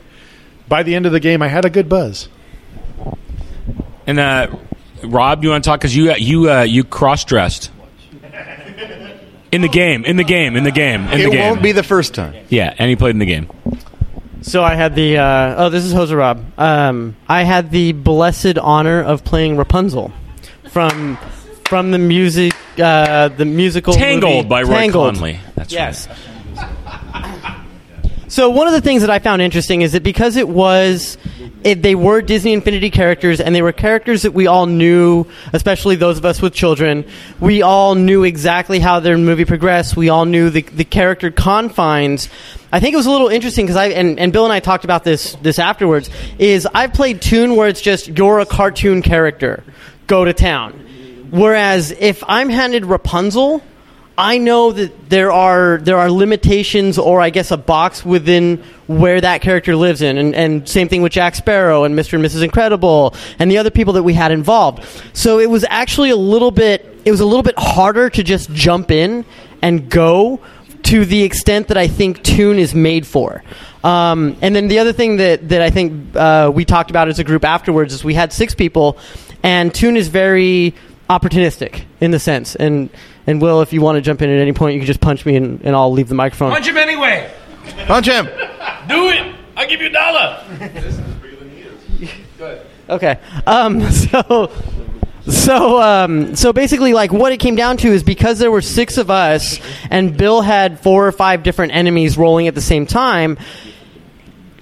[0.68, 2.28] by the end of the game, I had a good buzz.
[4.06, 4.48] And uh,
[5.04, 7.70] Rob, you want to talk because you you uh, you cross dressed
[9.52, 11.40] in the game, in the game, in the game, in the it game.
[11.40, 12.34] won't be the first time.
[12.48, 13.48] Yeah, and he played in the game.
[14.42, 16.44] So I had the uh, oh, this is Jose Rob.
[16.58, 20.12] Um, I had the blessed honor of playing Rapunzel
[20.70, 21.16] from
[21.64, 25.16] from the music uh, the musical Tangled movie by Roy Tangled.
[25.16, 25.38] Conli.
[25.54, 26.08] That's yes.
[28.28, 31.16] So one of the things that I found interesting is that because it was,
[31.64, 35.24] it, they were Disney Infinity characters, and they were characters that we all knew,
[35.54, 37.06] especially those of us with children.
[37.40, 39.96] We all knew exactly how their movie progressed.
[39.96, 42.28] We all knew the the character confines.
[42.70, 44.84] I think it was a little interesting because I and, and Bill and I talked
[44.84, 46.10] about this this afterwards.
[46.38, 49.64] Is I've played Toon where it's just you're a cartoon character,
[50.06, 51.28] go to town.
[51.30, 53.62] Whereas if I'm handed Rapunzel,
[54.18, 59.20] I know that there are there are limitations, or I guess a box within where
[59.20, 62.14] that character lives in, and, and same thing with Jack Sparrow and Mr.
[62.14, 62.42] and Mrs.
[62.42, 64.84] Incredible and the other people that we had involved.
[65.12, 68.50] So it was actually a little bit it was a little bit harder to just
[68.52, 69.24] jump in
[69.62, 70.40] and go
[70.82, 73.44] to the extent that I think Toon is made for.
[73.84, 77.18] Um, and then the other thing that, that I think uh, we talked about as
[77.18, 78.98] a group afterwards is we had six people,
[79.42, 80.74] and Toon is very
[81.08, 82.54] opportunistic in the sense.
[82.54, 82.90] And
[83.26, 85.26] and Will, if you want to jump in at any point, you can just punch
[85.26, 86.50] me, and, and I'll leave the microphone.
[86.50, 87.30] Punch him anyway.
[87.86, 88.26] Punch him.
[88.88, 89.34] Do it.
[89.56, 90.44] I'll give you a dollar.
[90.58, 92.10] This is brilliant.
[92.38, 92.66] Go ahead.
[92.88, 93.18] Okay.
[93.46, 94.52] Um, so.
[95.26, 98.96] So, um, so basically, like what it came down to is because there were six
[98.96, 99.60] of us,
[99.90, 103.36] and Bill had four or five different enemies rolling at the same time.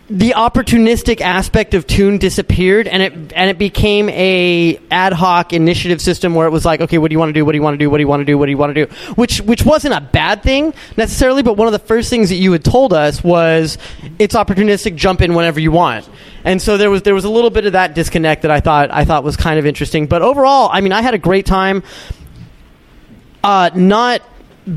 [0.09, 6.01] The opportunistic aspect of Toon disappeared, and it and it became a ad hoc initiative
[6.01, 7.45] system where it was like, okay, what do you want to do?
[7.45, 7.91] What do you want to do?
[7.91, 8.39] What do you want to do?
[8.39, 8.95] What do you want to do?
[9.15, 12.53] Which which wasn't a bad thing necessarily, but one of the first things that you
[12.53, 13.79] had told us was
[14.21, 14.95] it's opportunistic.
[14.95, 16.09] Jump in whenever you want.
[16.45, 18.93] And so there was there was a little bit of that disconnect that I thought
[18.93, 20.07] I thought was kind of interesting.
[20.07, 21.83] But overall, I mean, I had a great time.
[23.43, 24.23] Uh, not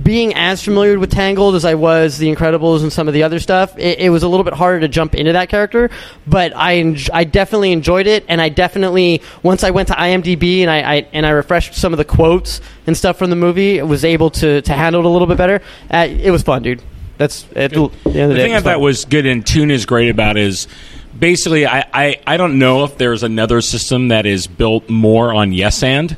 [0.03, 3.40] being as familiar with Tangled as I was The Incredibles and some of the other
[3.40, 5.90] stuff, it, it was a little bit harder to jump into that character.
[6.28, 10.61] But I enj- I definitely enjoyed it, and I definitely once I went to IMDb
[10.61, 13.78] and I, I and I refreshed some of the quotes and stuff from the movie,
[13.78, 15.61] it was able to to handle it a little bit better.
[15.90, 16.82] Uh, it was fun, dude.
[17.18, 19.45] That's at the end of the, the day, thing I was thought was good and
[19.45, 20.68] Toon is great about is
[21.18, 25.52] basically I, I, I don't know if there's another system that is built more on
[25.52, 26.16] yes and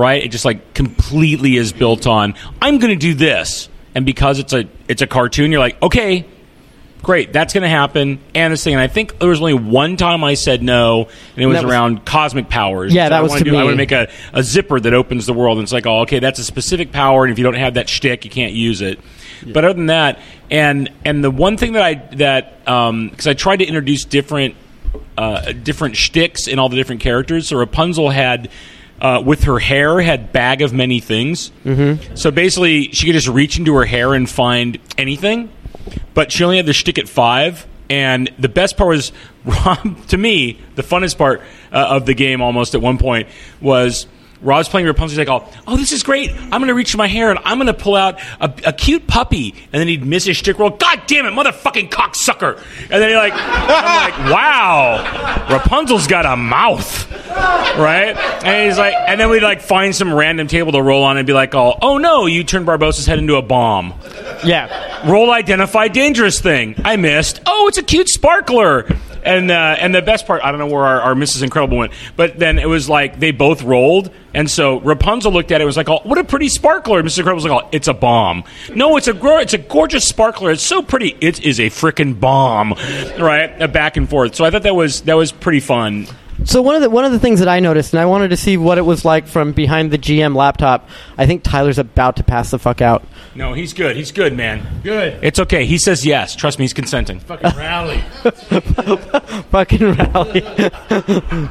[0.00, 0.22] right.
[0.22, 4.52] It just like completely is built on I'm going to do this, and because it's
[4.52, 6.26] a it's a cartoon, you're like okay.
[7.02, 8.20] Great, that's going to happen.
[8.34, 11.42] And this thing, and I think there was only one time I said no, and
[11.42, 12.92] it was, around cosmic powers.
[12.92, 14.92] Yeah, So that I was to do, I want to make a, a zipper that
[14.92, 17.44] opens the world, and it's like, oh, okay, that's a specific power, and if you
[17.44, 19.00] don't have that shtick, you can't use it.
[19.46, 20.18] But other than that,
[20.50, 24.54] and and the one thing that I that because I tried to introduce different
[25.16, 27.48] uh, different shticks in all the different characters.
[27.48, 28.50] So Rapunzel had.
[29.00, 31.52] Uh, with her hair, had bag of many things.
[31.64, 32.16] Mm-hmm.
[32.16, 35.50] So basically, she could just reach into her hair and find anything.
[36.12, 37.66] But she only had the shtick at five.
[37.88, 39.12] And the best part was,
[39.44, 41.40] Rob, to me, the funnest part
[41.72, 43.28] uh, of the game almost at one point
[43.60, 44.06] was
[44.42, 45.18] Rob's playing Rapunzel.
[45.18, 46.30] He's like, oh, oh, this is great.
[46.32, 48.72] I'm going to reach for my hair and I'm going to pull out a, a
[48.72, 49.54] cute puppy.
[49.72, 50.70] And then he'd miss his shtick roll.
[50.70, 52.56] God damn it, motherfucking cocksucker.
[52.82, 57.10] And then he like, I'm like, wow, Rapunzel's got a mouth.
[57.78, 58.16] Right?
[58.44, 61.26] And he's like, and then we'd like find some random table to roll on and
[61.26, 63.94] be like, oh, oh no, you turned Barbossa's head into a bomb.
[64.44, 65.08] Yeah.
[65.08, 66.74] Roll identify dangerous thing.
[66.84, 67.40] I missed.
[67.46, 68.86] Oh, it's a cute sparkler.
[69.22, 71.42] And uh, and the best part, I don't know where our, our Mrs.
[71.42, 75.56] Incredible went, but then it was like they both rolled, and so Rapunzel looked at
[75.56, 77.18] it, and was like, "Oh, what a pretty sparkler!" Mrs.
[77.18, 78.44] Incredible was like, "Oh, it's a bomb."
[78.74, 80.52] No, it's a it's a gorgeous sparkler.
[80.52, 81.16] It's so pretty.
[81.20, 82.74] It is a freaking bomb,
[83.18, 83.60] right?
[83.60, 84.34] Uh, back and forth.
[84.34, 86.06] So I thought that was that was pretty fun.
[86.44, 88.36] So one of the one of the things that I noticed, and I wanted to
[88.36, 90.88] see what it was like from behind the GM laptop.
[91.18, 93.04] I think Tyler's about to pass the fuck out.
[93.34, 93.96] No, he's good.
[93.96, 94.80] He's good, man.
[94.82, 95.22] Good.
[95.22, 95.64] It's okay.
[95.66, 96.34] He says yes.
[96.34, 97.20] Trust me, he's consenting.
[97.30, 98.00] Fucking rally.
[99.50, 100.42] fucking rally.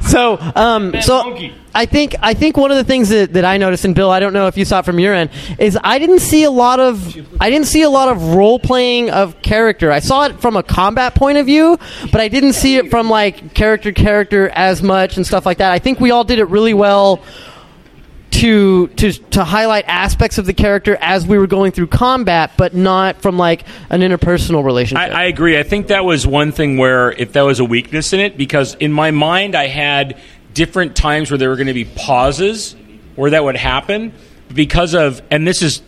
[0.02, 1.38] so, um, so
[1.74, 4.20] I think I think one of the things that, that I noticed, and Bill, I
[4.20, 6.80] don't know if you saw it from your end, is I didn't see a lot
[6.80, 9.92] of I didn't see a lot of role playing of character.
[9.92, 11.78] I saw it from a combat point of view,
[12.10, 15.70] but I didn't see it from like character character as much and stuff like that.
[15.72, 17.22] I think we all did it really well
[18.30, 22.74] to to to highlight aspects of the character as we were going through combat, but
[22.74, 25.14] not from like an interpersonal relationship.
[25.14, 25.58] I, I agree.
[25.58, 28.74] I think that was one thing where if that was a weakness in it, because
[28.76, 30.18] in my mind I had
[30.54, 32.74] different times where there were going to be pauses
[33.16, 34.12] where that would happen
[34.52, 35.82] because of, and this is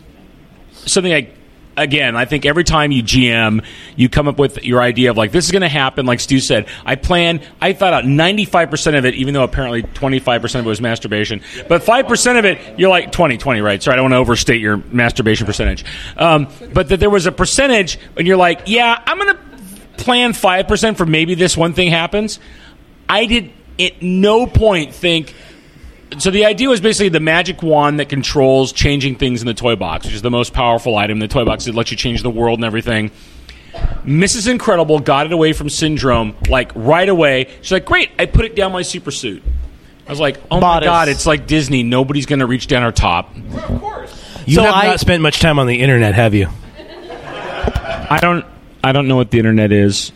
[0.85, 1.29] something I.
[1.75, 3.65] Again, I think every time you GM,
[3.95, 6.05] you come up with your idea of like this is going to happen.
[6.05, 7.41] Like Stu said, I plan.
[7.59, 10.67] I thought out ninety five percent of it, even though apparently twenty five percent of
[10.67, 11.41] it was masturbation.
[11.67, 13.81] But five percent of it, you're like 20, 20, right?
[13.81, 15.83] Sorry, I don't want to overstate your masturbation percentage.
[16.15, 19.41] Um, but that there was a percentage, and you're like, yeah, I'm going to
[19.97, 22.39] plan five percent for maybe this one thing happens.
[23.09, 25.33] I did at no point think.
[26.19, 29.75] So the idea was basically the magic wand that controls changing things in the toy
[29.75, 31.65] box, which is the most powerful item in the toy box.
[31.65, 33.09] It lets you change the world and everything.
[34.05, 34.47] Mrs.
[34.47, 37.47] Incredible got it away from Syndrome like right away.
[37.61, 39.41] She's like, "Great, I put it down my super suit."
[40.05, 40.85] I was like, "Oh Bodice.
[40.85, 41.81] my god, it's like Disney.
[41.81, 44.43] Nobody's going to reach down our top." Of course.
[44.45, 46.47] You So have I- not spent much time on the internet, have you?
[48.09, 48.45] I don't.
[48.83, 50.11] I don't know what the internet is.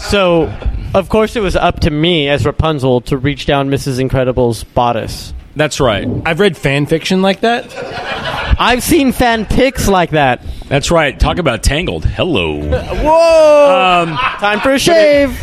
[0.00, 0.52] So,
[0.94, 4.00] of course, it was up to me as Rapunzel to reach down Mrs.
[4.00, 5.32] Incredible's bodice.
[5.56, 6.08] That's right.
[6.24, 7.66] I've read fan fiction like that.
[8.58, 10.44] I've seen fan pics like that.
[10.68, 11.18] That's right.
[11.18, 12.04] Talk about tangled.
[12.04, 12.60] Hello.
[12.60, 14.02] Whoa!
[14.02, 15.38] Um, Time for a shave.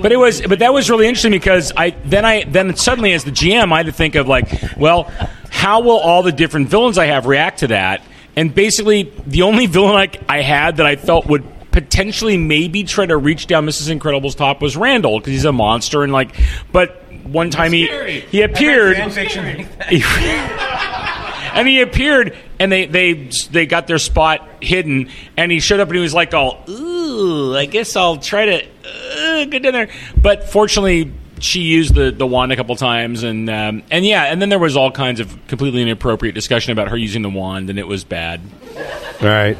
[0.00, 3.24] But it was, but that was really interesting because I then I then suddenly as
[3.24, 5.04] the GM I had to think of like, well,
[5.50, 8.02] how will all the different villains I have react to that?
[8.36, 9.96] And basically, the only villain
[10.28, 11.44] I, I had that I felt would
[11.76, 13.90] potentially maybe try to reach down Mrs.
[13.90, 16.34] Incredible's top was Randall because he's a monster and like,
[16.72, 17.86] but one time he
[18.30, 18.96] he appeared.
[21.52, 25.88] and he appeared and they they they got their spot hidden and he showed up
[25.88, 29.88] and he was like all ooh i guess i'll try to uh, get in there
[30.20, 34.40] but fortunately she used the, the wand a couple times and um, and yeah and
[34.40, 37.78] then there was all kinds of completely inappropriate discussion about her using the wand and
[37.78, 38.40] it was bad
[39.20, 39.56] all right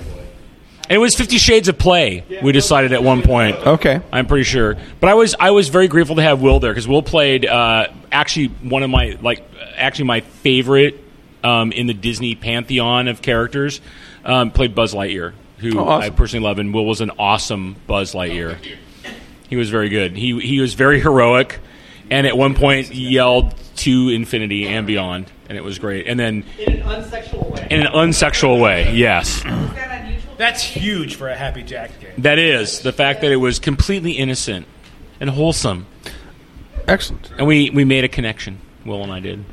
[0.88, 2.24] it was Fifty Shades of Play.
[2.42, 3.56] We decided at one point.
[3.56, 4.76] Okay, I'm pretty sure.
[5.00, 7.88] But I was I was very grateful to have Will there because Will played uh,
[8.12, 9.44] actually one of my like
[9.76, 11.02] actually my favorite
[11.44, 13.80] um, in the Disney pantheon of characters.
[14.24, 16.12] Um, played Buzz Lightyear, who Oh, awesome.
[16.12, 18.56] I personally love, and Will was an awesome Buzz Lightyear.
[19.48, 20.16] He was very good.
[20.16, 21.60] He he was very heroic,
[22.10, 26.08] and at one point yelled to infinity and beyond, and it was great.
[26.08, 27.68] And then In an unsexual way.
[27.70, 29.42] in an unsexual way, yes.
[30.36, 32.12] That's huge for a Happy Jack game.
[32.18, 34.66] That is the fact that it was completely innocent
[35.20, 35.86] and wholesome.
[36.86, 37.30] Excellent.
[37.38, 38.58] And we, we made a connection.
[38.84, 39.44] Will and I did.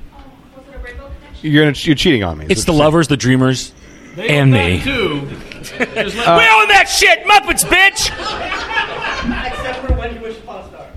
[1.42, 2.46] You're gonna, you're cheating on me.
[2.50, 3.74] It's the lovers, the dreamers,
[4.18, 4.82] and me.
[4.82, 4.90] Uh, we
[5.80, 8.10] own that shit, Muppets, bitch.
[9.48, 10.88] Except for when you wish upon a star.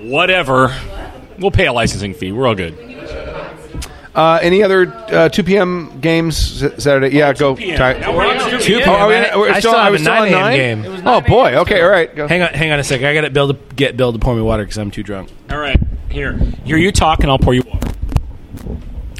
[0.00, 0.76] Whatever.
[1.38, 2.32] We'll pay a licensing fee.
[2.32, 2.74] We're all good.
[4.18, 6.00] Uh, any other uh, 2 p.m.
[6.00, 7.14] games S- Saturday?
[7.16, 7.54] Yeah, go.
[7.54, 8.88] Ty- Now we're on 2 p.m.
[8.88, 10.32] Oh, are we- we're I still, still are have we a still 9 a.m.
[10.40, 10.56] 9?
[10.56, 10.84] game.
[10.84, 11.54] It was Oh, boy.
[11.58, 12.12] Okay, all right.
[12.16, 12.26] Go.
[12.26, 13.06] Hang on, hang on a second.
[13.06, 15.30] I got to Bill to get Bill to pour me water because I'm too drunk.
[15.50, 15.78] All right.
[16.10, 16.32] Here.
[16.64, 17.86] Here, you talk, and I'll pour you water.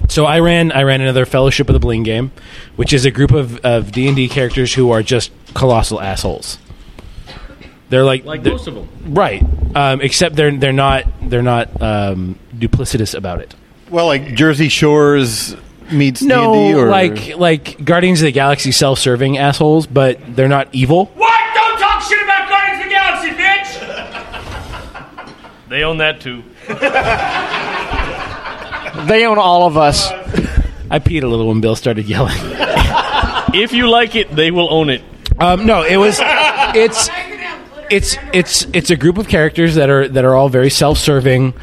[0.08, 2.32] So I ran I ran another Fellowship of the Bling game,
[2.76, 6.58] which is a group of of D and D characters who are just colossal assholes.
[7.90, 8.88] They're like Like they're- most of them.
[9.14, 9.42] right?
[9.76, 13.54] Um, except they're they're not they're not um, duplicitous about it.
[13.90, 15.56] Well, like Jersey Shores
[15.90, 20.68] meets No, D&D or like like Guardians of the Galaxy self-serving assholes, but they're not
[20.72, 21.06] evil.
[21.14, 21.40] What?
[21.54, 23.68] Don't talk shit about Guardians of the Galaxy, bitch!
[25.68, 26.42] They own that too.
[29.06, 30.10] They own all of us.
[30.90, 32.36] I peed a little when Bill started yelling.
[33.54, 35.02] if you like it, they will own it.
[35.38, 37.08] Um, no, it was it's
[37.90, 41.54] it's it's it's a group of characters that are that are all very self-serving,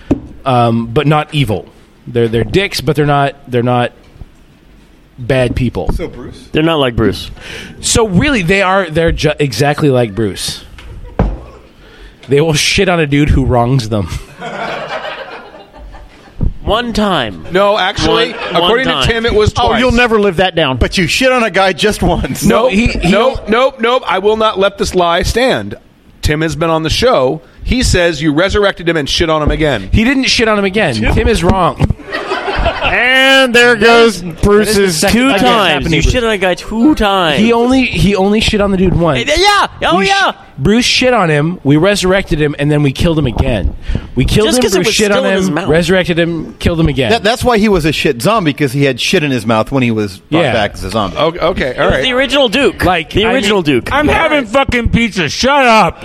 [0.46, 1.68] um, but not evil.
[2.08, 3.94] They're they're dicks, but they're not they're not
[5.18, 5.92] bad people.
[5.94, 7.32] So Bruce, They're not like Bruce.
[7.82, 10.64] So really, they are they're ju- exactly like Bruce.
[12.28, 14.08] They will shit on a dude who wrongs them.
[16.64, 17.52] One time.
[17.54, 19.08] No, actually, One- according one to.
[19.08, 19.68] Tim, it was twice.
[19.70, 20.78] Oh, you'll never live that down.
[20.78, 22.44] But you shit on a guy just once.
[22.44, 24.02] No, he nope, nope, nope.
[24.08, 25.76] I will not let this lie stand.
[26.24, 27.42] Tim has been on the show.
[27.66, 29.90] He says you resurrected him and shit on him again.
[29.92, 30.96] He didn't shit on him again.
[30.96, 31.78] Tim is wrong.
[32.86, 35.44] And there goes Bruce's Two Again, times.
[35.74, 35.94] happening.
[35.94, 37.40] You shit on a guy two times.
[37.40, 39.26] He only he only shit on the dude once.
[39.26, 39.68] Yeah.
[39.84, 40.46] Oh We sh- yeah.
[40.58, 41.60] Bruce shit on him.
[41.64, 43.76] We resurrected him, and then we killed him again.
[44.16, 44.62] We killed Just him.
[44.64, 45.54] 'cause it Bruce was shit on still in his him.
[45.56, 45.68] mouth.
[45.70, 46.54] Resurrected him.
[46.56, 47.12] Killed him again.
[47.12, 49.72] That, that's why he was a shit zombie because he had shit in his mouth
[49.72, 50.54] when he was brought Yeah.
[50.54, 51.18] back as a zombie.
[51.18, 52.04] Okay, okay all It right.
[52.04, 52.84] the original Duke.
[52.86, 53.92] Like, the I original Duke.
[53.92, 55.28] I'm having fucking pizza.
[55.28, 56.02] Shut up.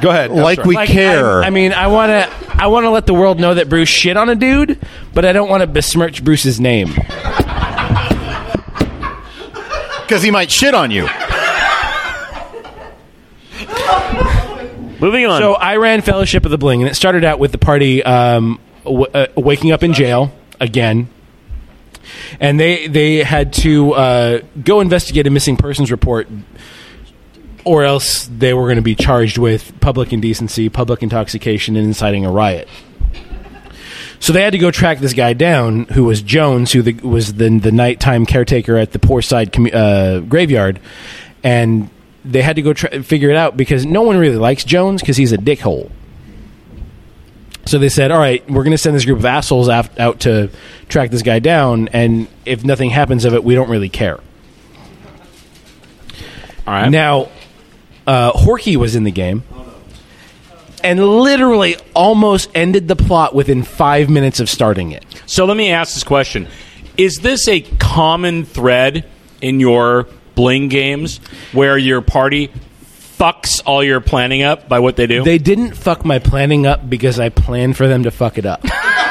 [0.00, 0.30] Go ahead.
[0.30, 1.42] Like we Like, care.
[1.42, 2.28] I, I mean, I want to.
[2.62, 4.78] I want to let the world know that Bruce shit on a dude,
[5.14, 6.88] but I don't want to besmirch Bruce's name.
[10.02, 11.06] Because he might shit on you.
[15.00, 15.40] Moving on.
[15.40, 18.60] So I ran Fellowship of the Bling, and it started out with the party um,
[18.84, 21.08] w- uh, waking up in jail again,
[22.38, 26.28] and they they had to uh, go investigate a missing persons report,
[27.64, 32.24] or else they were going to be charged with public indecency, public intoxication, and inciting
[32.24, 32.68] a riot.
[34.20, 37.34] So they had to go track this guy down, who was Jones, who the, was
[37.34, 40.78] the the nighttime caretaker at the Poorside commu- uh, graveyard,
[41.42, 41.88] and
[42.22, 45.16] they had to go try, figure it out because no one really likes Jones because
[45.16, 45.90] he's a dickhole.
[47.64, 50.20] So they said, "All right, we're going to send this group of assholes out, out
[50.20, 50.50] to
[50.90, 54.18] track this guy down, and if nothing happens of it, we don't really care."
[56.66, 56.90] All right.
[56.90, 57.30] Now,
[58.06, 59.42] uh, Horky was in the game,
[60.82, 65.04] and literally almost ended the plot within five minutes of starting it.
[65.26, 66.48] So let me ask this question:
[66.96, 69.06] Is this a common thread
[69.40, 71.18] in your Bling games
[71.52, 72.50] where your party
[73.18, 75.22] fucks all your planning up by what they do?
[75.22, 78.64] They didn't fuck my planning up because I planned for them to fuck it up.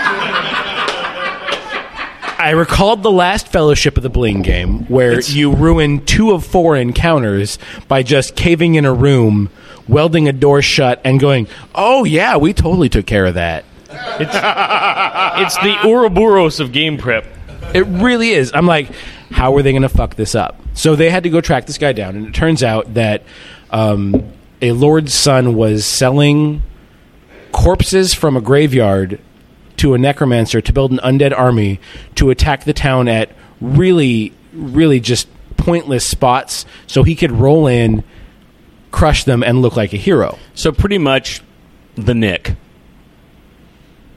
[2.39, 6.77] I recalled the last Fellowship of the Bling game where you ruined two of four
[6.77, 7.59] encounters
[7.89, 9.49] by just caving in a room,
[9.89, 14.31] welding a door shut, and going, "Oh yeah, we totally took care of that." It's,
[14.31, 17.25] it's the Ouroboros of game prep.
[17.73, 18.51] It really is.
[18.53, 18.89] I'm like,
[19.31, 20.55] how are they going to fuck this up?
[20.75, 23.23] So they had to go track this guy down, and it turns out that
[23.69, 26.61] um, a lord's son was selling
[27.51, 29.19] corpses from a graveyard
[29.79, 31.79] to a necromancer to build an undead army
[32.15, 33.31] to attack the town at
[33.61, 35.27] really, really just
[35.57, 38.03] pointless spots, so he could roll in,
[38.91, 40.37] crush them, and look like a hero.
[40.53, 41.41] So pretty much
[41.95, 42.55] the Knick.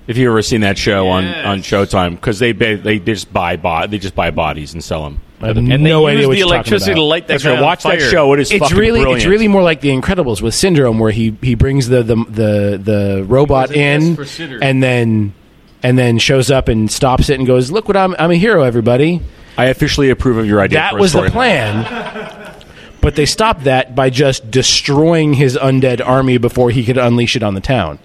[0.06, 3.56] If you've ever seen that show on, on Showtime, because they ba- they just buy
[3.56, 5.20] bo- they just buy bodies and sell them.
[5.40, 6.96] I have no idea what you're talking about.
[7.28, 7.62] That's right.
[7.62, 8.32] Watch that show.
[8.32, 9.22] It is it's fucking really brilliant.
[9.22, 12.80] it's really more like the Incredibles with Syndrome, where he he brings the the the,
[12.82, 14.58] the robot in for sitter.
[14.62, 15.34] and then
[15.82, 18.62] and then shows up and stops it and goes, "Look what I'm I'm a hero,
[18.62, 19.20] everybody."
[19.56, 20.78] I officially approve of your idea.
[20.78, 21.30] That for a was the story.
[21.30, 22.54] plan.
[23.00, 27.42] But they stopped that by just destroying his undead army before he could unleash it
[27.42, 27.98] on the town.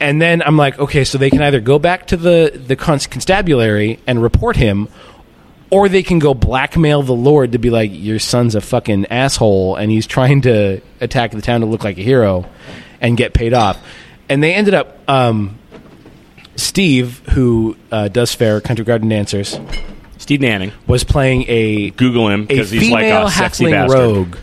[0.00, 3.06] And then I'm like, okay, so they can either go back to the the cons-
[3.06, 4.88] constabulary and report him,
[5.70, 9.76] or they can go blackmail the lord to be like, your son's a fucking asshole,
[9.76, 12.44] and he's trying to attack the town to look like a hero,
[13.00, 13.78] and get paid off.
[14.28, 15.56] And they ended up, um,
[16.56, 19.60] Steve, who uh, does fair country garden dancers,
[20.18, 23.70] Steve Nanning was playing a Google him a because he's like female a sexy halfling
[23.70, 23.98] bastard.
[23.98, 24.36] rogue.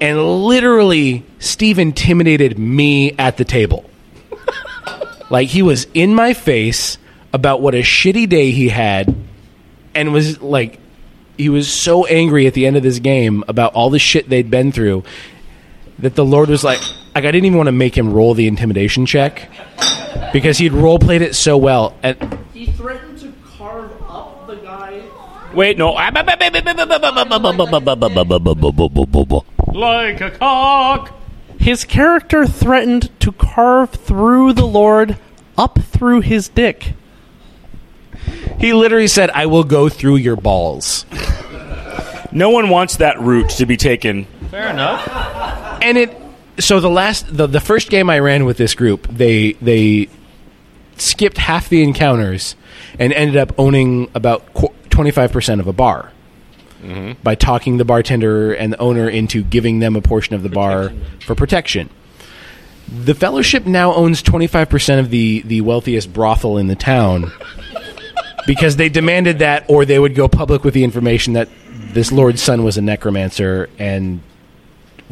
[0.00, 3.88] And literally, Steve intimidated me at the table.
[5.30, 6.98] like he was in my face
[7.32, 9.14] about what a shitty day he had,
[9.94, 10.78] and was like,
[11.38, 14.50] he was so angry at the end of this game about all the shit they'd
[14.50, 15.04] been through
[16.00, 16.80] that the Lord was like,
[17.14, 19.48] like I didn't even want to make him roll the intimidation check
[20.32, 21.94] because he'd role played it so well.
[22.02, 25.02] And He threatened to carve up the guy
[25.54, 25.94] Wait, no.
[29.72, 31.12] like a cock.
[31.58, 35.16] His character threatened to carve through the Lord
[35.56, 36.92] up through his dick.
[38.58, 41.06] He literally said, "I will go through your balls."
[42.32, 44.26] No one wants that route to be taken.
[44.50, 45.06] Fair enough.
[45.80, 46.10] and it
[46.58, 50.08] so the last the, the first game I ran with this group, they they
[50.96, 52.56] skipped half the encounters
[52.98, 54.42] and ended up owning about
[54.90, 56.12] twenty five percent of a bar
[56.82, 57.20] mm-hmm.
[57.22, 60.92] by talking the bartender and the owner into giving them a portion of the bar
[61.20, 61.90] for protection.
[62.88, 67.32] The fellowship now owns twenty five percent of the the wealthiest brothel in the town.
[68.46, 71.48] Because they demanded that, or they would go public with the information that
[71.94, 74.20] this lord's son was a necromancer and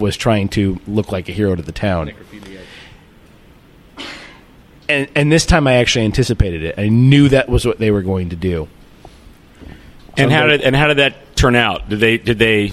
[0.03, 2.13] was trying to look like a hero to the town.
[4.89, 6.79] And and this time I actually anticipated it.
[6.79, 8.69] I knew that was what they were going to do.
[10.17, 11.89] And how I'm did and how did that turn out?
[11.89, 12.73] Did they did they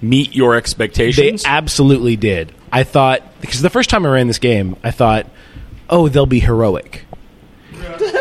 [0.00, 1.16] meet your expectations?
[1.16, 1.44] They expectations?
[1.46, 2.52] absolutely did.
[2.70, 5.26] I thought because the first time I ran this game, I thought,
[5.88, 7.04] "Oh, they'll be heroic."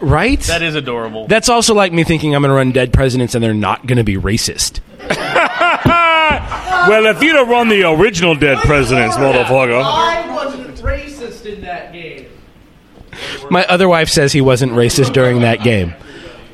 [0.00, 0.40] right?
[0.40, 1.26] That is adorable.
[1.26, 3.98] That's also like me thinking I'm going to run dead presidents and they're not going
[3.98, 4.80] to be racist.
[6.88, 9.82] well, if you'd have run the original Dead Presidents, motherfucker.
[9.82, 12.26] I wasn't racist in that game.
[13.50, 15.94] My other wife says he wasn't racist during that game.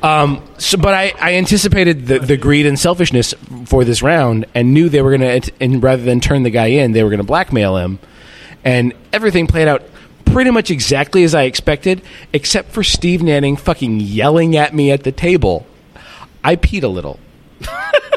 [0.02, 3.32] Um, so, but I, I anticipated the, the greed and selfishness
[3.64, 6.66] for this round and knew they were going to, and rather than turn the guy
[6.66, 7.98] in, they were going to blackmail him.
[8.64, 9.82] And everything played out
[10.34, 12.02] pretty much exactly as I expected,
[12.32, 15.64] except for Steve Nanning fucking yelling at me at the table.
[16.42, 17.20] I peed a little.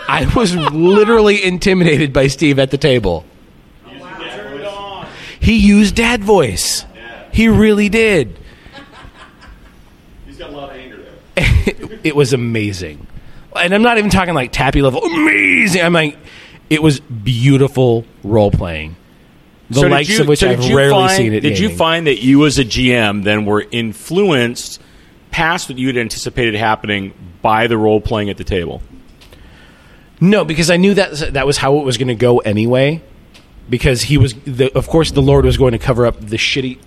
[0.09, 3.23] I was literally intimidated by Steve at the table.
[5.39, 6.85] He used dad voice.
[7.31, 8.35] He really did.
[10.25, 10.97] He's got a lot of anger
[11.35, 11.99] there.
[12.03, 13.05] it was amazing.
[13.55, 15.83] And I'm not even talking like tappy level amazing.
[15.83, 16.17] I'm like
[16.71, 18.95] it was beautiful role playing.
[19.69, 21.41] The So did likes you- of which so I've did you rarely find- seen it.
[21.41, 24.79] Did you find that you, as a GM, then were influenced
[25.31, 28.81] past what you had anticipated happening by the role playing at the table?
[30.19, 33.01] No, because I knew that that was how it was going to go anyway.
[33.69, 36.79] Because he was, the, of course, the Lord was going to cover up the shitty,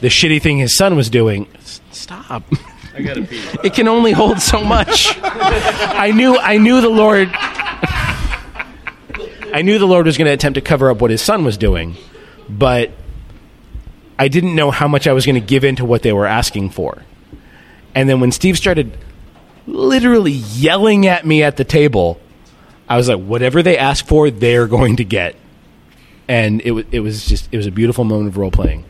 [0.00, 1.46] the shitty thing his son was doing.
[1.90, 2.44] Stop.
[2.96, 3.42] I gotta pee.
[3.62, 5.14] It can only hold so much.
[5.22, 7.28] I knew, I knew the Lord.
[9.52, 11.56] I knew the Lord was going to attempt to cover up what his son was
[11.56, 11.96] doing,
[12.48, 12.90] but
[14.18, 16.26] I didn't know how much I was going to give in to what they were
[16.26, 17.02] asking for.
[17.94, 18.96] And then when Steve started
[19.66, 22.18] literally yelling at me at the table,
[22.88, 25.36] I was like, whatever they ask for, they're going to get.
[26.28, 28.84] And it was it was just it was a beautiful moment of role playing.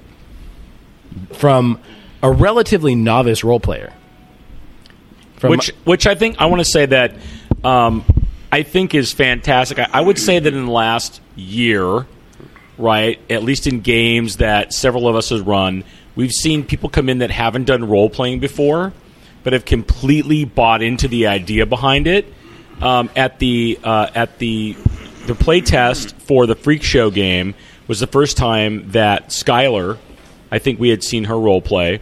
[1.33, 1.81] from
[2.23, 3.93] a relatively novice role player.
[5.37, 7.17] From which which I think I want to say that
[7.65, 8.05] um,
[8.53, 9.79] I think is fantastic.
[9.79, 12.07] I, I would say that in the last year,
[12.77, 15.85] right, at least in games that several of us have run,
[16.15, 18.93] we've seen people come in that haven't done role playing before,
[19.43, 22.27] but have completely bought into the idea behind it.
[22.83, 24.77] Um, at the uh, at the
[25.27, 27.55] the play test for the Freak Show game
[27.87, 29.99] was the first time that Skylar,
[30.51, 32.01] I think we had seen her role play,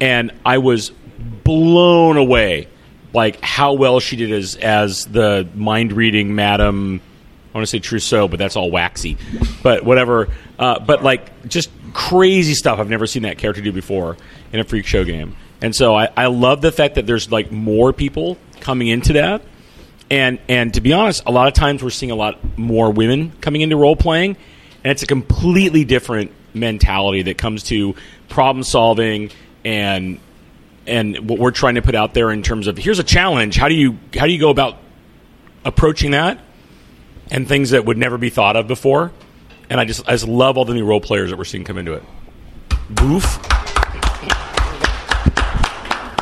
[0.00, 0.90] and I was
[1.44, 2.68] blown away
[3.16, 7.00] like how well she did as as the mind reading madam
[7.52, 9.16] I want to say Tussaud but that's all waxy.
[9.62, 10.28] But whatever
[10.58, 14.18] uh, but like just crazy stuff I've never seen that character do before
[14.52, 15.34] in a freak show game.
[15.62, 19.42] And so I, I love the fact that there's like more people coming into that.
[20.10, 23.32] And and to be honest a lot of times we're seeing a lot more women
[23.40, 24.36] coming into role playing
[24.84, 27.94] and it's a completely different mentality that comes to
[28.28, 29.30] problem solving
[29.64, 30.20] and
[30.86, 33.56] and what we're trying to put out there in terms of here's a challenge.
[33.56, 34.78] How do you how do you go about
[35.64, 36.40] approaching that
[37.30, 39.12] and things that would never be thought of before?
[39.68, 41.78] And I just I just love all the new role players that we're seeing come
[41.78, 42.02] into it.
[42.88, 43.38] Boof.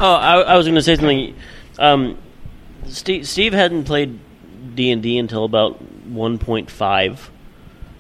[0.01, 1.37] Oh, I, I was going to say something.
[1.79, 2.19] Um,
[2.87, 4.19] Steve, Steve hadn't played
[4.75, 7.31] D and D until about one point five,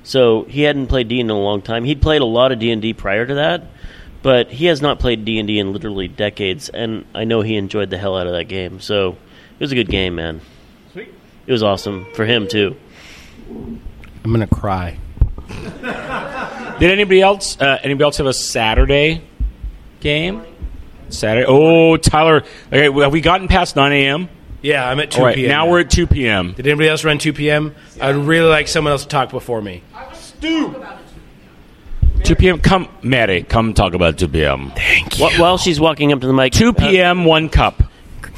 [0.02, 1.84] so he hadn't played D in a long time.
[1.84, 3.64] He'd played a lot of D and D prior to that,
[4.24, 6.70] but he has not played D and D in literally decades.
[6.70, 8.80] And I know he enjoyed the hell out of that game.
[8.80, 10.40] So it was a good game, man.
[10.92, 11.12] Sweet.
[11.46, 12.74] It was awesome for him too.
[13.50, 14.98] I'm gonna cry.
[16.80, 19.22] Did anybody else uh, anybody else have a Saturday
[20.00, 20.42] game?
[21.10, 21.44] Saturday.
[21.46, 22.44] Oh, Tyler.
[22.72, 24.30] Okay, have we gotten past nine a.m.?
[24.62, 25.48] Yeah, I'm at 2 All right, p.m.
[25.50, 26.54] now we're at two p.m.
[26.54, 27.74] Did anybody else run 2 p.m.?
[28.00, 29.82] I'd really like someone else to talk before me.
[32.24, 32.58] Two p.m.
[32.60, 34.70] Come, Mary, come talk about two p.m.
[34.74, 37.24] Thank Wh- While she's walking up to the mic, Two uh, p.m.
[37.24, 37.82] one cup.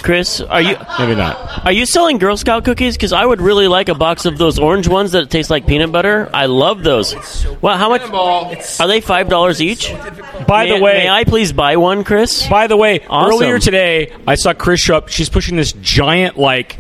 [0.02, 1.64] Chris, are you maybe not?
[1.64, 2.96] Are you selling Girl Scout cookies?
[2.96, 5.90] Because I would really like a box of those orange ones that taste like peanut
[5.90, 6.28] butter.
[6.34, 7.14] I love those.
[7.62, 9.00] Well, how much are they?
[9.00, 9.92] Five dollars each.
[10.46, 12.46] By May- the way, may I please buy one, Chris?
[12.48, 13.32] By the way, Awesome.
[13.32, 15.08] earlier today I saw Chris show up.
[15.08, 16.76] She's pushing this giant, like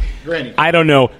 [0.58, 1.10] I don't know,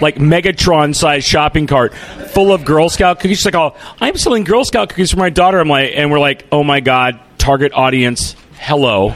[0.00, 3.38] like Megatron sized shopping cart full of Girl Scout cookies.
[3.38, 6.20] She's like, "Oh, I'm selling Girl Scout cookies for my daughter." I'm like, and we're
[6.20, 9.14] like, "Oh my god, target audience, hello."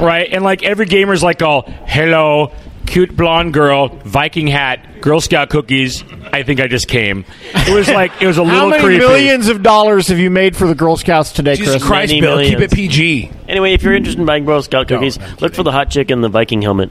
[0.00, 0.28] right?
[0.32, 2.52] And like every gamer's like, "Oh, hello,
[2.86, 6.02] cute blonde girl, Viking hat, Girl Scout cookies."
[6.32, 7.24] I think I just came.
[7.54, 8.98] It was like it was a How little many creepy.
[9.00, 11.82] millions of dollars have you made for the Girl Scouts today, Chris?
[11.82, 12.72] Christ, Many millions.
[12.72, 13.32] PG.
[13.48, 16.20] Anyway, if you're interested in buying Girl Scout cookies, look for the hot chick in
[16.20, 16.90] the Viking helmet.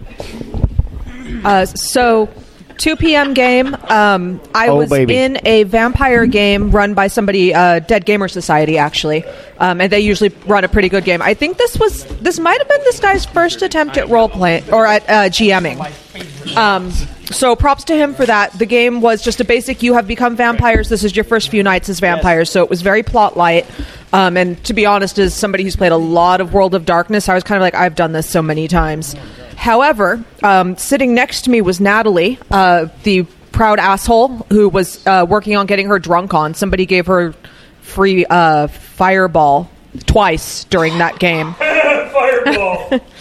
[1.46, 2.28] Uh, so,
[2.80, 3.34] 2 p.m.
[3.34, 3.76] game.
[3.90, 5.16] Um, I Oh, was baby.
[5.16, 9.24] in a vampire game run by somebody, uh, Dead Gamer Society, actually,
[9.60, 11.22] um, and they usually run a pretty good game.
[11.22, 14.64] I think this was this might have been this guy's first attempt at role play
[14.72, 15.78] or at uh, GMing.
[16.58, 16.92] Um,
[17.32, 18.54] so props to him for that.
[18.58, 19.84] The game was just a basic.
[19.84, 20.90] You have become vampires.
[20.90, 23.66] This is your first few nights as vampires, so it was very plot light.
[24.12, 27.30] Um, and to be honest, as somebody who's played a lot of World of Darkness,
[27.30, 29.16] I was kind of like, I've done this so many times.
[29.56, 35.26] However, um, sitting next to me was Natalie, uh, the proud asshole who was uh,
[35.28, 36.54] working on getting her drunk on.
[36.54, 37.34] Somebody gave her
[37.82, 39.70] free uh, fireball
[40.06, 41.54] twice during that game.
[41.60, 43.00] Fireball.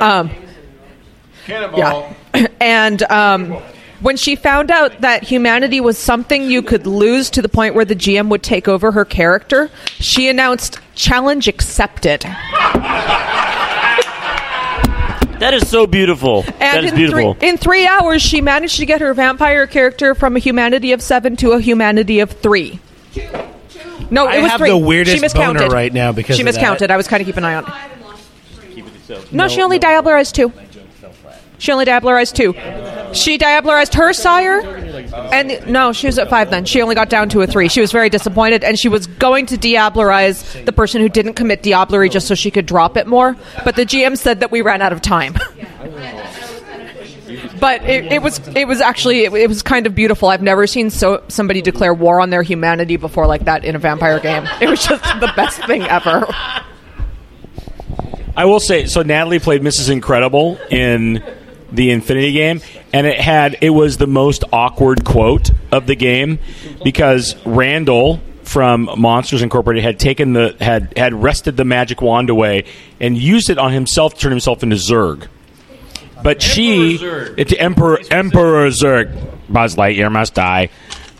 [0.00, 0.30] Um,
[1.46, 2.14] yeah.
[2.60, 3.52] and um,
[4.00, 7.84] when she found out that humanity was something you could lose to the point where
[7.84, 12.24] the GM would take over her character, she announced challenge accepted.
[15.40, 16.42] That is so beautiful.
[16.46, 17.34] And that is in beautiful.
[17.34, 21.00] Three, in three hours, she managed to get her vampire character from a humanity of
[21.00, 22.80] seven to a humanity of three.
[24.10, 24.70] No, it I was have three.
[24.70, 26.88] the weirdest she miscounted boner right now because she of miscounted.
[26.88, 26.90] that.
[26.90, 27.64] I was kind of keeping an eye on.
[27.66, 29.32] it.
[29.32, 30.52] No, she only diablerized two.
[31.58, 32.54] She only diablerized two.
[33.14, 34.60] She diablerized her sire,
[35.32, 36.50] and no, she was at five.
[36.50, 37.68] Then she only got down to a three.
[37.68, 41.62] She was very disappointed, and she was going to diablerize the person who didn't commit
[41.62, 43.36] diablerie just so she could drop it more.
[43.64, 45.34] But the GM said that we ran out of time.
[47.60, 50.28] but it, it was it was actually it, it was kind of beautiful.
[50.28, 53.78] I've never seen so somebody declare war on their humanity before like that in a
[53.78, 54.46] vampire game.
[54.60, 56.26] It was just the best thing ever.
[58.36, 59.02] I will say so.
[59.02, 59.90] Natalie played Mrs.
[59.90, 61.22] Incredible in
[61.70, 62.60] the Toonfinity game,
[62.92, 66.38] and it had it was the most awkward quote of the game
[66.82, 72.64] because Randall from Monsters Incorporated had taken the had had wrested the magic wand away
[72.98, 75.28] and used it on himself to turn himself into Zurg.
[76.22, 76.98] But she,
[77.36, 79.14] it's Emperor Emperor Zurg,
[79.48, 80.70] Buzz Lightyear must die,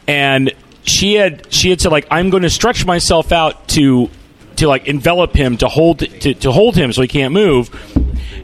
[0.08, 0.52] and
[0.82, 4.10] she had she had said like I'm going to stretch myself out to
[4.56, 7.70] to like envelop him to hold to, to hold him so he can't move.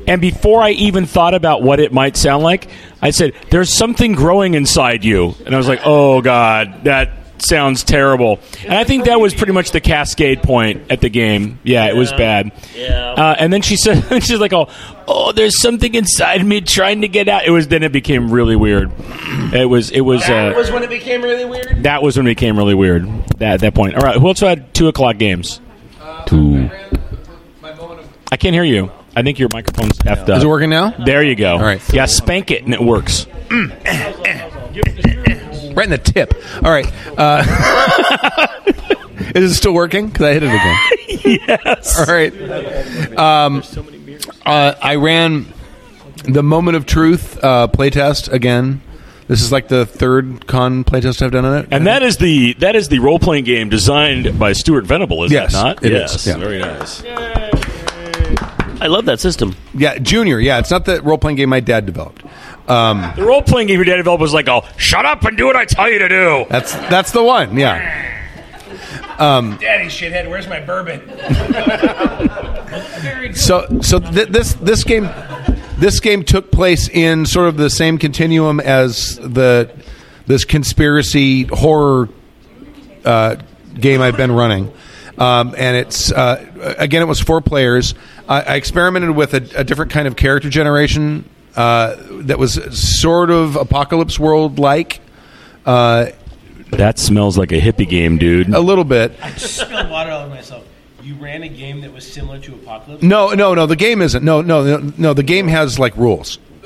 [0.06, 2.68] And before I even thought about what it might sound like,
[3.00, 7.82] I said, "There's something growing inside you," and I was like, "Oh God, that." Sounds
[7.84, 11.58] terrible, and I think that was pretty much the cascade point at the game.
[11.62, 12.52] Yeah, it was bad.
[12.74, 13.10] Yeah.
[13.12, 14.68] Uh, and then she said, "She's like, oh,
[15.06, 18.56] oh, there's something inside me trying to get out." It was then it became really
[18.56, 18.90] weird.
[19.52, 21.82] It was it was That uh, was when it became really weird.
[21.82, 23.04] that was when it became really weird.
[23.38, 23.96] That at that point.
[23.96, 25.60] All right, who else had two o'clock games?
[26.26, 26.70] Two.
[28.32, 28.90] I can't hear you.
[29.16, 30.38] I think your microphone's effed up.
[30.38, 30.90] Is it working now?
[30.90, 31.52] There you go.
[31.54, 31.80] All right.
[31.92, 33.26] Yeah, spank it and it works.
[35.74, 36.34] Right in the tip.
[36.64, 36.86] All right.
[37.18, 37.42] Uh,
[39.34, 40.08] is it still working?
[40.08, 40.76] Because I hit it again.
[41.48, 41.98] yes.
[41.98, 42.32] All right.
[43.18, 43.62] Um,
[44.46, 45.46] uh, I ran
[46.24, 48.82] the Moment of Truth uh, playtest again.
[49.26, 51.68] This is like the third con playtest I've done on it.
[51.70, 55.32] And that is the that is the role playing game designed by Stuart Venable, is
[55.32, 55.82] Yes, it not?
[55.84, 56.14] it yes.
[56.14, 56.36] is, yeah.
[56.36, 57.02] Very nice.
[58.80, 59.54] I love that system.
[59.74, 60.38] Yeah, Junior.
[60.40, 62.24] Yeah, it's not the role playing game my dad developed.
[62.68, 65.46] Um, The role playing game your dad developed was like, "Oh, shut up and do
[65.46, 67.56] what I tell you to do." that's that's the one.
[67.56, 68.10] Yeah.
[69.18, 71.00] Um, Daddy shithead, where's my bourbon?
[73.34, 75.08] so so th- this this game
[75.78, 79.70] this game took place in sort of the same continuum as the
[80.26, 82.08] this conspiracy horror
[83.04, 83.36] uh,
[83.74, 84.72] game I've been running.
[85.18, 87.94] Um, and it's uh, again, it was four players.
[88.28, 92.54] I, I experimented with a, a different kind of character generation uh, that was
[93.00, 95.00] sort of apocalypse world like.
[95.66, 96.06] Uh,
[96.70, 98.48] That smells like a hippie game, dude.
[98.52, 99.12] a little bit.
[99.22, 100.64] I just spilled water all over myself.
[101.02, 103.02] You ran a game that was similar to Apocalypse.
[103.02, 103.66] No, no, no.
[103.66, 104.24] The game isn't.
[104.24, 104.92] No, no, no.
[104.96, 106.38] no the game has like rules.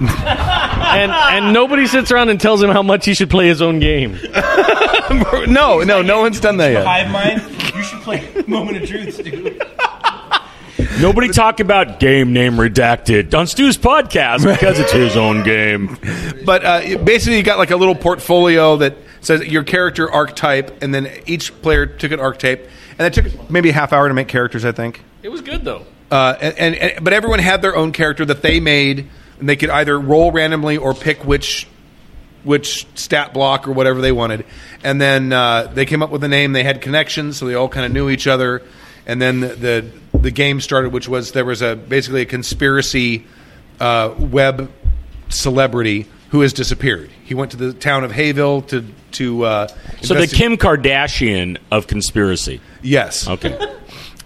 [0.00, 3.78] and and nobody sits around and tells him how much he should play his own
[3.78, 4.18] game.
[5.46, 6.84] no, no, no one's done that yet.
[6.86, 7.40] Hive mind.
[8.46, 9.62] You should play Moment of Truth, dude.
[11.00, 15.98] Nobody talk about game name redacted on Stu's podcast because it's his own game.
[16.44, 20.94] But uh, basically, you got like a little portfolio that says your character archetype, and
[20.94, 22.68] then each player took an archetype,
[22.98, 24.64] and it took maybe a half hour to make characters.
[24.64, 25.02] I think.
[25.22, 25.86] It was good though.
[26.10, 29.08] Uh, and, and, and but everyone had their own character that they made,
[29.40, 31.66] and they could either roll randomly or pick which
[32.44, 34.44] which stat block or whatever they wanted.
[34.82, 36.52] And then uh, they came up with a name.
[36.52, 38.62] They had connections, so they all kind of knew each other.
[39.06, 43.26] And then the, the the game started, which was there was a basically a conspiracy
[43.80, 44.70] uh, web
[45.28, 47.10] celebrity who has disappeared.
[47.24, 49.68] He went to the town of Hayville to to uh,
[50.02, 52.60] So the Kim Kardashian of conspiracy.
[52.82, 53.28] Yes.
[53.28, 53.58] Okay.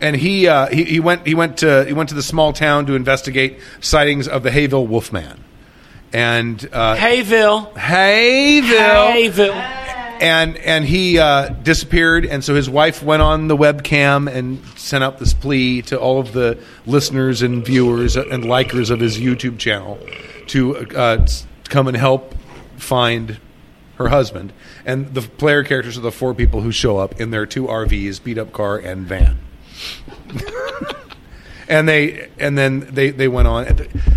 [0.00, 2.86] and he, uh, he he went he went to he went to the small town
[2.86, 5.44] to investigate sightings of the Hayville Wolfman.
[6.12, 9.50] And uh, Hayville, Hayville, Hayville.
[10.20, 12.24] and and he uh, disappeared.
[12.24, 16.18] And so his wife went on the webcam and sent out this plea to all
[16.18, 19.98] of the listeners and viewers and likers of his YouTube channel
[20.48, 21.26] to uh,
[21.64, 22.34] come and help
[22.78, 23.38] find
[23.96, 24.52] her husband.
[24.86, 28.22] And the player characters are the four people who show up in their two RVs,
[28.22, 29.38] beat up car, and van.
[31.68, 33.66] and they and then they they went on.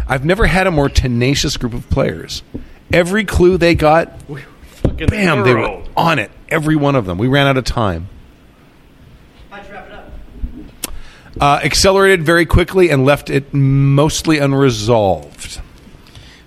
[0.07, 2.43] I've never had a more tenacious group of players.
[2.91, 6.31] Every clue they got, bam, they were on it.
[6.49, 7.17] Every one of them.
[7.17, 8.09] We ran out of time.
[9.49, 10.93] How'd you wrap it up?
[11.39, 15.61] Uh, accelerated very quickly and left it mostly unresolved.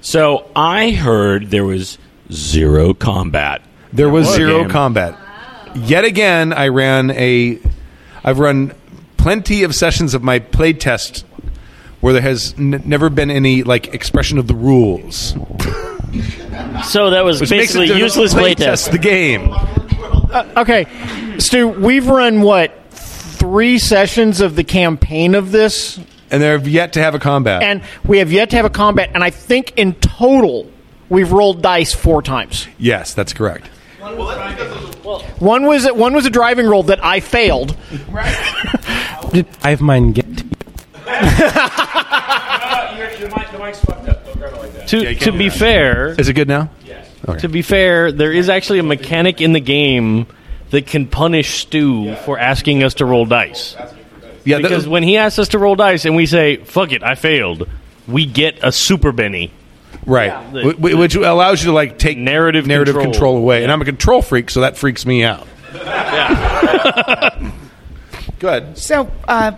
[0.02, 1.96] So I heard there was
[2.30, 3.62] zero combat.
[3.92, 4.70] There was zero game.
[4.70, 5.18] combat.
[5.74, 7.58] Yet again, I ran a.
[8.22, 8.74] I've run
[9.24, 11.24] plenty of sessions of my playtest
[12.02, 15.30] where there has n- never been any like expression of the rules.
[16.84, 18.90] So that was Which makes basically it useless to playtest.
[18.92, 19.48] the game.
[19.50, 20.86] Uh, okay,
[21.38, 25.98] Stu, we've run what three sessions of the campaign of this,
[26.30, 27.62] and they've yet to have a combat.
[27.62, 29.10] and we have yet to have a combat.
[29.14, 30.70] And I think in total
[31.08, 32.68] we've rolled dice four times.
[32.78, 33.70] Yes, that's correct.
[35.38, 37.76] One was one was a driving roll that I failed.
[38.14, 40.24] I have mine get.
[44.86, 46.68] To to be fair, Is it good now?
[46.84, 47.08] Yes.
[47.40, 50.26] To be fair, there is actually a mechanic in the game
[50.70, 53.76] that can punish Stu for asking us to roll dice.
[54.44, 57.02] Yeah, that- because when he asks us to roll dice and we say "fuck it,
[57.02, 57.66] I failed,"
[58.06, 59.50] we get a super Benny.
[60.06, 63.12] Right, Wh- wh- which allows you to like take narrative narrative control.
[63.12, 63.62] control, away.
[63.62, 65.46] And I'm a control freak, so that freaks me out.
[65.74, 67.52] Yeah.
[68.38, 68.76] Good.
[68.78, 69.52] So uh,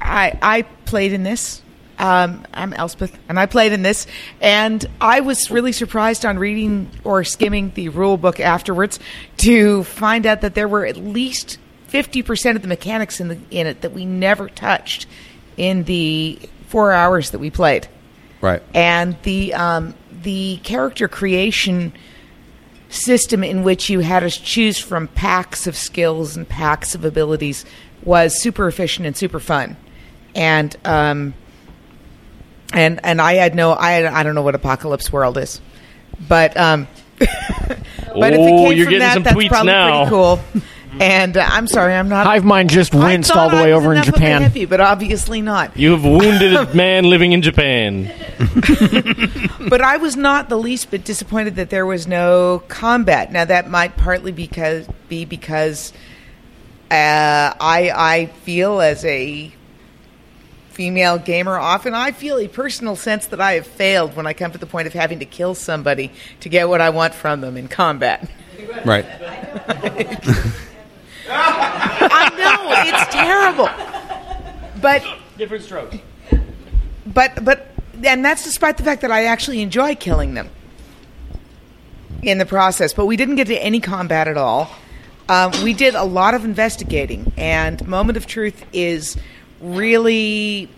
[0.00, 1.62] I I played in this.
[1.98, 4.06] Um, I'm Elspeth, and I played in this.
[4.40, 8.98] And I was really surprised on reading or skimming the rule book afterwards
[9.38, 11.56] to find out that there were at least
[11.90, 15.06] 50% of the mechanics in, the, in it that we never touched
[15.56, 16.38] in the
[16.68, 17.88] four hours that we played.
[18.40, 18.62] Right.
[18.74, 21.92] And the, um, the character creation
[22.88, 27.64] system in which you had to choose from packs of skills and packs of abilities
[28.04, 29.76] was super efficient and super fun.
[30.34, 31.34] And um,
[32.72, 35.60] and and I had no I I don't know what Apocalypse World is,
[36.28, 36.86] but um,
[37.18, 37.76] but if
[38.14, 39.96] Oh, it came you're from getting that, some that's tweets probably now.
[39.98, 40.40] pretty cool.
[41.00, 42.26] And uh, I'm sorry, I'm not.
[42.26, 44.14] Hive mind just I winced thought all the I way was over in enough of
[44.14, 44.42] a Japan.
[44.50, 45.76] hippie, but obviously not.
[45.76, 48.12] You have wounded a man living in Japan.
[49.68, 53.32] but I was not the least bit disappointed that there was no combat.
[53.32, 55.92] Now that might partly because be because
[56.90, 56.94] uh,
[57.60, 59.52] I I feel as a
[60.70, 64.52] female gamer often I feel a personal sense that I have failed when I come
[64.52, 67.56] to the point of having to kill somebody to get what I want from them
[67.56, 68.28] in combat.
[68.84, 69.06] Right.
[71.28, 73.68] I know it's terrible,
[74.80, 75.02] but
[75.36, 75.96] different strokes.
[77.06, 77.68] But but
[78.04, 80.50] and that's despite the fact that I actually enjoy killing them
[82.22, 82.92] in the process.
[82.92, 84.70] But we didn't get to any combat at all.
[85.28, 89.16] Um, we did a lot of investigating, and Moment of Truth is
[89.60, 90.68] really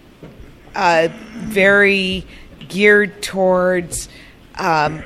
[0.74, 2.24] uh, very
[2.68, 4.08] geared towards
[4.56, 5.02] um,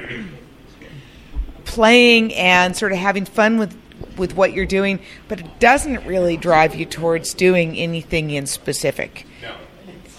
[1.65, 3.77] playing and sort of having fun with
[4.17, 9.27] with what you're doing, but it doesn't really drive you towards doing anything in specific.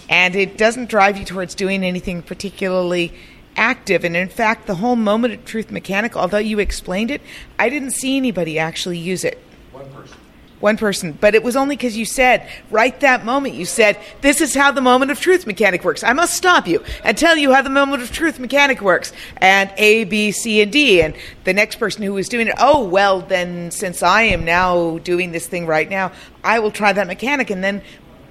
[0.08, 3.12] And it doesn't drive you towards doing anything particularly
[3.56, 4.04] active.
[4.04, 7.22] And in fact, the whole moment of truth mechanic, although you explained it,
[7.58, 9.38] I didn't see anybody actually use it.
[9.72, 10.18] One person.
[10.60, 11.12] One person.
[11.20, 14.70] But it was only because you said, right that moment, you said, this is how
[14.72, 16.02] the moment of truth mechanic works.
[16.02, 19.12] I must stop you and tell you how the moment of truth mechanic works.
[19.38, 21.02] And A, B, C, and D.
[21.02, 21.14] And
[21.44, 25.32] the next person who was doing it, oh, well, then since I am now doing
[25.32, 26.12] this thing right now,
[26.42, 27.50] I will try that mechanic.
[27.50, 27.82] And then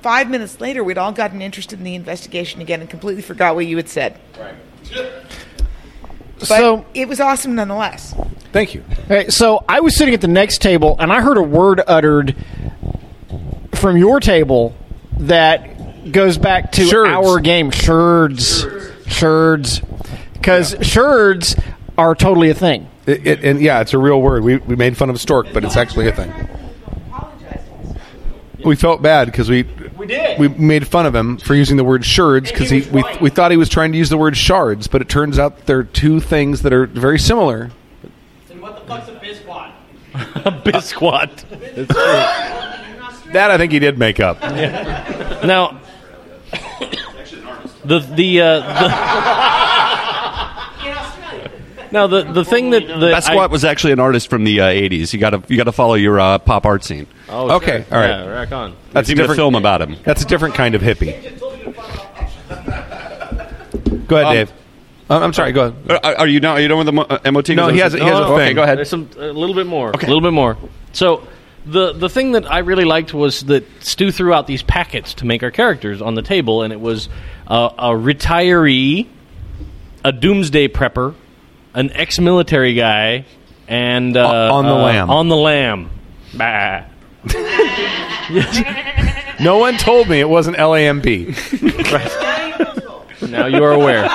[0.01, 3.67] five minutes later, we'd all gotten interested in the investigation again and completely forgot what
[3.67, 4.19] you had said.
[4.39, 4.55] Right.
[6.39, 8.15] But So- it was awesome nonetheless.
[8.53, 8.83] Thank you.
[9.29, 12.35] So I was sitting at the next table and I heard a word uttered
[13.73, 14.75] from your table
[15.17, 17.09] that goes back to Sherds.
[17.09, 18.65] our game, sherds,
[19.07, 19.81] sherds,
[20.33, 21.55] because sherds
[21.97, 22.87] are totally a thing.
[23.05, 24.43] It, it, and yeah, it's a real word.
[24.43, 26.31] We, we made fun of stork, but it's actually a thing.
[28.63, 29.63] We felt bad because we
[29.97, 30.39] We did.
[30.39, 33.51] we made fun of him for using the word sherds because he, we, we thought
[33.51, 36.61] he was trying to use the word shards, but it turns out they're two things
[36.61, 37.71] that are very similar.
[38.83, 39.71] And the fuck's a bisquat?
[40.45, 41.43] a bisquat.
[43.33, 44.41] That I think he did make up.
[44.41, 45.79] Now,
[47.85, 48.93] the the uh, the.
[51.91, 55.13] Now the the thing that the Basquiat was actually an artist from the uh, '80s.
[55.13, 57.05] You got to you got to follow your uh, pop art scene.
[57.29, 57.95] Oh, okay, sure.
[57.95, 58.09] all right.
[58.09, 58.75] Yeah, rack on.
[58.93, 59.97] That's a different film about him.
[60.03, 61.21] That's a different kind of hippie.
[64.07, 64.51] Go ahead, Um, Dave.
[65.13, 65.51] Uh, I'm sorry.
[65.51, 65.99] Go ahead.
[66.03, 66.57] Are, are you not?
[66.57, 67.49] Are you done with the mo- uh, MOT?
[67.49, 68.55] No, he has- A, he has a Okay, thing.
[68.55, 68.77] go ahead.
[68.77, 69.89] There's some a little bit more.
[69.89, 70.07] Okay.
[70.07, 70.57] A little bit more.
[70.93, 71.27] So
[71.65, 75.25] the the thing that I really liked was that Stu threw out these packets to
[75.25, 77.09] make our characters on the table, and it was
[77.47, 79.07] uh, a retiree,
[80.03, 81.13] a doomsday prepper,
[81.73, 83.25] an ex-military guy,
[83.67, 85.09] and uh, On the uh, lamb.
[85.09, 85.89] On the lamb.
[86.33, 86.83] Bah.
[89.39, 91.03] No one told me it wasn't LAMB.
[93.29, 94.07] now you are aware.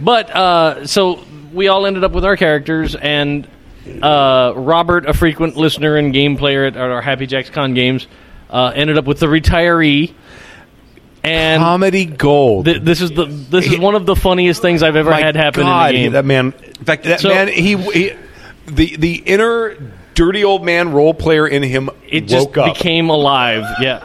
[0.00, 3.46] But uh, so we all ended up with our characters, and
[4.02, 8.06] uh, Robert, a frequent listener and game player at our Happy Jacks Con games,
[8.50, 10.12] uh, ended up with the retiree.
[11.22, 12.66] And comedy gold.
[12.66, 15.62] this is the this is one of the funniest things I've ever My had happen
[15.62, 16.12] God, in the game.
[16.12, 16.52] that man.
[16.78, 17.48] In fact, that So- man.
[17.48, 18.12] He, he
[18.66, 19.76] the the inner
[20.14, 22.74] dirty old man role player in him it just up.
[22.74, 23.64] became alive.
[23.80, 24.00] Yeah,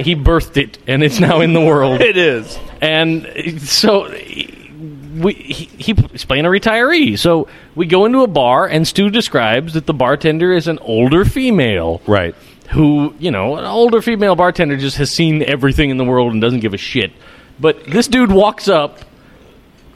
[0.00, 2.00] he birthed it, and it's now in the world.
[2.06, 5.64] It is, and so we he,
[5.94, 7.18] he's playing a retiree.
[7.18, 11.24] So we go into a bar, and Stu describes that the bartender is an older
[11.24, 12.34] female, right?
[12.70, 16.40] Who you know, an older female bartender just has seen everything in the world and
[16.40, 17.12] doesn't give a shit.
[17.58, 19.00] But this dude walks up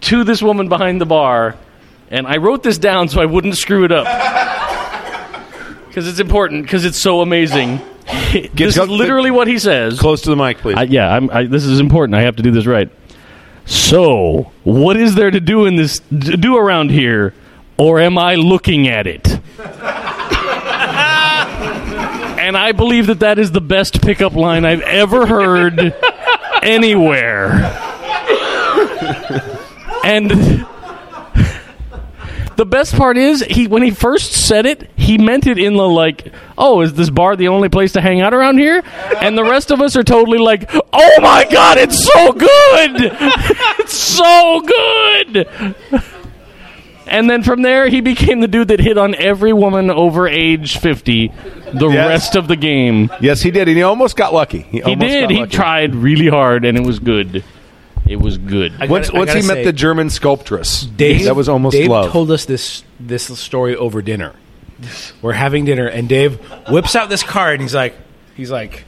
[0.03, 1.57] to this woman behind the bar,
[2.11, 4.07] and I wrote this down so I wouldn't screw it up.
[5.91, 7.81] Because it's important, because it's so amazing.
[8.55, 9.99] this is literally what he says.
[9.99, 10.77] Close to the mic, please.
[10.77, 12.15] I, yeah, I'm, I, this is important.
[12.15, 12.89] I have to do this right.
[13.65, 17.35] So, what is there to do in this to do around here,
[17.77, 19.27] or am I looking at it?
[22.39, 25.93] and I believe that that is the best pickup line I've ever heard
[26.63, 27.89] anywhere.
[30.03, 30.67] And
[32.61, 35.89] the best part is he when he first said it, he meant it in the
[35.89, 38.83] like, "Oh, is this bar the only place to hang out around here?"
[39.23, 43.17] And the rest of us are totally like, "Oh my god, it's so good.
[43.81, 45.75] it's so good."
[47.07, 50.79] And then from there, he became the dude that hit on every woman over age
[50.79, 51.33] 50
[51.75, 52.09] the Yes.
[52.09, 53.11] rest of the game.
[53.21, 54.61] Yes, he did, and he almost got lucky.
[54.71, 55.21] He, He almost did.
[55.23, 55.51] got He lucky.
[55.57, 57.43] tried really hard, and it was good.
[58.11, 58.73] It was good.
[58.91, 62.11] once once he met the German sculptress, Dave, that was almost Dave love.
[62.11, 64.35] told us this this story over dinner.
[65.23, 67.95] We're having dinner, and Dave whips out this card, and he's like,
[68.35, 68.85] he's like,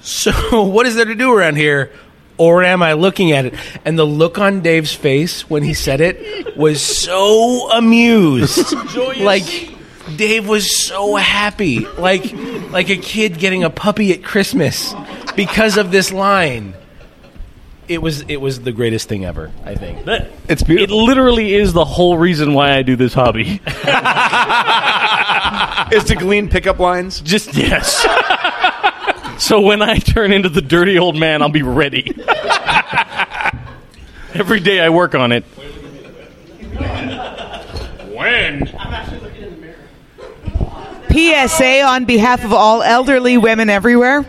[0.00, 1.90] so what is there to do around here?
[2.38, 3.54] Or am I looking at it?
[3.84, 8.72] And the look on Dave's face when he said it was so amused.
[9.18, 9.74] like
[10.16, 11.80] Dave was so happy.
[11.80, 12.32] Like
[12.70, 14.94] like a kid getting a puppy at Christmas
[15.36, 16.74] because of this line.
[17.88, 20.06] It was it was the greatest thing ever, I think.
[20.48, 21.00] It's beautiful.
[21.00, 23.60] It literally is the whole reason why I do this hobby.
[25.92, 27.20] is to glean pickup lines?
[27.20, 28.06] Just yes.
[29.38, 32.04] so when I turn into the dirty old man, I'll be ready.
[34.34, 35.44] Every day I work on it.
[38.14, 38.66] When?
[41.12, 44.24] PSA on behalf of all elderly women everywhere.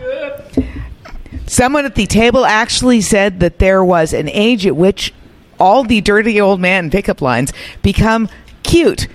[1.46, 5.12] Someone at the table actually said that there was an age at which
[5.58, 7.52] all the dirty old man pickup lines
[7.82, 8.28] become
[8.62, 9.08] cute.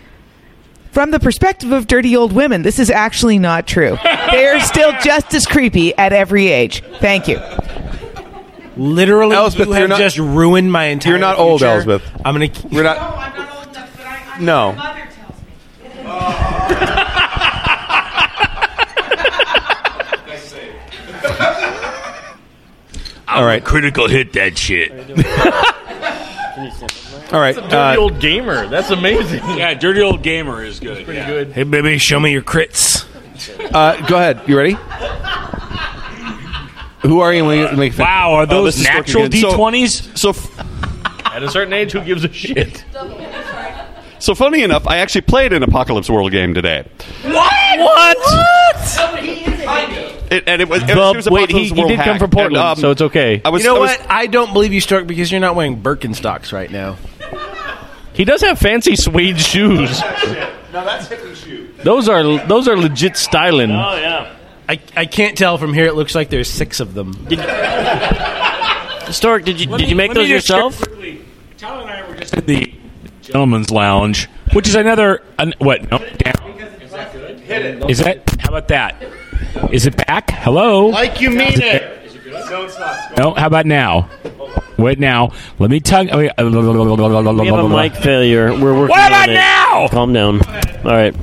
[0.92, 3.98] From the perspective of dirty old women, this is actually not true.
[4.32, 6.84] They are still just as creepy at every age.
[7.00, 7.40] Thank you.
[8.78, 11.14] Literally, Elspeth, you you're have not- just ruined my entire.
[11.14, 11.72] You're not old, future.
[11.74, 12.04] Elspeth.
[12.24, 12.50] I'm gonna.
[12.72, 14.40] We're not.
[14.40, 14.76] No.
[23.32, 23.64] All right.
[23.64, 24.92] Critical hit that shit.
[27.32, 27.56] All right.
[27.56, 28.68] Dirty uh, old gamer.
[28.68, 29.42] That's amazing.
[29.60, 31.04] Yeah, dirty old gamer is good.
[31.06, 31.28] Pretty yeah.
[31.28, 31.52] good.
[31.52, 33.06] Hey, baby, show me your crits.
[33.74, 34.42] Uh, go ahead.
[34.48, 34.74] You ready?
[37.02, 37.46] Who are you?
[37.46, 40.18] When you make Wow, are Oh, those this is Stork natural D20s?
[40.18, 40.30] So,
[41.26, 42.84] At a certain age, who gives a shit?
[44.20, 46.86] so funny enough, I actually played an Apocalypse World game today.
[47.24, 47.49] What?
[47.80, 48.18] What?
[50.32, 52.20] It, and it was, it The- was, it was wait, he- he World did come
[52.20, 53.42] from Portland, And, um, so it's okay.
[53.44, 54.06] I was, you know I was- what?
[54.12, 56.98] I don't believe you, Stork, because you're not wearing Birkenstocks right now.
[58.14, 60.02] He does have fancy suede shoes.
[60.72, 61.74] No, that's hippie shoe.
[61.84, 63.72] Those are those are legit styling.
[63.72, 64.36] Oh yeah.
[64.70, 65.86] I, I can't tell from here.
[65.86, 67.14] It looks like there's six of them.
[69.12, 70.78] Stork, did you Let did me- you make those yourself?
[70.78, 71.22] quickly.
[71.58, 72.72] Tyler and I were just at the
[73.24, 75.90] gentleman's lounge, which is another an, what?
[75.90, 76.49] No, down.
[77.50, 77.90] Hit it.
[77.90, 78.22] Is that?
[78.40, 79.04] How about that?
[79.72, 80.30] Is it back?
[80.30, 80.88] Hello.
[80.88, 82.14] Like you mean it.
[82.28, 83.18] No, it's not.
[83.18, 83.34] No.
[83.34, 84.08] How about now?
[84.78, 85.32] Wait now.
[85.58, 86.10] Let me tug.
[86.12, 86.32] oh, yeah.
[86.38, 88.52] We have a mic failure.
[88.52, 89.34] We're working What about on it.
[89.34, 89.88] now?
[89.90, 90.42] Calm down.
[90.86, 91.14] All right.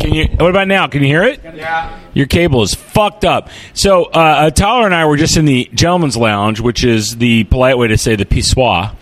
[0.00, 0.26] Can you?
[0.36, 0.88] What about now?
[0.88, 1.40] Can you hear it?
[1.54, 1.96] Yeah.
[2.12, 3.48] Your cable is fucked up.
[3.72, 7.44] So uh, uh, Tyler and I were just in the gentleman's lounge, which is the
[7.44, 8.96] polite way to say the pissoir.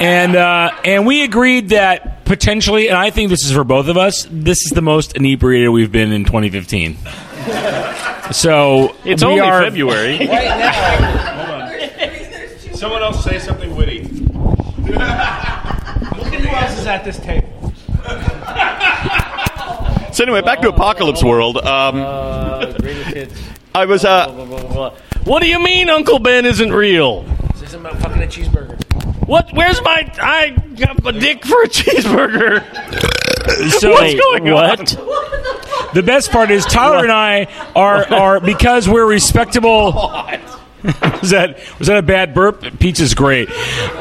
[0.00, 3.96] And uh, and we agreed that potentially, and I think this is for both of
[3.96, 4.26] us.
[4.30, 6.96] This is the most inebriated we've been in 2015.
[8.32, 10.18] So It's we only are, February.
[12.74, 14.02] Someone else say something witty.
[14.02, 17.72] Look at who else is at this table.
[20.12, 21.56] so anyway, back to Apocalypse World.
[21.58, 21.96] Um,
[23.74, 24.04] I was.
[24.04, 24.90] Uh,
[25.24, 27.24] What do you mean, Uncle Ben isn't real?
[27.66, 29.26] Say something about fucking a cheeseburger.
[29.26, 29.52] What?
[29.52, 30.08] Where's my?
[30.22, 32.64] I got a dick for a cheeseburger.
[33.46, 34.98] So What's going what?
[34.98, 35.94] on?
[35.94, 37.44] The best part is Tyler and I
[37.76, 39.92] are are because we're respectable.
[41.20, 42.62] was that was that a bad burp?
[42.78, 43.50] Pizza's great.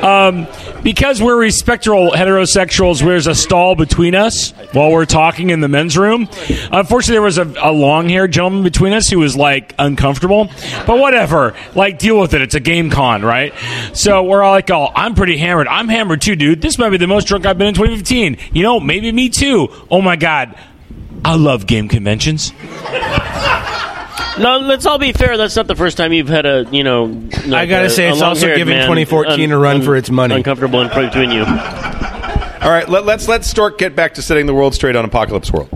[0.03, 0.48] Um,
[0.84, 5.98] because we're respectable heterosexuals, there's a stall between us while we're talking in the men's
[5.98, 6.30] room.
[6.72, 10.49] Unfortunately, there was a, a long-haired gentleman between us who was like uncomfortable.
[10.86, 12.41] But whatever, like deal with it.
[12.41, 13.53] It's a game con, right?
[13.94, 15.68] So we're all like, "Oh, I'm pretty hammered.
[15.68, 16.62] I'm hammered too, dude.
[16.62, 18.38] This might be the most drunk I've been in 2015.
[18.53, 19.70] You know, maybe me too.
[19.90, 20.56] Oh my god."
[21.24, 22.53] I love game conventions.
[24.40, 25.38] No, let's all be fair.
[25.38, 27.06] That's not the first time you've had a you know.
[27.54, 30.36] I gotta say, it's also giving 2014 a run for its money.
[30.36, 31.44] Uncomfortable in between you.
[31.46, 35.52] All right, let, let's let Stork get back to setting the world straight on Apocalypse
[35.52, 35.70] World.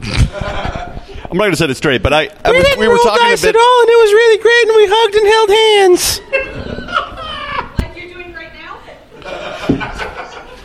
[1.31, 2.95] I'm not going to set it straight, but I, I We was, didn't we were
[2.95, 3.55] roll talking dice a bit.
[3.55, 6.21] at all, and it was really great, and we hugged and held hands.
[7.79, 8.79] Like you're doing right now?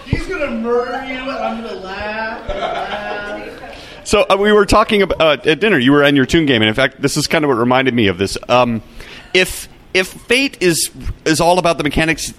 [0.07, 2.49] He's gonna murder you, and I'm gonna laugh.
[2.49, 2.53] laugh.
[4.15, 5.77] So uh, we were talking about uh, at dinner.
[5.77, 7.95] You were on your Toon game, and in fact, this is kind of what reminded
[7.95, 8.39] me of this.
[8.49, 8.81] Um,
[9.35, 10.89] if if Fate is
[11.24, 12.32] is all about the mechanics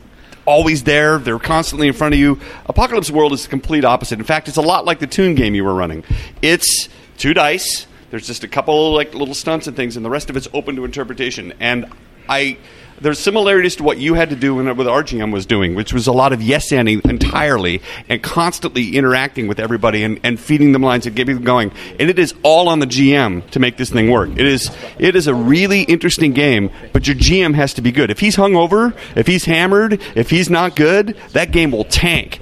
[0.45, 2.39] always there, they're constantly in front of you.
[2.67, 4.19] Apocalypse World is the complete opposite.
[4.19, 6.05] In fact, it's a lot like the Toon game you were running.
[6.41, 6.87] It's
[7.17, 7.87] two dice.
[8.09, 10.77] There's just a couple like little stunts and things, and the rest of it's open
[10.77, 11.55] to interpretation.
[11.59, 11.91] And
[12.29, 12.57] I
[13.01, 16.07] there's similarities to what you had to do when with RGM was doing, which was
[16.07, 20.81] a lot of yes anding entirely and constantly interacting with everybody and, and feeding them
[20.81, 21.71] lines and getting them going.
[21.99, 24.29] And it is all on the GM to make this thing work.
[24.31, 28.09] It is it is a really interesting game, but your GM has to be good.
[28.09, 32.39] If he's hungover, if he's hammered, if he's not good, that game will tank.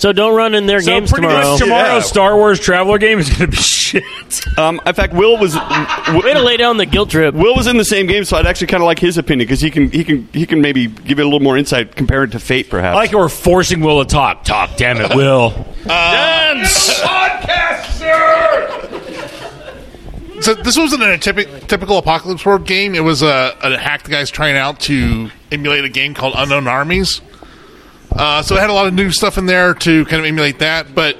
[0.00, 1.50] So don't run in their So games pretty tomorrow.
[1.50, 4.02] much tomorrow's Star Wars Traveler game is going to be shit.
[4.58, 7.34] Um, in fact, Will was way to lay down the guilt trip.
[7.34, 9.60] Will was in the same game, so I'd actually kind of like his opinion because
[9.60, 12.40] he can he can he can maybe give it a little more insight compared to
[12.40, 12.94] Fate, perhaps.
[12.94, 14.44] I like how we're forcing Will to talk.
[14.44, 15.50] Talk, damn it, Will.
[15.84, 16.98] Dance!
[17.00, 18.76] Podcast, sir!
[20.40, 22.94] So this wasn't a typic, typical Apocalypse World game.
[22.94, 26.66] It was a, a hack the guy's trying out to emulate a game called Unknown
[26.66, 27.20] Armies.
[28.12, 30.58] Uh, so it had a lot of new stuff in there to kind of emulate
[30.58, 31.16] that, but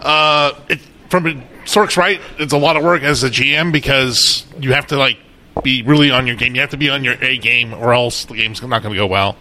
[0.00, 4.72] uh, it, from Stork's right, it's a lot of work as a GM because you
[4.72, 5.18] have to like
[5.62, 6.54] be really on your game.
[6.54, 9.00] You have to be on your A game, or else the game's not going to
[9.00, 9.36] go well.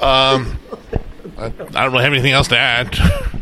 [0.00, 0.58] Um,
[1.36, 2.96] I, I don't really have anything else to add.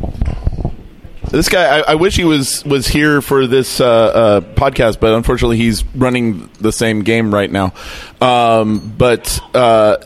[1.28, 5.12] This guy, I, I wish he was was here for this uh, uh, podcast, but
[5.12, 7.74] unfortunately, he's running the same game right now.
[8.20, 9.96] Um, but uh,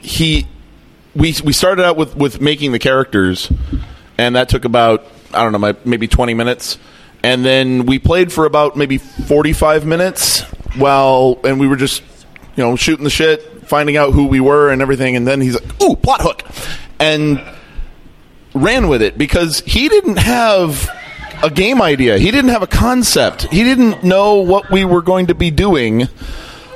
[0.00, 0.46] he,
[1.16, 3.50] we we started out with with making the characters,
[4.18, 6.78] and that took about I don't know, my, maybe twenty minutes,
[7.22, 10.42] and then we played for about maybe forty five minutes.
[10.76, 12.02] While and we were just
[12.54, 15.54] you know shooting the shit, finding out who we were and everything, and then he's
[15.54, 16.42] like, "Ooh, plot hook,"
[16.98, 17.42] and
[18.54, 20.88] ran with it because he didn't have
[21.42, 22.18] a game idea.
[22.18, 23.42] He didn't have a concept.
[23.44, 26.08] He didn't know what we were going to be doing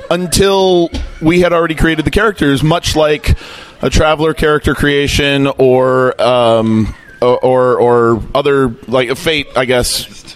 [0.09, 0.89] until
[1.21, 3.37] we had already created the characters, much like
[3.81, 10.35] a traveler character creation or um, or, or other like a fate, I guess.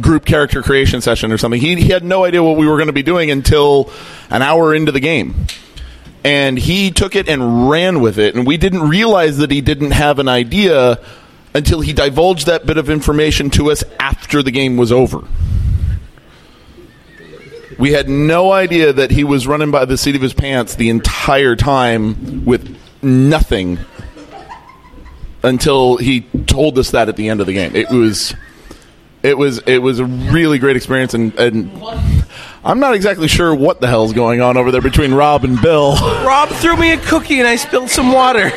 [0.00, 1.60] Group character creation session or something.
[1.60, 3.92] He, he had no idea what we were going to be doing until
[4.28, 5.46] an hour into the game
[6.24, 9.92] and he took it and ran with it and we didn't realize that he didn't
[9.92, 10.98] have an idea
[11.54, 15.22] until he divulged that bit of information to us after the game was over
[17.78, 20.88] we had no idea that he was running by the seat of his pants the
[20.90, 23.78] entire time with nothing
[25.42, 28.34] until he told us that at the end of the game it was
[29.22, 31.70] it was it was a really great experience and, and
[32.64, 35.94] I'm not exactly sure what the hell's going on over there between Rob and Bill.
[36.24, 38.48] Rob threw me a cookie and I spilled some water.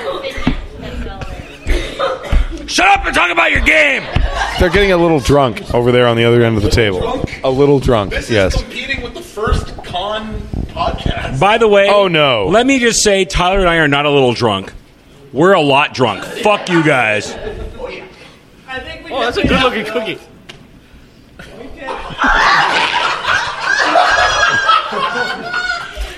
[2.68, 4.03] Shut up and talk about your game.
[4.60, 7.24] They're getting a little drunk over there on the other end of the table.
[7.44, 8.62] A little drunk, yes.
[8.62, 11.40] competing with the first con podcast.
[11.40, 12.48] By the way, Oh, no.
[12.48, 14.74] Let me just say, Tyler and I are not a little drunk.
[15.32, 16.24] We're a lot drunk.
[16.24, 17.36] Fuck you guys.
[17.36, 18.02] Oh,
[19.12, 20.20] oh that's a good looking cookie.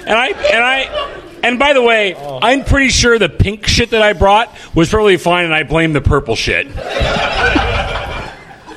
[0.10, 4.02] And I and I and by the way, I'm pretty sure the pink shit that
[4.02, 6.68] I brought was probably fine, and I blame the purple shit.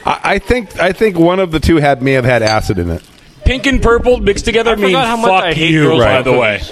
[0.05, 2.91] I, I think I think one of the two had may have had acid in
[2.91, 3.03] it.
[3.45, 5.85] Pink and purple mixed together I mean forgot how much fuck I hate you.
[5.85, 6.63] Girl By the way.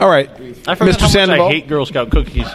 [0.00, 0.28] All right,
[0.66, 1.00] I forgot Mr.
[1.00, 1.48] how much Sandoval.
[1.48, 2.46] I hate Girl Scout cookies.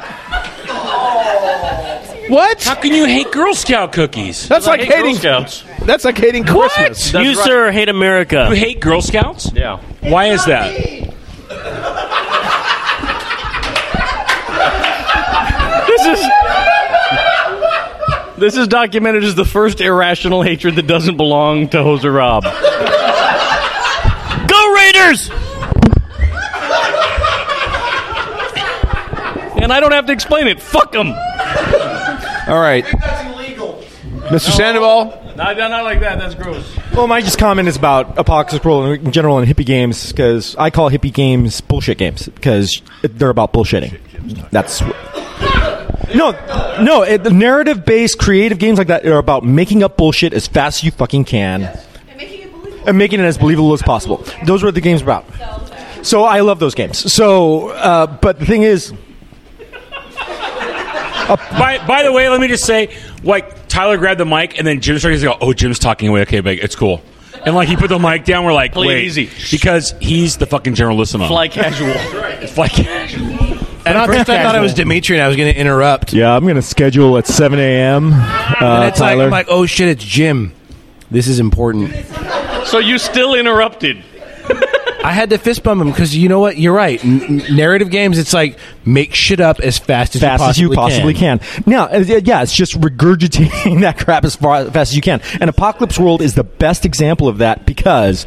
[2.29, 2.63] What?
[2.63, 4.47] How can you hate Girl Scout cookies?
[4.47, 5.15] That's I like hate Girl hating.
[5.15, 5.63] Scouts.
[5.85, 7.11] That's like hating Christmas.
[7.13, 8.47] you, sir, hate America.
[8.49, 9.51] You hate Girl Scouts?
[9.53, 9.79] Yeah.
[10.01, 11.09] Why is that?
[18.39, 22.43] This is documented as the first irrational hatred that doesn't belong to Hoser Rob.
[24.47, 25.29] Go Raiders!
[29.61, 30.61] And I don't have to explain it.
[30.61, 31.07] Fuck them.
[31.09, 32.85] All right,
[34.29, 34.55] Mr.
[34.55, 35.35] Sandoval.
[35.35, 36.17] Not, not like that.
[36.17, 36.77] That's gross.
[36.93, 40.69] Well, my just comment is about Apocalypse World in general and hippie games because I
[40.69, 43.99] call hippie games bullshit games because they're about bullshitting.
[44.49, 44.81] That's
[46.15, 46.31] no,
[46.81, 47.03] no.
[47.03, 50.83] It, the narrative-based creative games like that are about making up bullshit as fast as
[50.83, 51.77] you fucking can,
[52.85, 54.23] and making it as believable as possible.
[54.45, 55.25] Those were the game's about.
[56.01, 57.11] So I love those games.
[57.11, 58.91] So, uh, but the thing is,
[61.29, 64.81] by, by the way, let me just say, like Tyler grabbed the mic and then
[64.81, 66.21] Jim started to go, "Oh, Jim's talking away.
[66.21, 67.01] Okay, big, it's cool."
[67.45, 69.29] And like he put the mic down, we're like, Play it "Wait," easy.
[69.51, 71.27] because he's the fucking generalissimo.
[71.27, 71.93] Fly casual.
[72.47, 73.58] Fly casual.
[73.85, 76.13] And at first I thought it was Dimitri and I was going to interrupt.
[76.13, 78.11] yeah, I'm gonna schedule at 7 a.m.
[78.13, 79.25] Uh, and it's like, Tyler.
[79.25, 80.53] I'm like, oh shit, it's Jim.
[81.11, 81.93] This is important.
[82.65, 84.03] So you still interrupted.
[85.01, 86.57] I had to fist bump him because you know what?
[86.57, 87.03] You're right.
[87.03, 90.65] N- n- narrative games, it's like make shit up as fast as fast you possibly,
[90.65, 91.39] as you possibly can.
[91.65, 95.21] Now, uh, yeah, it's just regurgitating that crap as far as fast as you can.
[95.39, 98.25] And Apocalypse World is the best example of that because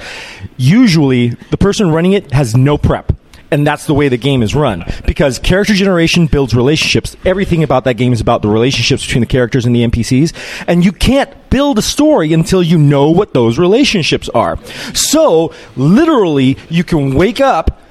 [0.57, 3.13] usually the person running it has no prep.
[3.53, 4.85] And that's the way the game is run.
[5.07, 7.17] Because character generation builds relationships.
[7.25, 10.65] Everything about that game is about the relationships between the characters and the NPCs.
[10.67, 14.59] And you can't build a story until you know what those relationships are.
[14.95, 17.83] So, literally, you can wake up,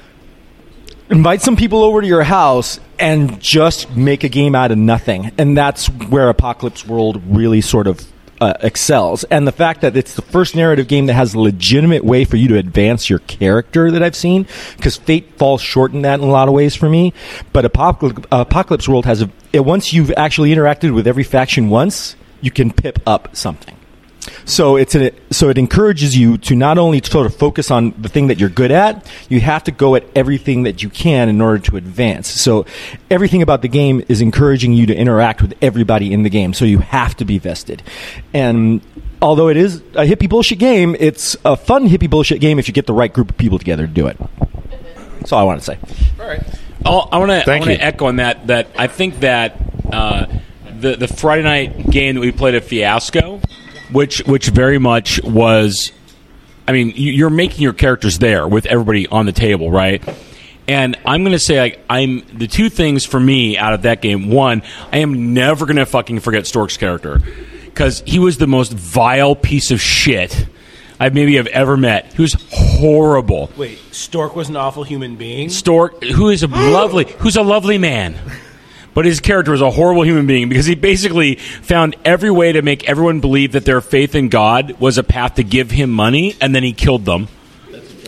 [1.12, 5.32] invite some people over to your house and just make a game out of nothing.
[5.38, 8.11] And that's where Apocalypse World really sort of
[8.42, 9.24] uh, excels.
[9.26, 12.36] And the fact that it's the first narrative game that has a legitimate way for
[12.36, 16.28] you to advance your character that I've seen, because Fate falls short in that in
[16.28, 17.14] a lot of ways for me.
[17.54, 19.30] But Apocalypse, Apocalypse World has a,
[19.62, 23.76] once you've actually interacted with every faction once, you can pip up something.
[24.46, 28.10] So it's a, so it encourages you to not only sort of focus on the
[28.10, 31.42] thing that you're good at, you have to go at everything that you can in
[31.42, 32.28] order to advance.
[32.28, 32.66] So
[33.10, 36.54] everything about the game is encouraging you to interact with everybody in the game.
[36.54, 37.82] So you have to be vested.
[38.34, 38.82] And
[39.22, 42.74] although it is a hippie bullshit game, it's a fun hippie bullshit game if you
[42.74, 44.18] get the right group of people together to do it.
[45.20, 45.80] That's all I want to say.
[46.20, 46.44] All right.
[46.86, 47.42] Oh, I want to.
[47.42, 47.78] I Thank want you.
[47.78, 48.48] to echo on that.
[48.48, 49.56] That I think that
[49.92, 50.26] uh,
[50.80, 53.40] the the Friday night game that we played at Fiasco,
[53.92, 55.92] which which very much was,
[56.68, 60.02] I mean, you- you're making your characters there with everybody on the table, right?
[60.68, 64.02] And I'm going to say, like, I'm the two things for me out of that
[64.02, 64.30] game.
[64.30, 64.62] One,
[64.94, 67.20] I am never going to fucking forget Stork's character
[67.66, 70.46] because he was the most vile piece of shit
[71.00, 72.14] I maybe have ever met.
[72.14, 73.50] He was horrible.
[73.58, 75.50] Wait, Stork was an awful human being?
[75.50, 78.16] Stork, who is a lovely, who's a lovely man,
[78.94, 82.62] but his character was a horrible human being because he basically found every way to
[82.62, 86.36] make everyone believe that their faith in God was a path to give him money,
[86.42, 87.28] and then he killed them,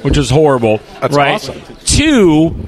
[0.01, 0.79] which was horrible.
[0.99, 1.35] That's right?
[1.35, 1.61] awesome.
[1.85, 2.67] Two.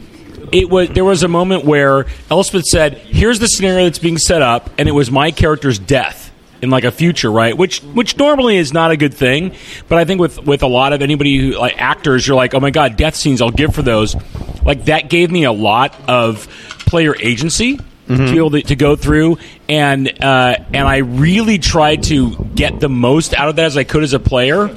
[0.52, 4.42] It was there was a moment where Elspeth said, "Here's the scenario that's being set
[4.42, 6.32] up," and it was my character's death
[6.62, 7.58] in like a future, right?
[7.58, 9.54] Which which normally is not a good thing,
[9.90, 12.60] but I think with with a lot of anybody who like actors, you're like, oh
[12.60, 14.16] my god, death scenes, I'll give for those.
[14.64, 16.48] Like that gave me a lot of
[16.86, 19.38] player agency to be able to, to go through,
[19.68, 23.84] and uh, and I really tried to get the most out of that as I
[23.84, 24.70] could as a player.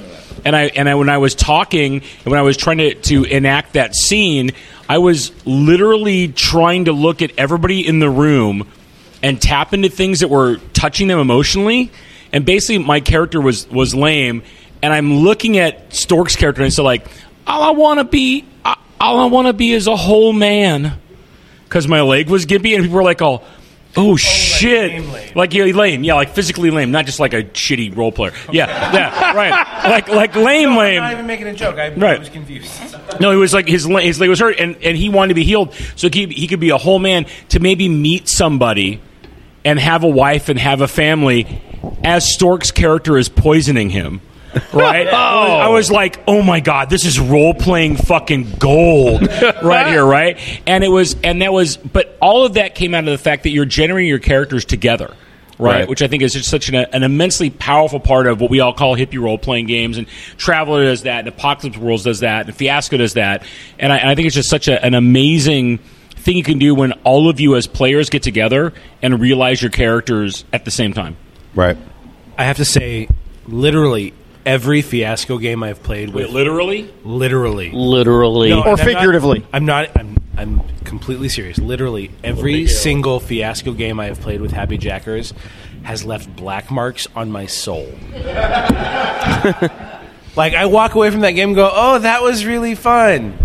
[0.44, 3.24] And I and I, when I was talking and when I was trying to, to
[3.24, 4.52] enact that scene,
[4.88, 8.66] I was literally trying to look at everybody in the room
[9.22, 11.90] and tap into things that were touching them emotionally.
[12.32, 14.42] And basically, my character was was lame,
[14.82, 17.06] and I'm looking at Stork's character and so like,
[17.46, 20.98] all I want to be, all I want to be is a whole man,
[21.68, 23.44] because my leg was gimpy, and people were like, all.
[23.96, 25.34] Oh, oh shit!
[25.34, 28.32] Like, yeah, lame, yeah, like physically lame, not just like a shitty role player.
[28.52, 29.84] Yeah, yeah, right.
[29.84, 31.02] Like, like lame, No, lame.
[31.02, 31.76] I'm not even making a joke.
[31.78, 32.70] I, I was confused.
[33.20, 35.42] No, he was like his his leg was hurt, and, and he wanted to be
[35.42, 39.00] healed, so he he could be a whole man to maybe meet somebody
[39.64, 41.60] and have a wife and have a family,
[42.04, 44.20] as Stork's character is poisoning him.
[44.72, 45.56] Right, I, was, oh.
[45.56, 49.22] I was like, "Oh my god, this is role playing fucking gold
[49.62, 53.04] right here!" Right, and it was, and that was, but all of that came out
[53.04, 55.14] of the fact that you're generating your characters together,
[55.58, 55.80] right?
[55.80, 55.88] Right.
[55.88, 58.72] Which I think is just such an, an immensely powerful part of what we all
[58.72, 59.98] call hippie role playing games.
[59.98, 60.06] And
[60.36, 63.44] Traveler does that, and Apocalypse Worlds does that, and Fiasco does that.
[63.78, 65.78] And I, and I think it's just such a, an amazing
[66.10, 68.72] thing you can do when all of you as players get together
[69.02, 71.16] and realize your characters at the same time.
[71.54, 71.76] Right.
[72.36, 73.08] I have to say,
[73.46, 74.14] literally
[74.48, 76.26] every fiasco game I've played with.
[76.26, 76.90] Wait, literally?
[77.04, 77.70] Literally.
[77.70, 78.50] Literally.
[78.50, 79.46] No, Or and I'm not- figuratively.
[79.52, 79.90] I'm not.
[79.96, 80.16] I'm.
[80.36, 81.58] I'm completely serious.
[81.58, 85.34] Literally, every single fiasco game I have played with Happy Jackers
[85.82, 87.88] has left black marks on my soul.
[90.36, 93.36] like I walk away from that game and go, "Oh, that was really fun."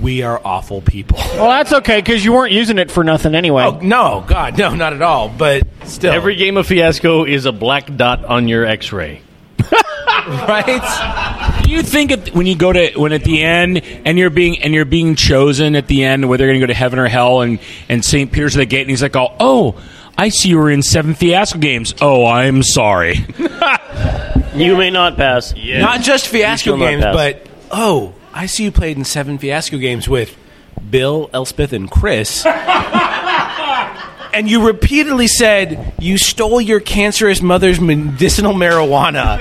[0.00, 1.18] We are awful people.
[1.18, 3.64] Well, that's okay because you weren't using it for nothing anyway.
[3.64, 5.28] Oh no, God, no, not at all.
[5.28, 9.22] But still, Every game of Fiasco is a black dot on your X-ray.
[10.48, 11.60] right?
[11.64, 14.62] Do you think at, when you go to when at the end and you're being
[14.62, 17.08] and you're being chosen at the end whether you're going to go to heaven or
[17.08, 17.58] hell and
[17.88, 18.30] and St.
[18.30, 19.82] Peter's at the gate and he's like, oh, oh,
[20.18, 21.94] I see you were in seven fiasco games.
[22.00, 23.24] Oh, I'm sorry.
[24.54, 25.54] You may not pass.
[25.54, 29.38] Not just fiasco You shall not games, but oh, I see you played in seven
[29.38, 30.36] fiasco games with
[30.90, 32.44] Bill, Elspeth, and Chris.
[34.32, 39.38] and you repeatedly said you stole your cancerous mother's medicinal marijuana.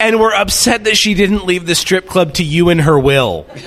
[0.00, 3.46] and were upset that she didn't leave the strip club to you and her will.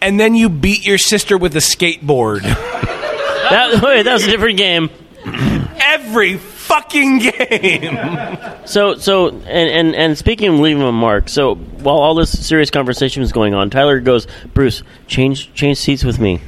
[0.00, 2.42] and then you beat your sister with a skateboard.
[2.42, 4.90] That, wait, that was a different game.
[5.78, 7.98] Every fucking game.
[8.66, 12.68] So, so, and, and, and speaking of leaving a mark, so while all this serious
[12.68, 16.40] conversation was going on, Tyler goes, Bruce, change change seats with me.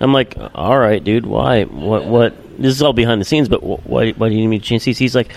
[0.00, 1.26] I'm like, all right, dude.
[1.26, 1.64] Why?
[1.64, 2.04] What?
[2.06, 2.34] What?
[2.60, 4.12] This is all behind the scenes, but wh- why?
[4.12, 4.98] Why do you need me to change seats?
[4.98, 5.30] He's like,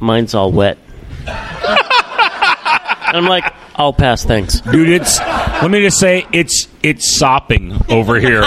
[0.00, 0.78] mine's all wet.
[1.26, 4.24] I'm like, I'll pass.
[4.24, 4.88] Thanks, dude.
[4.88, 8.42] It's let me just say, it's it's sopping over here.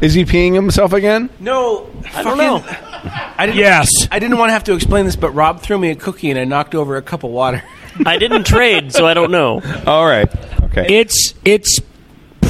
[0.00, 1.30] Is he peeing himself again?
[1.40, 2.62] No, I don't know.
[3.36, 3.88] I didn't, Yes.
[4.10, 6.38] I didn't want to have to explain this, but Rob threw me a cookie and
[6.38, 7.62] I knocked over a cup of water.
[8.06, 9.60] I didn't trade, so I don't know.
[9.86, 10.28] All right.
[10.64, 10.86] Okay.
[11.00, 11.78] It's it's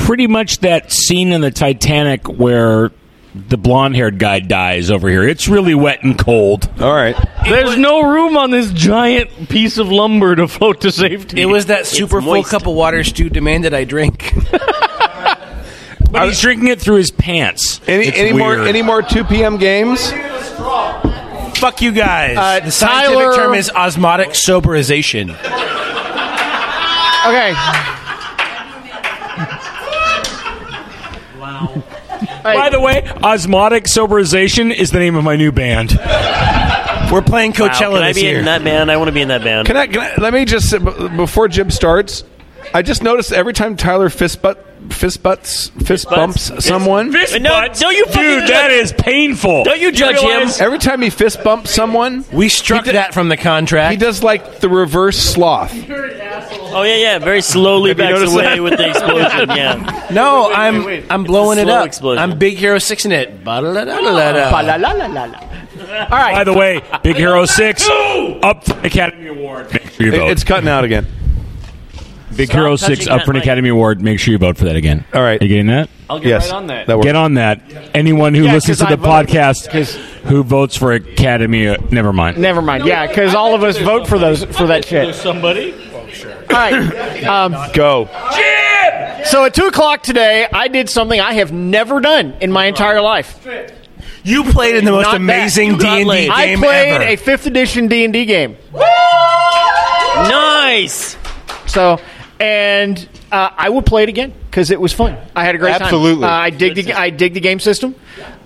[0.05, 2.91] pretty much that scene in the Titanic where
[3.35, 5.27] the blonde-haired guy dies over here.
[5.27, 6.71] It's really wet and cold.
[6.81, 7.17] All right.
[7.45, 11.41] There's no room on this giant piece of lumber to float to safety.
[11.43, 14.33] It was that super full cup of water Stu demanded I drink.
[16.11, 17.81] But he's drinking it through his pants.
[17.89, 18.69] Any It's any more weird.
[18.69, 19.57] any more two p.m.
[19.57, 20.13] games?
[21.59, 22.37] Fuck you guys.
[22.39, 25.31] Uh, the scientific Tyler- term is osmotic soberization.
[27.27, 27.55] Okay.
[32.43, 35.91] By the way, Osmotic Soberization is the name of my new band.
[37.13, 38.91] We're playing Coachella Wow, can I be in that band?
[38.91, 39.67] I want to be in that band.
[39.67, 40.15] Can I, can I?
[40.21, 42.25] Let me just b- before Jim starts.
[42.73, 47.11] I just noticed every time Tyler fist butt fist butts fist bumps Fist- someone.
[47.13, 47.81] fist No, butts?
[47.81, 49.65] don't you fucking Dude, that is painful.
[49.65, 50.49] Don't you judge him.
[50.61, 53.91] Every time he fist bumps someone, we struck that from the contract.
[53.93, 55.73] He does like the reverse sloth.
[56.77, 57.19] Oh yeah, yeah.
[57.19, 58.63] Very slowly Have you backs away that?
[58.63, 59.49] with the explosion.
[59.51, 60.01] Yeah.
[60.15, 61.87] No, I'm I'm blowing it up.
[61.87, 62.23] explosion.
[62.23, 63.31] I'm Big Hero Six in it.
[63.47, 63.63] All
[66.11, 66.35] right.
[66.35, 67.89] By the way, Big Hero 6
[68.43, 69.73] up for Academy Award.
[69.73, 70.31] Make sure you It- vote.
[70.31, 71.07] it's cutting out again.
[72.37, 73.45] Big Stop Hero touching 6 up that for an mic.
[73.45, 74.01] Academy Award.
[74.03, 75.05] Make sure you vote for that again.
[75.15, 75.41] All right.
[75.41, 75.89] Are you getting that?
[76.11, 76.87] I'll get Yes, right on that.
[76.87, 77.07] that works.
[77.07, 77.61] Get on that.
[77.95, 79.29] Anyone who Yeah, listens 'cause to I the voted.
[79.31, 82.37] podcast who votes for Academy, uh, never mind.
[82.39, 82.85] Never mind.
[82.85, 85.15] Yeah, because all of us vote for those for that shit.
[85.15, 85.75] Somebody?
[86.51, 87.25] All right.
[87.25, 88.09] Um, Go.
[89.25, 93.01] so at two o'clock today, I did something I have never done in my entire
[93.01, 93.39] life.
[94.23, 95.81] You played in the most Not amazing that.
[95.81, 97.05] D and D I game I played ever.
[97.05, 98.57] a fifth edition D and D game.
[100.29, 101.17] Nice.
[101.67, 101.99] So,
[102.45, 105.17] and uh, I would play it again because it was fun.
[105.35, 106.23] I had a great Absolutely.
[106.27, 106.31] time.
[106.31, 107.95] Uh, I dig the I dig the game system.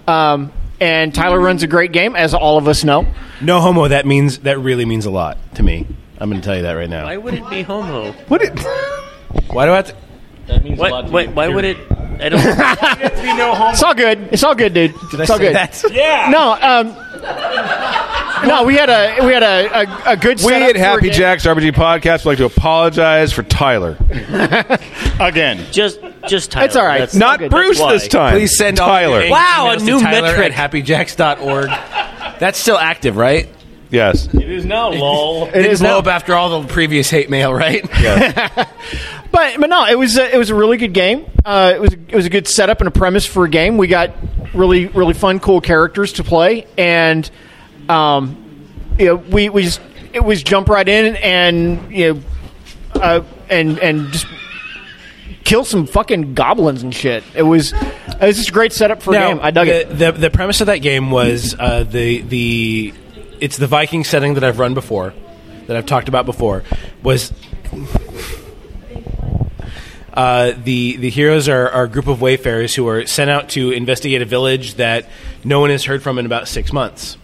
[0.07, 3.07] Um, and Tyler runs a great game, as all of us know.
[3.41, 3.89] no homo.
[3.89, 5.85] That means that really means a lot to me.
[6.19, 7.05] I'm going to tell you that right now.
[7.05, 8.13] Why would it be homo?
[8.29, 8.43] What?
[8.43, 8.59] It,
[9.51, 9.97] Why do I have to?
[10.47, 11.07] That means a lot What?
[11.07, 11.77] to Wait, me, why would it?
[12.21, 12.41] I don't.
[13.73, 14.29] It's all good.
[14.33, 14.95] It's all good, dude.
[15.11, 15.55] Did it's I all say good.
[15.57, 15.85] that?
[15.93, 16.31] Yeah.
[16.31, 17.08] No, um,
[18.47, 20.39] no, we had a we had a, a, a good.
[20.39, 21.13] we setup at for a Happy game.
[21.13, 23.97] Jacks RPG Podcast would like to apologize for Tyler.
[25.21, 25.67] Again.
[25.73, 26.67] Just, just Tyler.
[26.67, 26.99] It's all right.
[27.01, 27.51] That's Not good.
[27.51, 27.93] Bruce why.
[27.95, 28.33] this time.
[28.35, 29.23] Please send all Tyler.
[29.23, 30.57] your Wow, a emails to new Tyler metric.
[30.59, 31.67] at happyjacks.org.
[32.39, 33.49] That's still active, right?
[33.91, 34.27] Yes.
[34.27, 35.49] It is now, lol.
[35.55, 36.01] It is is now.
[36.01, 37.85] after all the previous hate mail, right?
[39.31, 41.27] But but no, it was a, it was a really good game.
[41.45, 43.77] Uh, it was it was a good setup and a premise for a game.
[43.77, 44.13] We got
[44.55, 47.31] really really fun, cool characters to play, and
[47.89, 48.67] um,
[48.99, 49.81] you know, we we just
[50.13, 52.23] it was jump right in and you know,
[52.95, 54.27] uh, and and just
[55.45, 57.23] kill some fucking goblins and shit.
[57.35, 59.41] It was it was just a great setup for a game.
[59.43, 59.99] I dug the, it.
[59.99, 62.95] The, the premise of that game was uh, the the
[63.41, 65.15] it's the Viking setting that I've run before,
[65.67, 66.65] that I've talked about before.
[67.03, 67.33] Was
[70.15, 73.71] uh, the the heroes are, are a group of wayfarers who are sent out to
[73.71, 75.09] investigate a village that
[75.45, 77.17] no one has heard from in about six months.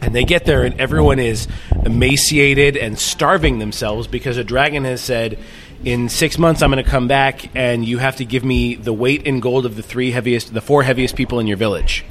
[0.00, 1.48] And they get there, and everyone is
[1.84, 5.38] emaciated and starving themselves because a dragon has said,
[5.84, 8.92] "In six months, I'm going to come back, and you have to give me the
[8.92, 12.04] weight in gold of the three heaviest, the four heaviest people in your village."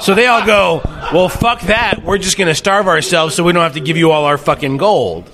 [0.00, 0.82] So they all go,
[1.12, 2.02] "Well, fuck that.
[2.02, 4.38] We're just going to starve ourselves, so we don't have to give you all our
[4.38, 5.30] fucking gold."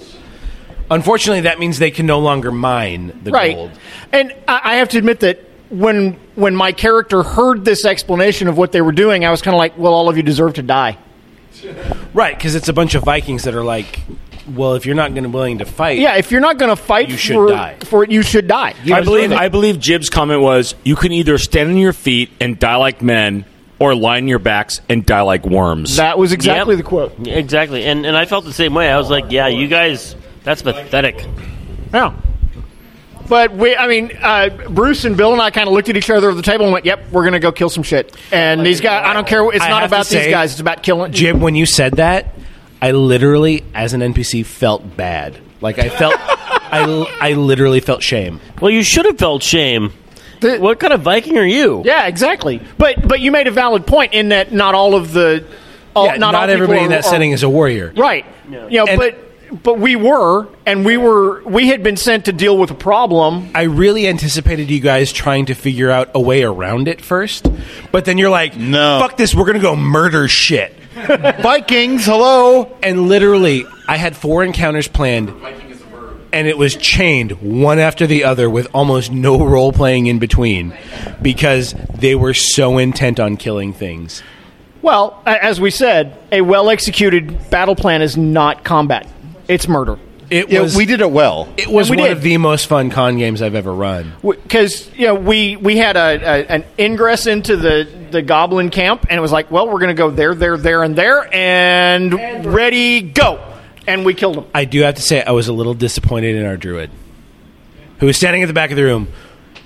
[0.90, 3.55] Unfortunately, that means they can no longer mine the right.
[3.55, 3.70] gold.
[4.12, 5.39] And I, I have to admit that
[5.70, 9.55] when when my character heard this explanation of what they were doing, I was kind
[9.55, 10.98] of like, "Well, all of you deserve to die."
[12.15, 14.01] Right, because it's a bunch of Vikings that are like,
[14.48, 16.82] "Well, if you're not going to willing to fight, Yeah, if you're not going to
[16.82, 17.77] fight You should for, die.
[17.85, 18.74] for it, you should die.
[18.85, 19.39] You I believe it.
[19.39, 23.02] I believe Jib's comment was you can either stand on your feet and die like
[23.02, 23.44] men
[23.81, 25.97] or line your backs and die like worms.
[25.97, 26.85] that was exactly Yep.
[26.85, 27.27] the quote.
[27.27, 28.89] Exactly, and and I felt the same way.
[28.89, 31.27] I was like, yeah, you guys, that's pathetic.
[31.93, 32.12] Yeah.
[33.28, 36.11] But we, I mean, uh, Bruce and Bill and I kind of looked at each
[36.11, 38.66] other over the table and went, "Yep, we're going to go kill some shit." And
[38.66, 39.44] these guys, I don't care.
[39.52, 40.51] It's I not have to about these say, guys.
[40.52, 41.12] It's about killing.
[41.12, 42.35] Jim, when you said that,
[42.82, 45.39] I literally, as an NPC, felt bad.
[45.61, 48.40] Like I felt, I, I literally felt shame.
[48.61, 49.93] Well, you should have felt shame.
[50.43, 51.83] What kind of Viking are you?
[51.85, 52.61] Yeah, exactly.
[52.79, 55.45] But but you made a valid point in that not all of the
[55.95, 57.93] all, Yeah, not, not all people everybody in that are- setting is a warrior.
[57.97, 58.25] Right.
[58.49, 59.19] You know, but
[59.65, 63.51] but we were, and we were, we had been sent to deal with a problem.
[63.53, 67.49] I really anticipated you guys trying to figure out a way around it first,
[67.91, 69.35] but then you're like, "No, fuck this!
[69.35, 72.77] We're gonna go murder shit." Vikings, hello!
[72.83, 75.31] And literally, I had four encounters planned,
[76.32, 80.74] and it was chained one after the other with almost no role playing in between,
[81.23, 84.23] because they were so intent on killing things.
[84.82, 89.07] Well, as we said, a well executed battle plan is not combat;
[89.48, 89.98] it's murder.
[90.31, 91.52] It Yeah, was we did it well.
[91.57, 92.16] It was we one did.
[92.16, 94.12] of the most fun con games I've ever run.
[94.23, 99.07] because you know we we had a, a an ingress into the the goblin camp
[99.11, 102.47] and it was like well we're going to go there there there and there and
[102.47, 103.40] ready go
[103.91, 106.47] and we killed him I do have to say, I was a little disappointed in
[106.47, 106.91] our druid,
[107.99, 109.09] who was standing at the back of the room.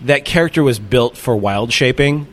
[0.05, 2.27] That character was built for wild shaping,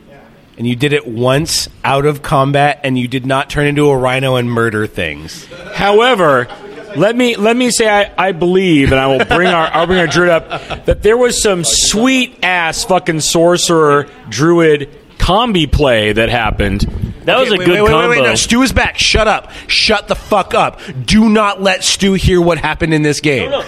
[0.58, 3.96] and you did it once out of combat, and you did not turn into a
[3.96, 5.46] rhino and murder things.
[5.74, 6.48] However,
[6.96, 9.98] let me let me say I, I believe, and I will bring our I'll bring
[9.98, 14.90] our druid up that there was some sweet ass fucking sorcerer druid
[15.22, 16.80] combi play that happened.
[17.24, 18.98] That was a good wait, wait, Wait, wait, no, Stu is back.
[18.98, 19.50] Shut up.
[19.68, 20.80] Shut the fuck up.
[21.06, 23.48] Do not let Stu hear what happened in this game.
[23.52, 23.60] la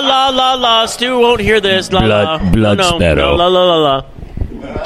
[0.00, 0.86] la la la.
[0.86, 1.92] Stu won't hear this.
[1.92, 2.50] La Blood- la.
[2.50, 3.36] blood no, no, sparrow.
[3.36, 4.04] no, la la la la.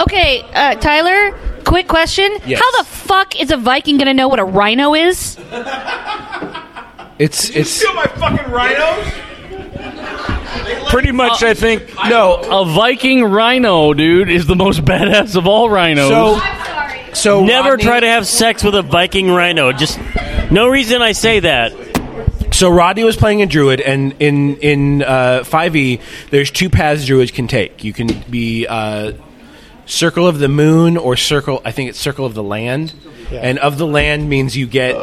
[0.03, 1.35] Okay, uh, Tyler.
[1.65, 2.61] Quick question: Yes.
[2.61, 5.39] How the fuck is a Viking going to know what a rhino is?
[7.19, 9.07] It's it's Steal my fucking rhinos?
[10.89, 11.95] Pretty much, I think.
[12.09, 16.09] No, a Viking rhino, dude, is the most badass of all rhinos.
[16.09, 16.41] So,
[17.15, 19.73] so never Rodney- try to have sex with a Viking rhino.
[19.73, 19.99] Just
[20.51, 21.73] no reason I say that.
[22.53, 26.01] So Rodney was playing a druid, and in in uh, 5e,
[26.31, 27.85] there's two paths druids can take.
[27.85, 29.13] You can be uh,
[29.87, 31.61] circle of the moon or circle.
[31.65, 32.95] I think it's circle of the land,
[33.31, 33.41] Yeah.
[33.43, 34.95] and of the land means you get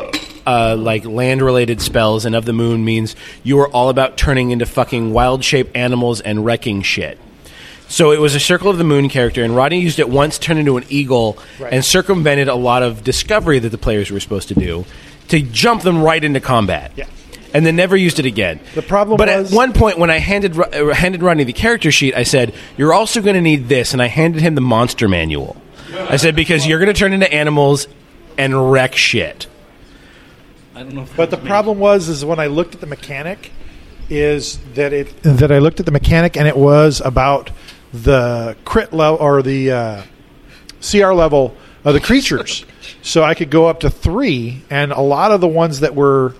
[0.45, 4.51] uh, like land related spells, and of the moon means you are all about turning
[4.51, 7.17] into fucking wild shape animals and wrecking shit.
[7.87, 10.59] So it was a Circle of the Moon character, and Rodney used it once, turned
[10.59, 11.71] into an eagle, Right.
[11.71, 14.85] and circumvented a lot of discovery that the players were supposed to do
[15.27, 16.91] to jump them right into combat.
[16.95, 17.05] Yeah.
[17.53, 18.59] And then never used it again.
[18.73, 21.53] The problem but was- at one point, when I handed Ro- uh, handed Rodney the
[21.53, 24.61] character sheet, I said, "You're also going to need this," and I handed him the
[24.61, 25.55] monster manual.
[26.09, 27.87] I said because you're going to turn into animals
[28.37, 29.47] and wreck shit.
[30.75, 31.03] I don't know.
[31.03, 33.51] If But the problem was, is when I looked at the mechanic,
[34.09, 37.49] is that it that I looked at the mechanic and it was about
[37.93, 40.03] the crit level or the uh,
[40.81, 42.65] CR level of the creatures.
[43.01, 46.35] so I could go up to three, and a lot of the ones that were,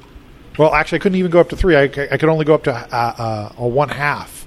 [0.58, 1.76] well, actually, I couldn't even go up to three.
[1.76, 4.46] I, I could only go up to uh, uh, a one half.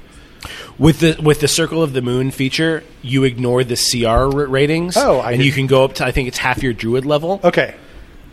[0.79, 4.97] With the with the Circle of the Moon feature, you ignore the CR ratings.
[4.97, 7.05] Oh, I and you didn't- can go up to I think it's half your Druid
[7.05, 7.41] level.
[7.43, 7.75] Okay.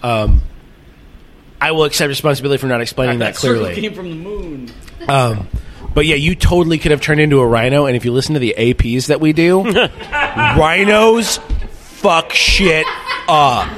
[0.04, 0.44] Um,
[1.60, 3.76] I will accept responsibility for not explaining that clearly.
[3.76, 4.72] came from the moon.
[5.08, 5.48] Um,
[5.94, 7.86] but yeah, you totally could have turned into a rhino.
[7.86, 9.64] And if you listen to the APs that we do,
[10.12, 12.86] rhinos fuck shit
[13.28, 13.70] up.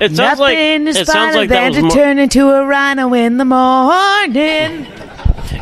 [0.00, 2.50] It sounds like Nothing is it sounds like that than was to more, turn into
[2.50, 4.86] a rhino in the morning.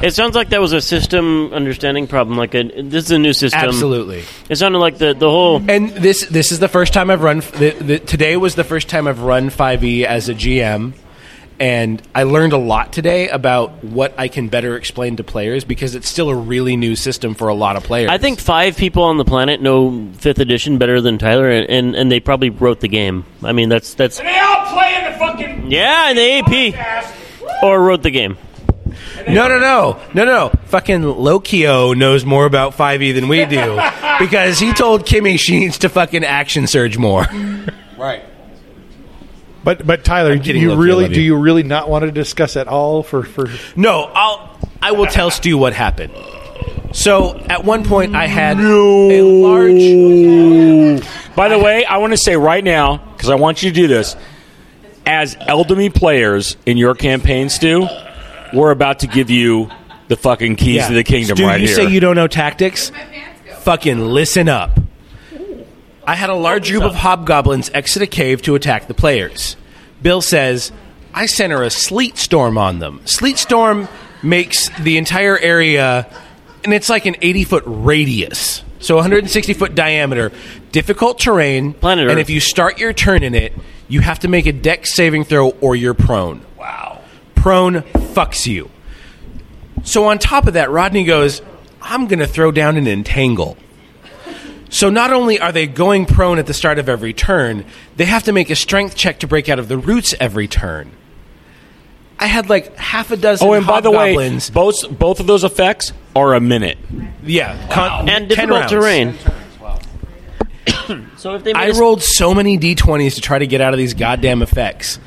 [0.02, 2.36] It sounds like that was a system understanding problem.
[2.36, 3.60] Like a this is a new system.
[3.60, 4.24] Absolutely.
[4.48, 5.62] It sounded like the the whole.
[5.68, 7.40] And this this is the first time I've run.
[7.40, 10.94] The, the, today was the first time I've run 5e as a GM,
[11.60, 15.94] and I learned a lot today about what I can better explain to players because
[15.94, 18.10] it's still a really new system for a lot of players.
[18.10, 21.94] I think five people on the planet know fifth edition better than Tyler, and, and,
[21.94, 23.24] and they probably wrote the game.
[23.42, 25.70] I mean, that's that's They all play in the fucking.
[25.70, 28.36] yeah, and the AP or wrote the game.
[29.28, 30.52] No, no, no, no, no.
[30.66, 33.80] Fucking Lokio knows more about 5e than we do
[34.18, 37.24] because he told Kimmy she needs to fucking action surge more.
[37.96, 38.24] Right.
[39.64, 41.34] But but Tyler, do you really love do you.
[41.34, 45.30] you really not want to discuss at all for for No, I'll I will tell
[45.38, 46.12] Stu what happened.
[46.92, 51.02] So at one point I had a large.
[51.34, 53.86] By the way, I want to say right now because I want you to do
[53.88, 54.16] this.
[55.04, 57.88] As elderly players in your campaign, Stu,
[58.52, 59.68] we're about to give you
[60.08, 60.88] the fucking keys Yeah.
[60.88, 61.76] to the kingdom Stu, right you here.
[61.76, 62.92] say you don't know tactics?
[63.60, 64.78] Fucking listen up.
[66.04, 69.56] I had a large group of hobgoblins exit a cave to attack the players.
[70.02, 70.72] Bill says,
[71.14, 73.00] I center a sleet storm on them.
[73.04, 73.88] Sleet storm
[74.22, 76.08] makes the entire area,
[76.64, 78.64] and it's like an 80 foot radius.
[78.80, 80.32] So 160 foot diameter,
[80.72, 81.72] difficult terrain.
[81.72, 83.52] Planet and if you start your turn in it,
[83.88, 86.44] you have to make a Dex saving throw or you're prone.
[86.58, 87.00] Wow.
[87.36, 88.70] Prone fucks you.
[89.84, 91.42] So on top of that, Rodney goes,
[91.80, 93.56] I'm going to throw down an entangle.
[94.72, 98.22] So not only are they going prone at the start of every turn, they have
[98.24, 100.90] to make a strength check to break out of the roots every turn.
[102.18, 103.46] I had like half a dozen.
[103.46, 104.48] Oh, and by the way, hobgoblins.
[104.50, 106.78] both both of those effects are a minute.
[107.22, 108.70] Yeah, con- and 10 difficult rounds.
[108.72, 109.14] terrain.
[111.16, 113.74] so if they I made a- rolled so many d20s to try to get out
[113.74, 114.98] of these goddamn effects.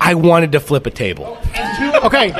[0.00, 1.36] I wanted to flip a table.
[2.04, 2.32] Okay.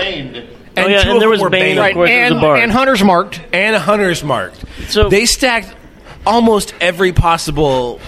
[0.74, 1.94] Oh, yeah, two and of there them was were Bane, of Bane.
[1.94, 2.60] course, there was and, a bard.
[2.60, 3.40] and Hunter's marked.
[3.52, 4.64] and hunter's marked.
[4.88, 5.74] So they stacked
[6.26, 8.00] almost every possible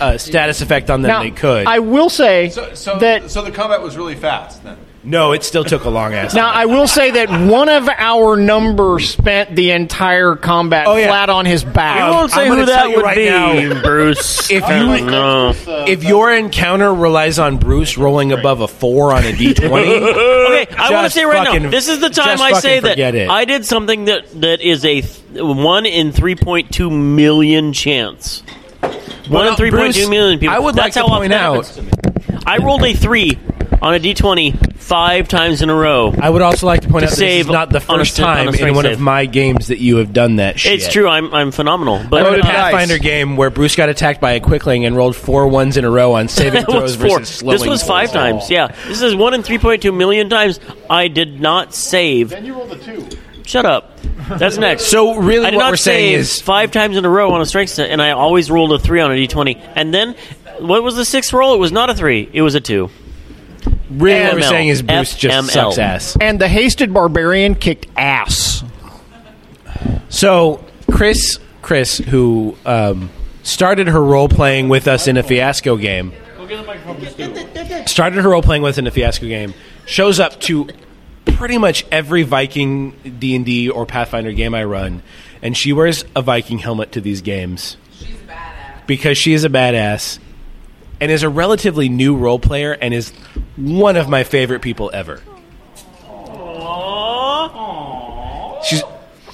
[0.00, 1.66] uh, status effect on them Now, they could.
[1.66, 4.76] I will say So, that so the combat was really fast then.
[5.04, 6.34] No, it still took a long ass.
[6.34, 11.06] Now, I will say that one of our numbers spent the entire combat Oh, yeah.
[11.08, 12.00] flat on his back.
[12.00, 14.50] I won't say I'm gonna who that tell you would right be, now, Bruce.
[14.50, 15.54] if I you- don't know.
[15.86, 20.90] if your encounter relies on Bruce rolling above a four on a d20, okay, I
[20.90, 22.90] want to just say right now, this is the time just I say fucking that
[22.92, 23.30] forget it.
[23.30, 28.42] I did something that that is a th- one in three point two million chance.
[28.80, 28.94] One
[29.30, 30.54] Well, in three point two million people.
[30.54, 32.38] I would That's like to how point it out- happens to me.
[32.46, 33.38] I rolled a three
[33.82, 34.52] on a d twenty
[34.88, 36.14] five times in a row.
[36.18, 38.04] I would also like to point To out that this is not the on a
[38.04, 38.94] first st- on a time in strength one save.
[38.94, 40.72] of my games that you have done that shit.
[40.72, 41.06] It's true.
[41.08, 42.02] I'm I'm phenomenal.
[42.08, 44.96] But I wrote a uh, Pathfinder game where Bruce got attacked by a quickling and
[44.96, 47.18] rolled four ones in a row on saving that was throws four.
[47.20, 47.58] versus slowing.
[47.58, 48.50] This was five times.
[48.50, 50.58] Yeah, this is one in three point two million times.
[50.88, 52.30] I did not save.
[52.30, 53.06] Then you rolled a two.
[53.44, 53.98] Shut up.
[54.38, 54.84] That's next.
[54.86, 57.30] So really I did what not we're saying save is- five times in a row
[57.32, 59.56] on a strength set, and I always rolled a three on a d twenty.
[59.56, 60.16] And then,
[60.60, 61.54] what was the sixth roll?
[61.54, 62.28] It was not a three.
[62.32, 62.90] It was a two.
[63.90, 64.48] Really, what we're FML.
[64.48, 65.50] saying is Bruce just FML.
[65.50, 66.16] sucks ass.
[66.20, 68.62] And the hasted barbarian kicked ass.
[70.08, 73.10] So Chris, Chris, who um,
[73.42, 76.12] started her role playing with us in a fiasco game,
[77.86, 79.54] started her role playing with us in a fiasco game,
[79.86, 80.68] shows up to
[81.26, 85.02] pretty much every Viking D and D or Pathfinder game I run,
[85.42, 87.76] and she wears a Viking helmet to these games.
[88.86, 90.18] Because she is a badass,
[91.00, 93.12] and is a relatively new role player, and is
[93.58, 95.20] one of my favorite people ever.
[98.64, 98.82] She's.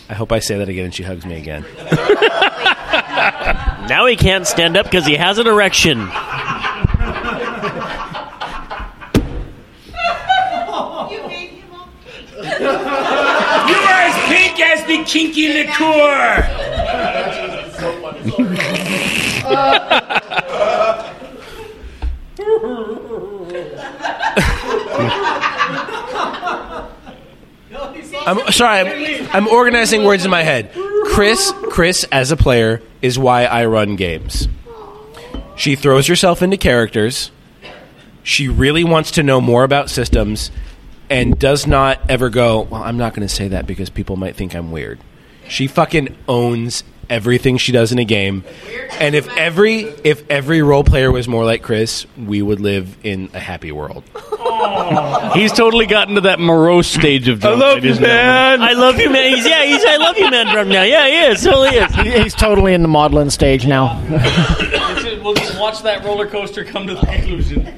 [0.09, 1.65] I hope I say that again, and she hugs me again.
[3.89, 5.99] Now he can't stand up because he has an erection.
[5.99, 6.09] You are
[14.01, 16.41] as pink as the kinky liqueur.
[28.27, 29.21] I'm sorry.
[29.21, 30.73] I'm, I'm organizing words in my head.
[31.07, 34.49] Chris, Chris, as a player, is why I run games.
[35.57, 37.31] She throws herself into characters.
[38.23, 40.51] She really wants to know more about systems,
[41.11, 42.63] and does not ever go.
[42.63, 44.99] Well, I'm not going to say that because people might think I'm weird.
[45.49, 48.45] She fucking owns everything she does in a game,
[49.01, 53.31] and if every if every role player was more like Chris, we would live in
[53.35, 54.05] a happy world.
[55.35, 57.61] He's totally gotten to that morose stage of drunk.
[57.61, 58.63] love you, man.
[58.63, 59.35] I love you, man.
[59.35, 60.53] He's, yeah, he's I love you, man.
[60.55, 61.43] From now, yeah, he is.
[61.43, 61.95] Totally is.
[61.95, 64.01] He- He's totally in the maudlin stage now.
[65.23, 67.69] we'll just watch that roller coaster come to the conclusion.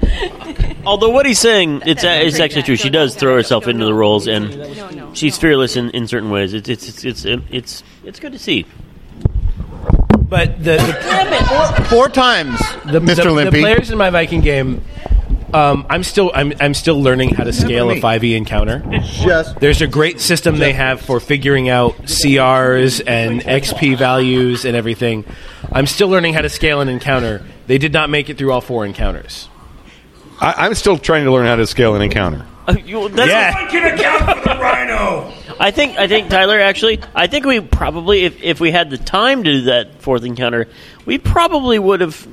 [0.85, 2.77] Although what he's saying, it's uh, it's actually true.
[2.77, 6.55] She does throw herself into the roles, and she's fearless in, in certain ways.
[6.55, 8.67] It's it's it's it's it's, it's good to see.
[10.29, 13.35] But the, the Four times, the, Mr.
[13.45, 14.83] the, the players in my Viking game,
[15.55, 18.01] um, I'm still I'm, I'm still learning how to scale a me.
[18.01, 18.83] 5e encounter.
[19.03, 24.77] Just There's a great system they have for figuring out CRs and XP values and
[24.77, 25.25] everything.
[25.71, 27.45] I'm still learning how to scale an encounter.
[27.69, 29.49] They did not make it through all four encounters.
[30.41, 32.45] I, I'm still trying to learn how to scale an encounter.
[32.67, 33.55] Uh, you- that's Yeah.
[33.57, 35.33] I can account for the rhino.
[35.59, 38.99] I think I think Tyler actually I think we probably if, if we had the
[38.99, 40.69] time to do that fourth encounter,
[41.05, 42.27] we probably would have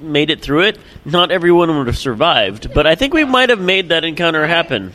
[0.00, 0.78] made it through it.
[1.04, 4.92] Not everyone would have survived, but I think we might have made that encounter happen.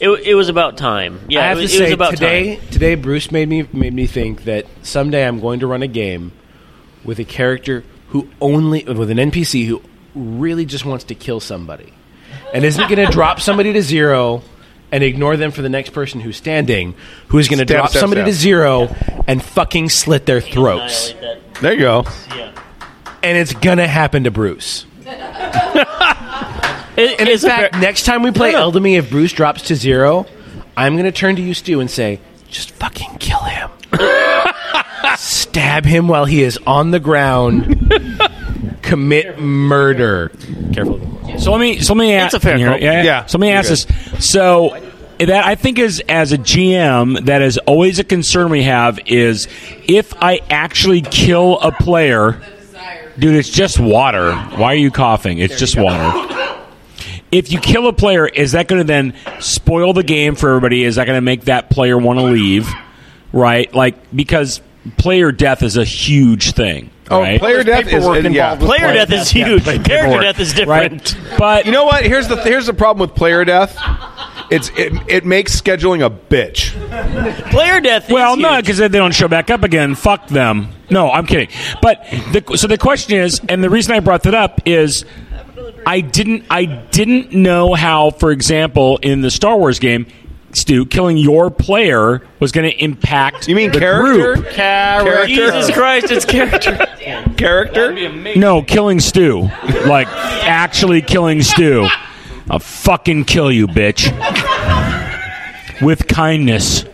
[0.00, 1.20] It, it was about time.
[1.28, 2.68] Yeah, I have it, was, to it was about today time.
[2.68, 6.32] today Bruce made me made me think that someday I'm going to run a game
[7.04, 9.82] with a character who only with an NPC who
[10.14, 11.92] really just wants to kill somebody
[12.52, 14.42] and isn't going to drop somebody to zero
[14.94, 16.94] and ignore them for the next person who's standing
[17.28, 18.26] who is going to Stab, drop stab, somebody stab.
[18.28, 18.94] to zero
[19.26, 21.12] and fucking slit their throats
[21.60, 22.04] There you go.
[23.22, 24.86] and it's going to happen to Bruce
[26.96, 28.78] It- and in fact fair- next time we play No, no.
[28.80, 30.26] Eldamy if Bruce drops to zero
[30.76, 33.68] I'm going to turn to you Stu and say just fucking kill him
[35.16, 37.90] stab him while he is on the ground
[38.82, 40.30] commit murder
[40.72, 41.00] careful
[41.38, 42.78] So let me so let me ask It's a fair here, call.
[42.80, 43.02] yeah, yeah.
[43.02, 43.86] Yeah, So let me ask this.
[44.18, 44.80] So
[45.18, 49.46] that I think is as a GM that is always a concern we have is
[49.86, 52.42] if I actually kill a player,
[53.18, 54.34] dude, it's just water.
[54.34, 55.38] Why are you coughing?
[55.38, 56.30] It's just water.
[57.30, 60.84] If you kill a player, is that going to then spoil the game for everybody?
[60.84, 62.68] Is that going to make that player want to leave?
[63.32, 63.72] Right?
[63.74, 64.60] Like because
[64.98, 66.90] player death is a huge thing.
[67.10, 67.38] Oh, right?
[67.38, 68.56] player death is yeah.
[68.56, 69.64] Player death is huge.
[69.64, 71.16] Character death is different.
[71.38, 72.04] But you know what?
[72.04, 73.76] Here's the here's the problem with player death.
[74.50, 76.70] It's it, it makes scheduling a bitch.
[77.50, 78.10] Player death.
[78.10, 79.94] Well, no, because they don't show back up again.
[79.94, 80.68] Fuck them.
[80.90, 81.48] No, I'm kidding.
[81.82, 85.04] But the, so the question is, and the reason I brought that up is,
[85.86, 90.06] I didn't I didn't know how, for example, in the Star Wars game.
[90.56, 93.48] Stu, killing your player was going to impact.
[93.48, 94.34] You mean the character?
[94.34, 94.50] Group.
[94.50, 95.26] Character.
[95.26, 96.76] Jesus Christ, it's character.
[97.36, 97.92] character?
[98.36, 99.50] No, killing Stu.
[99.86, 101.86] Like actually killing Stu.
[102.50, 104.10] I'll fucking kill you, bitch.
[105.80, 106.84] With kindness.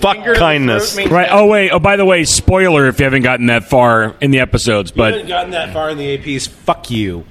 [0.00, 0.96] Fuck kindness.
[0.96, 1.28] Right.
[1.30, 1.70] Oh wait.
[1.70, 5.12] Oh, by the way, spoiler if you haven't gotten that far in the episodes, but
[5.12, 6.48] You haven't but gotten that far in the APs.
[6.48, 7.26] Fuck you.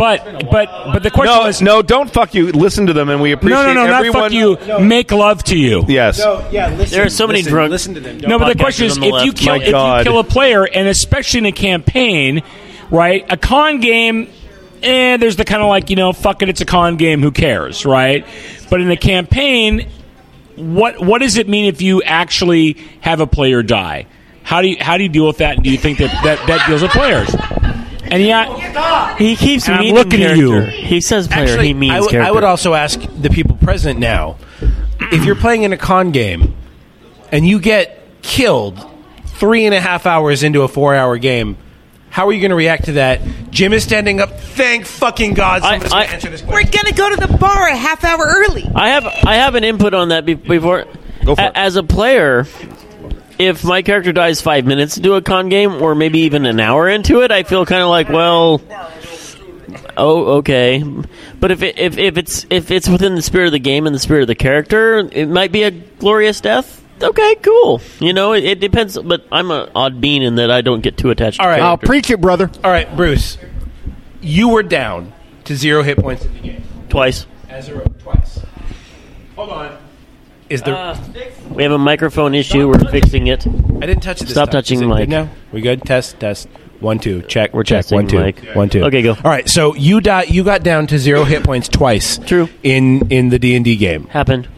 [0.00, 2.52] But but but the question No, was no, don't fuck you.
[2.52, 4.32] Listen to them, and we appreciate no no no everyone.
[4.32, 4.78] not fuck you.
[4.80, 5.84] Make love to you.
[5.88, 6.18] Yes.
[6.50, 6.96] yeah, listen.
[6.96, 8.16] There are so many listen, drunk- Listen to them.
[8.18, 9.66] No, but the question is, Podcasters on the if you kill My if
[10.06, 12.42] you kill a player, and especially in a campaign,
[12.90, 13.26] right?
[13.30, 14.30] A con game,
[14.82, 15.18] eh?
[15.18, 17.20] There's the kind of like you know, fuck it, it's a con game.
[17.20, 18.26] Who cares, right?
[18.70, 19.86] But in a campaign,
[20.56, 24.06] what what does it mean if you actually have a player die?
[24.44, 25.56] How do you how do you deal with that?
[25.56, 27.28] And do you think that that, that deals with players?
[28.10, 30.62] And yeah, uh, He keeps And I'm meaning looking at you.
[30.62, 31.44] He says player.
[31.44, 32.28] Actually, he means I, w- character.
[32.28, 34.36] I would also ask the people present now
[35.12, 36.54] if you're playing in a con game
[37.30, 38.84] and you get killed
[39.26, 41.56] three and a half hours into a four hour game.
[42.10, 43.20] How are you going to react to that?
[43.50, 44.40] Jim is standing up.
[44.40, 47.76] Thank fucking God somebody's going to answer this We're gonna go to the bar a
[47.76, 48.68] half hour early.
[48.74, 50.86] I have I have an input on that be- before.
[51.24, 51.52] Go for A- it.
[51.54, 52.46] As a player,
[53.40, 56.88] if my character dies five minutes into a con game, or maybe even an hour
[56.88, 58.60] into it, I feel kind of like, well,
[59.96, 60.84] oh, okay.
[61.40, 63.94] But if it, if if it's if it's within the spirit of the game and
[63.94, 66.76] the spirit of the character, it might be a glorious death.
[67.02, 67.80] Okay, cool.
[67.98, 68.98] You know, it, it depends.
[68.98, 71.40] But I'm an odd bean in that I don't get too attached.
[71.40, 71.60] All to right.
[71.60, 71.88] characters.
[71.88, 72.50] preach it, brother.
[72.62, 73.38] All right, Bruce.
[74.20, 76.62] You were down to zero hit points in the game.
[76.90, 77.26] twice.
[77.48, 78.40] As a twice.
[79.34, 79.78] Hold on.
[80.50, 80.76] Is there?
[80.76, 80.98] Uh,
[81.54, 82.68] We have a microphone issue.
[82.68, 83.46] We're fixing it.
[83.46, 84.24] I didn't touch it.
[84.24, 84.52] This Stop time.
[84.60, 84.98] touching Is the it mic.
[84.98, 85.28] good now.
[85.52, 85.82] We good?
[85.84, 86.18] Test.
[86.20, 86.48] Test.
[86.80, 87.22] One two.
[87.22, 87.52] Check.
[87.54, 87.78] We're check.
[87.84, 88.18] testing One two.
[88.18, 88.40] mic.
[88.54, 88.82] One two.
[88.84, 89.10] Okay, go.
[89.12, 89.48] All right.
[89.48, 92.18] So you di- You got down to zero hit points twice.
[92.18, 92.48] True.
[92.62, 94.06] In in the D and D game.
[94.08, 94.48] Happened.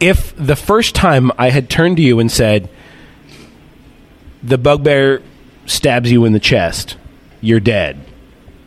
[0.00, 2.68] If the first time I had turned to you and said,
[4.42, 5.20] "The bugbear
[5.66, 6.96] stabs you in the chest,
[7.42, 7.98] you're dead,"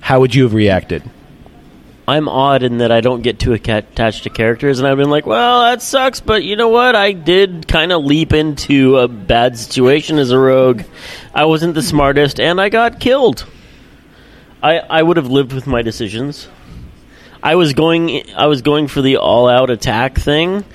[0.01, 1.03] how would you have reacted?
[2.07, 5.25] I'm odd in that I don't get too attached to characters, and I've been like,
[5.25, 6.95] well, that sucks, but you know what?
[6.95, 10.83] I did kind of leap into a bad situation as a rogue.
[11.33, 13.45] I wasn't the smartest, and I got killed.
[14.61, 16.47] I I would have lived with my decisions.
[17.41, 20.65] I was going I was going for the all out attack thing,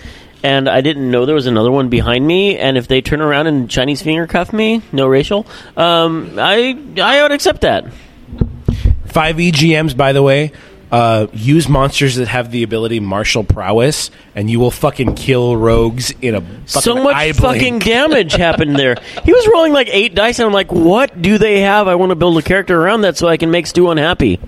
[0.43, 2.59] and I didn't know there was another one behind me.
[2.59, 7.23] And if they turn around and Chinese finger cuff me, no racial, um, I I
[7.23, 7.87] would accept that.
[9.07, 10.53] Five EGMs, by the way,
[10.91, 16.13] uh, use monsters that have the ability martial prowess, and you will fucking kill rogues
[16.23, 17.85] in a fucking so much eye fucking blink.
[17.85, 18.97] damage happened there.
[19.25, 21.89] He was rolling like eight dice, and I'm like, what do they have?
[21.89, 24.41] I want to build a character around that so I can make Stu unhappy.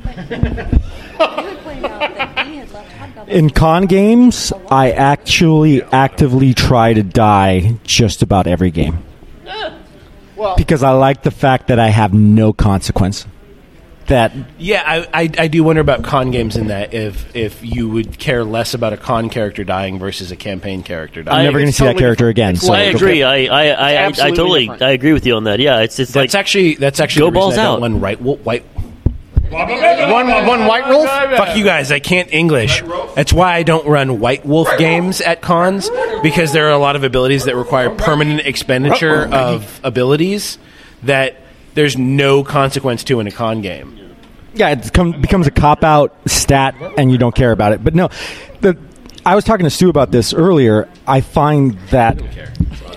[3.27, 9.05] In con games, I actually actively try to die just about every game.
[10.57, 13.27] because I like the fact that I have no consequence.
[14.11, 17.89] That Yeah, I, I I do wonder about con games in that if if you
[17.89, 21.39] would care less about a con character dying versus a campaign character dying.
[21.39, 22.57] I'm never going to see that character again.
[22.57, 23.23] So I agree.
[23.23, 24.83] I I, I, I, I totally different.
[24.83, 25.61] I agree with you on that.
[25.61, 27.81] Yeah, it's it's That's like actually that's actually go the balls I out.
[27.81, 28.65] One right, wo- white.
[29.51, 31.09] One one white wolf.
[31.09, 31.93] Fuck you guys!
[31.93, 32.83] I can't English.
[33.15, 35.89] That's why I don't run White Wolf games at cons
[36.23, 40.59] because there are a lot of abilities that require permanent expenditure of abilities
[41.05, 41.37] that
[41.81, 44.15] there's no consequence to in a con game.
[44.53, 47.83] yeah, it come, becomes a cop out stat, and you don't care about it.
[47.83, 48.11] But no,
[48.61, 48.77] the
[49.25, 50.91] I was talking to Stu about this earlier.
[51.07, 52.21] I find that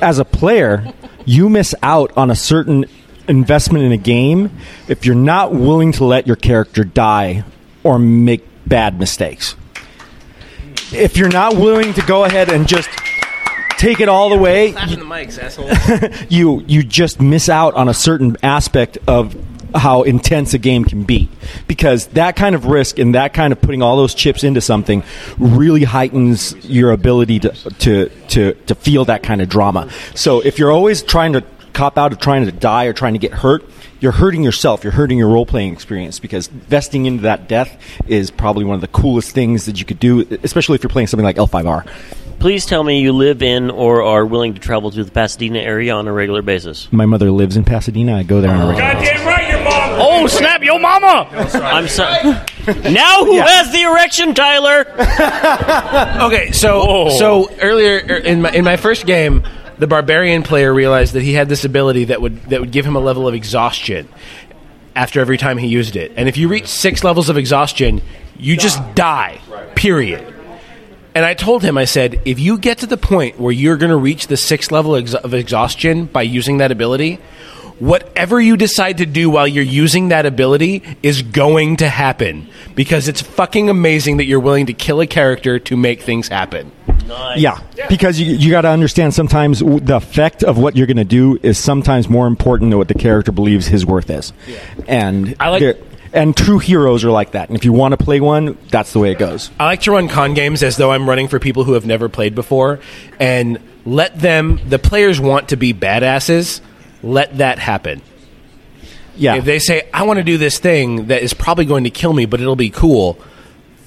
[0.02, 2.86] as a player, you miss out on a certain
[3.30, 4.52] investment in a game
[4.90, 7.46] if you're not willing to let your character die
[7.86, 9.56] or make bad mistakes.
[10.92, 12.90] If you're not willing to go ahead and just
[13.78, 15.70] take it all the way, Clapping the mics, asshole.
[16.30, 19.36] you you just miss out on a certain aspect of
[19.76, 21.30] how intense a game can be
[21.68, 25.04] because that kind of risk and that kind of putting all those chips into something
[25.38, 29.90] really heightens your ability to to to, to feel that kind of drama.
[30.16, 31.44] So if you're always trying to
[31.74, 33.66] cop out of trying to die or trying to get hurt,
[34.00, 34.84] you're hurting yourself.
[34.84, 37.76] You're hurting your role playing experience because vesting into that death
[38.08, 41.08] is probably one of the coolest things that you could do, especially if you're playing
[41.08, 41.88] something like L5R.
[42.44, 45.96] Please tell me you live in or are willing to travel to the Pasadena area
[45.96, 46.92] on a regular basis.
[46.92, 48.18] My mother lives in Pasadena.
[48.18, 49.24] I go there on a regular basis.
[49.24, 49.92] Goddamn right, your mom.
[49.94, 51.30] Oh, snap, yo mama!
[51.32, 52.22] I'm sorry.
[52.92, 54.82] now who has the erection, Tyler?
[56.26, 59.48] okay, so so earlier er, in my in my first game,
[59.78, 62.98] the barbarian player realized that he had this ability that would that would give him
[62.98, 64.10] a level of exhaustion
[64.98, 66.12] after every time he used it.
[66.18, 68.02] And if you reach six levels of exhaustion,
[68.38, 69.40] you just die.
[69.76, 70.33] Period.
[71.16, 73.92] And I told him, I said, if you get to the point where you're going
[73.92, 77.20] to reach the sixth level ex- of exhaustion by using that ability,
[77.80, 83.08] whatever you decide to do while you're using that ability is going to happen because
[83.08, 86.72] it's fucking amazing that you're willing to kill a character to make things happen.
[87.36, 87.60] Yeah,
[87.90, 91.38] because you, you got to understand sometimes the effect of what you're going to do
[91.44, 94.34] is sometimes more important than what the character believes his worth is.
[94.48, 94.60] Yeah.
[94.88, 95.78] And I like- there-
[96.14, 97.50] and true heroes are like that.
[97.50, 99.50] And if you want to play one, that's the way it goes.
[99.60, 102.08] I like to run con games as though I'm running for people who have never
[102.08, 102.80] played before
[103.20, 106.62] and let them, the players want to be badasses,
[107.02, 108.02] let that happen.
[109.16, 109.36] Yeah.
[109.36, 112.14] If they say, I want to do this thing that is probably going to kill
[112.14, 113.18] me, but it'll be cool,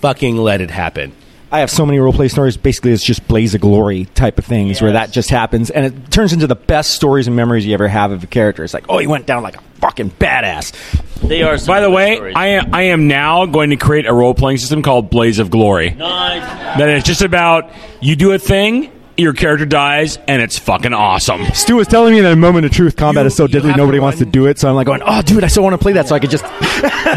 [0.01, 1.13] fucking let it happen.
[1.51, 2.57] I have so many roleplay stories.
[2.57, 6.11] Basically, it's just blaze of glory type of things where that just happens, and it
[6.11, 8.65] turns into the best stories and memories you ever have of a character.
[8.65, 10.73] It's like, oh, he went down like a fucking badass.
[11.21, 11.57] They are.
[11.65, 14.83] By the way, I am, I am now going to create a role playing system
[14.83, 15.91] called Blaze of Glory.
[15.91, 16.43] Nice.
[16.79, 21.45] That is just about you do a thing, your character dies, and it's fucking awesome.
[21.55, 24.19] Stu was telling me that in moment of truth, combat is so deadly, nobody wants
[24.19, 24.59] to do it.
[24.59, 26.31] So I'm like going, oh, dude, I still want to play that, so I could
[26.31, 26.45] just.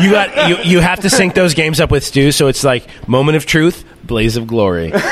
[0.02, 2.88] you got you, you have to sync those games up with Stu, so it's like
[3.08, 4.90] moment of truth, blaze of glory.
[4.92, 5.06] Moment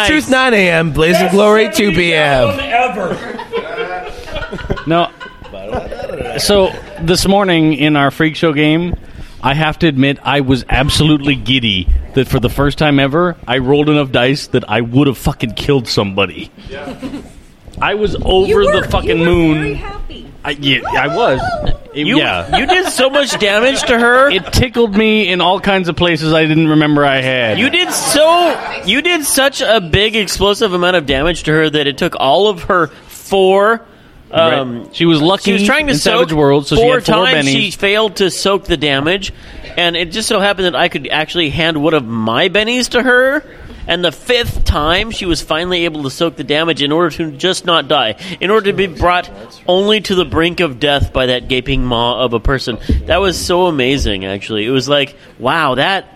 [0.00, 0.92] of truth, 9 a.m.
[0.92, 2.58] Blaze of glory, 2 p.m.
[2.58, 3.36] Ever.
[4.86, 5.10] No.
[6.38, 6.70] So
[7.02, 8.96] this morning in our freak show game,
[9.42, 13.58] I have to admit I was absolutely giddy that for the first time ever I
[13.58, 16.50] rolled enough dice that I would have fucking killed somebody.
[17.80, 19.80] I was over the fucking moon.
[20.44, 21.40] I, yeah, I was.
[21.94, 22.56] It- You, yeah.
[22.56, 24.30] you did so much damage to her.
[24.30, 27.58] It tickled me in all kinds of places I didn't remember I had.
[27.58, 28.82] You did so.
[28.86, 32.46] You did such a big explosive amount of damage to her that it took all
[32.48, 33.84] of her four.
[34.30, 34.92] Um.
[34.92, 37.04] She was lucky She was trying to in soak Savage World, so she four had
[37.06, 37.46] four times.
[37.48, 37.52] bennies.
[37.52, 39.32] She failed to soak the damage,
[39.76, 43.02] and it just so happened that I could actually hand one of my bennies to
[43.02, 43.44] her.
[43.90, 47.32] And the fifth time, she was finally able to soak the damage in order to
[47.32, 49.28] just not die, in order to be brought
[49.66, 52.78] only to the brink of death by that gaping maw of a person.
[53.06, 54.24] That was so amazing.
[54.24, 56.06] Actually, it was like, wow, that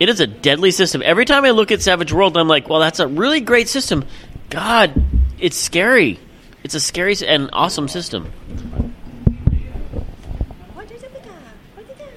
[0.00, 1.02] it is a deadly system.
[1.04, 4.06] Every time I look at Savage World, I'm like, well, that's a really great system.
[4.48, 5.04] God,
[5.38, 6.18] it's scary.
[6.64, 8.32] It's a scary and awesome system.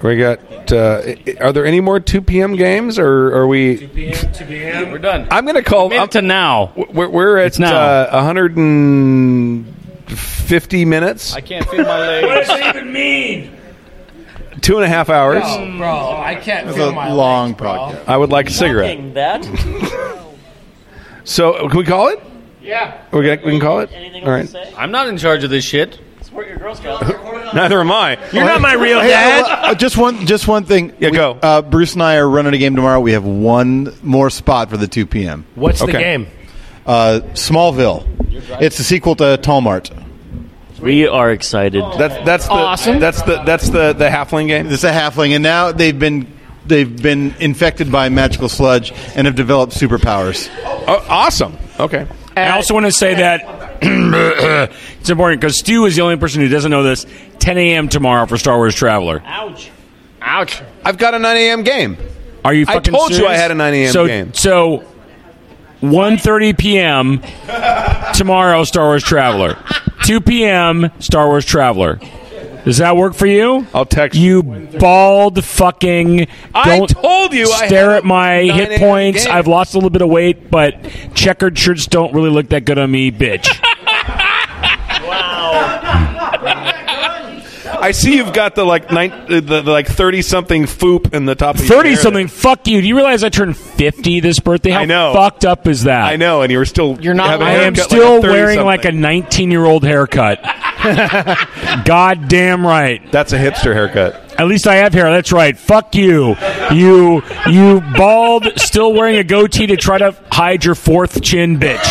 [0.04, 0.38] We got.
[0.70, 2.56] Uh, are there any more 2 p.m.
[2.56, 3.78] games, or are we?
[3.78, 4.90] Two p.m.
[4.92, 5.26] We're done.
[5.30, 5.88] I'm going to call.
[5.88, 6.74] Mid to now.
[6.76, 7.74] We're, we're at It's now.
[7.74, 12.26] Uh, 150 minutes, I can't feel my legs.
[12.26, 13.56] What does that even mean?
[14.60, 15.42] two and a half hours.
[15.78, 18.06] bro, I can't It's a long podcast.
[18.06, 19.14] I would like a cigarette.
[19.14, 19.46] That.
[21.26, 22.20] So, can we call it?
[22.60, 23.00] Yeah.
[23.10, 23.90] We can, we can call it.
[23.94, 24.64] Anything All else right.
[24.64, 24.76] to say?
[24.76, 25.98] I'm not in charge of this shit.
[26.34, 27.08] Support your Girl Scouts.
[27.54, 28.18] Neither am I.
[28.32, 29.44] You're not my real Hey, dad.
[29.44, 30.92] uh, uh, just one, just one thing.
[30.98, 31.38] Yeah, We- go.
[31.40, 32.98] Uh, Bruce and I are running a game tomorrow.
[32.98, 35.46] We have one more spot for the 2 p.m.
[35.54, 36.00] What's the Okay.
[36.00, 36.26] game?
[36.84, 38.04] Uh, Smallville.
[38.60, 39.92] It's the sequel to Talmart.
[40.80, 41.84] We are excited.
[41.96, 42.98] That's that's the Awesome.
[42.98, 44.66] that's the that's the the halfling game.
[44.72, 46.26] It's a halfling, and now they've been
[46.66, 50.50] they've been infected by magical sludge and have developed superpowers.
[50.88, 51.56] Oh, awesome.
[51.78, 52.08] Okay.
[52.36, 53.78] I uh, also want to say that
[55.00, 57.06] it's important because Stu is the only person who doesn't know this.
[57.38, 57.88] 10 a.m.
[57.88, 59.22] tomorrow for Star Wars Traveller.
[59.24, 59.70] Ouch.
[60.20, 60.62] Ouch.
[60.84, 61.62] I've got a 9 a.m.
[61.62, 61.96] game.
[62.44, 63.26] Are you I fucking told you?
[63.26, 63.92] I had a 9 a.m.
[63.92, 64.34] so, game.
[64.34, 64.84] So,
[65.80, 67.20] 1.30 p.m.
[68.14, 69.58] tomorrow, Star Wars Traveller.
[70.04, 70.90] 2 p.m.
[70.98, 71.98] Star Wars Traveller.
[72.64, 73.66] Does that work for you?
[73.74, 74.42] I'll text you.
[74.42, 76.26] You bald fucking.
[76.54, 79.26] I Don't told you I Stare had at my hit points.
[79.26, 79.34] game.
[79.34, 80.74] I've lost a little bit of weight, but
[81.14, 83.46] checkered shirts don't really look that good on me, bitch.
[87.84, 91.26] I see you've got the like nine, the, the, the like 30 something foop in
[91.26, 92.28] the top of your Thirty hair something.
[92.28, 92.80] Fuck you.
[92.80, 94.70] Do you realize I turned fifty this birthday?
[94.70, 95.12] How I know.
[95.12, 96.04] fucked up is that?
[96.04, 96.98] I know, and you were still.
[96.98, 99.66] You're not have a I am still like a 30 wearing like a 19 year
[99.66, 100.42] old haircut.
[101.84, 103.12] God damn right.
[103.12, 104.40] That's a hipster haircut.
[104.40, 105.10] At least I have hair.
[105.12, 105.56] That's right.
[105.56, 106.36] Fuck you.
[106.72, 111.84] You you bald, still wearing a goatee to try to hide your fourth chin, bitch.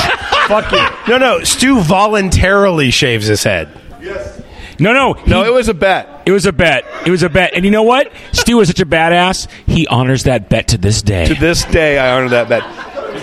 [0.48, 0.88] Fuck you.
[1.08, 1.44] No, no.
[1.44, 3.70] Stu voluntarily shaves his head.
[4.80, 5.44] No, no, no.
[5.46, 6.24] It was a bet.
[6.26, 6.86] It was a bet.
[7.06, 7.54] It was a bet.
[7.54, 8.12] And you know what?
[8.32, 9.48] Stu is such a badass.
[9.66, 11.26] He honors that bet to this day.
[11.26, 12.64] To this day, I honor that bet.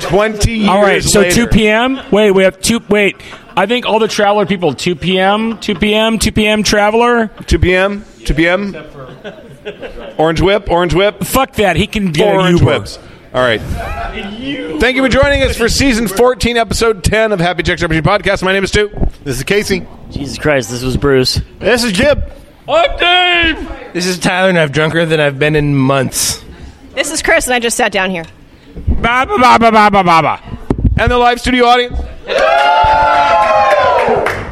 [0.02, 0.68] Twenty years.
[0.68, 1.46] All right, so later.
[1.46, 2.00] 2 p.m.
[2.10, 2.80] Wait, we have two.
[2.88, 3.16] Wait,
[3.56, 4.72] I think all the traveler people.
[4.74, 5.58] 2 p.m.
[5.58, 6.18] 2 p.m.
[6.18, 6.62] 2 p.m.
[6.62, 7.28] Traveler.
[7.46, 8.04] 2 p.m.
[8.24, 8.74] 2 p.m.
[10.18, 10.70] Orange whip.
[10.70, 11.22] Orange whip.
[11.24, 11.76] Fuck that.
[11.76, 12.72] He can get Four an orange Uber.
[12.78, 12.98] whips.
[13.32, 13.60] All right.
[13.60, 18.42] Thank you for joining us for season 14, episode 10 of Happy Jacks RPG Podcast.
[18.42, 18.88] My name is Stu.
[19.22, 19.86] This is Casey.
[20.10, 21.40] Jesus Christ, this was Bruce.
[21.60, 22.24] This is Jib.
[22.68, 23.92] I'm Dave.
[23.92, 26.44] This is Tyler, and I've drunker than I've been in months.
[26.94, 28.24] This is Chris, and I just sat down here.
[28.88, 30.58] Ba ba ba ba ba ba ba ba.
[30.98, 32.00] And the live studio audience.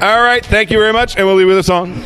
[0.01, 0.47] All right.
[0.47, 1.17] Thank you very much.
[1.17, 2.01] And we'll leave with a song.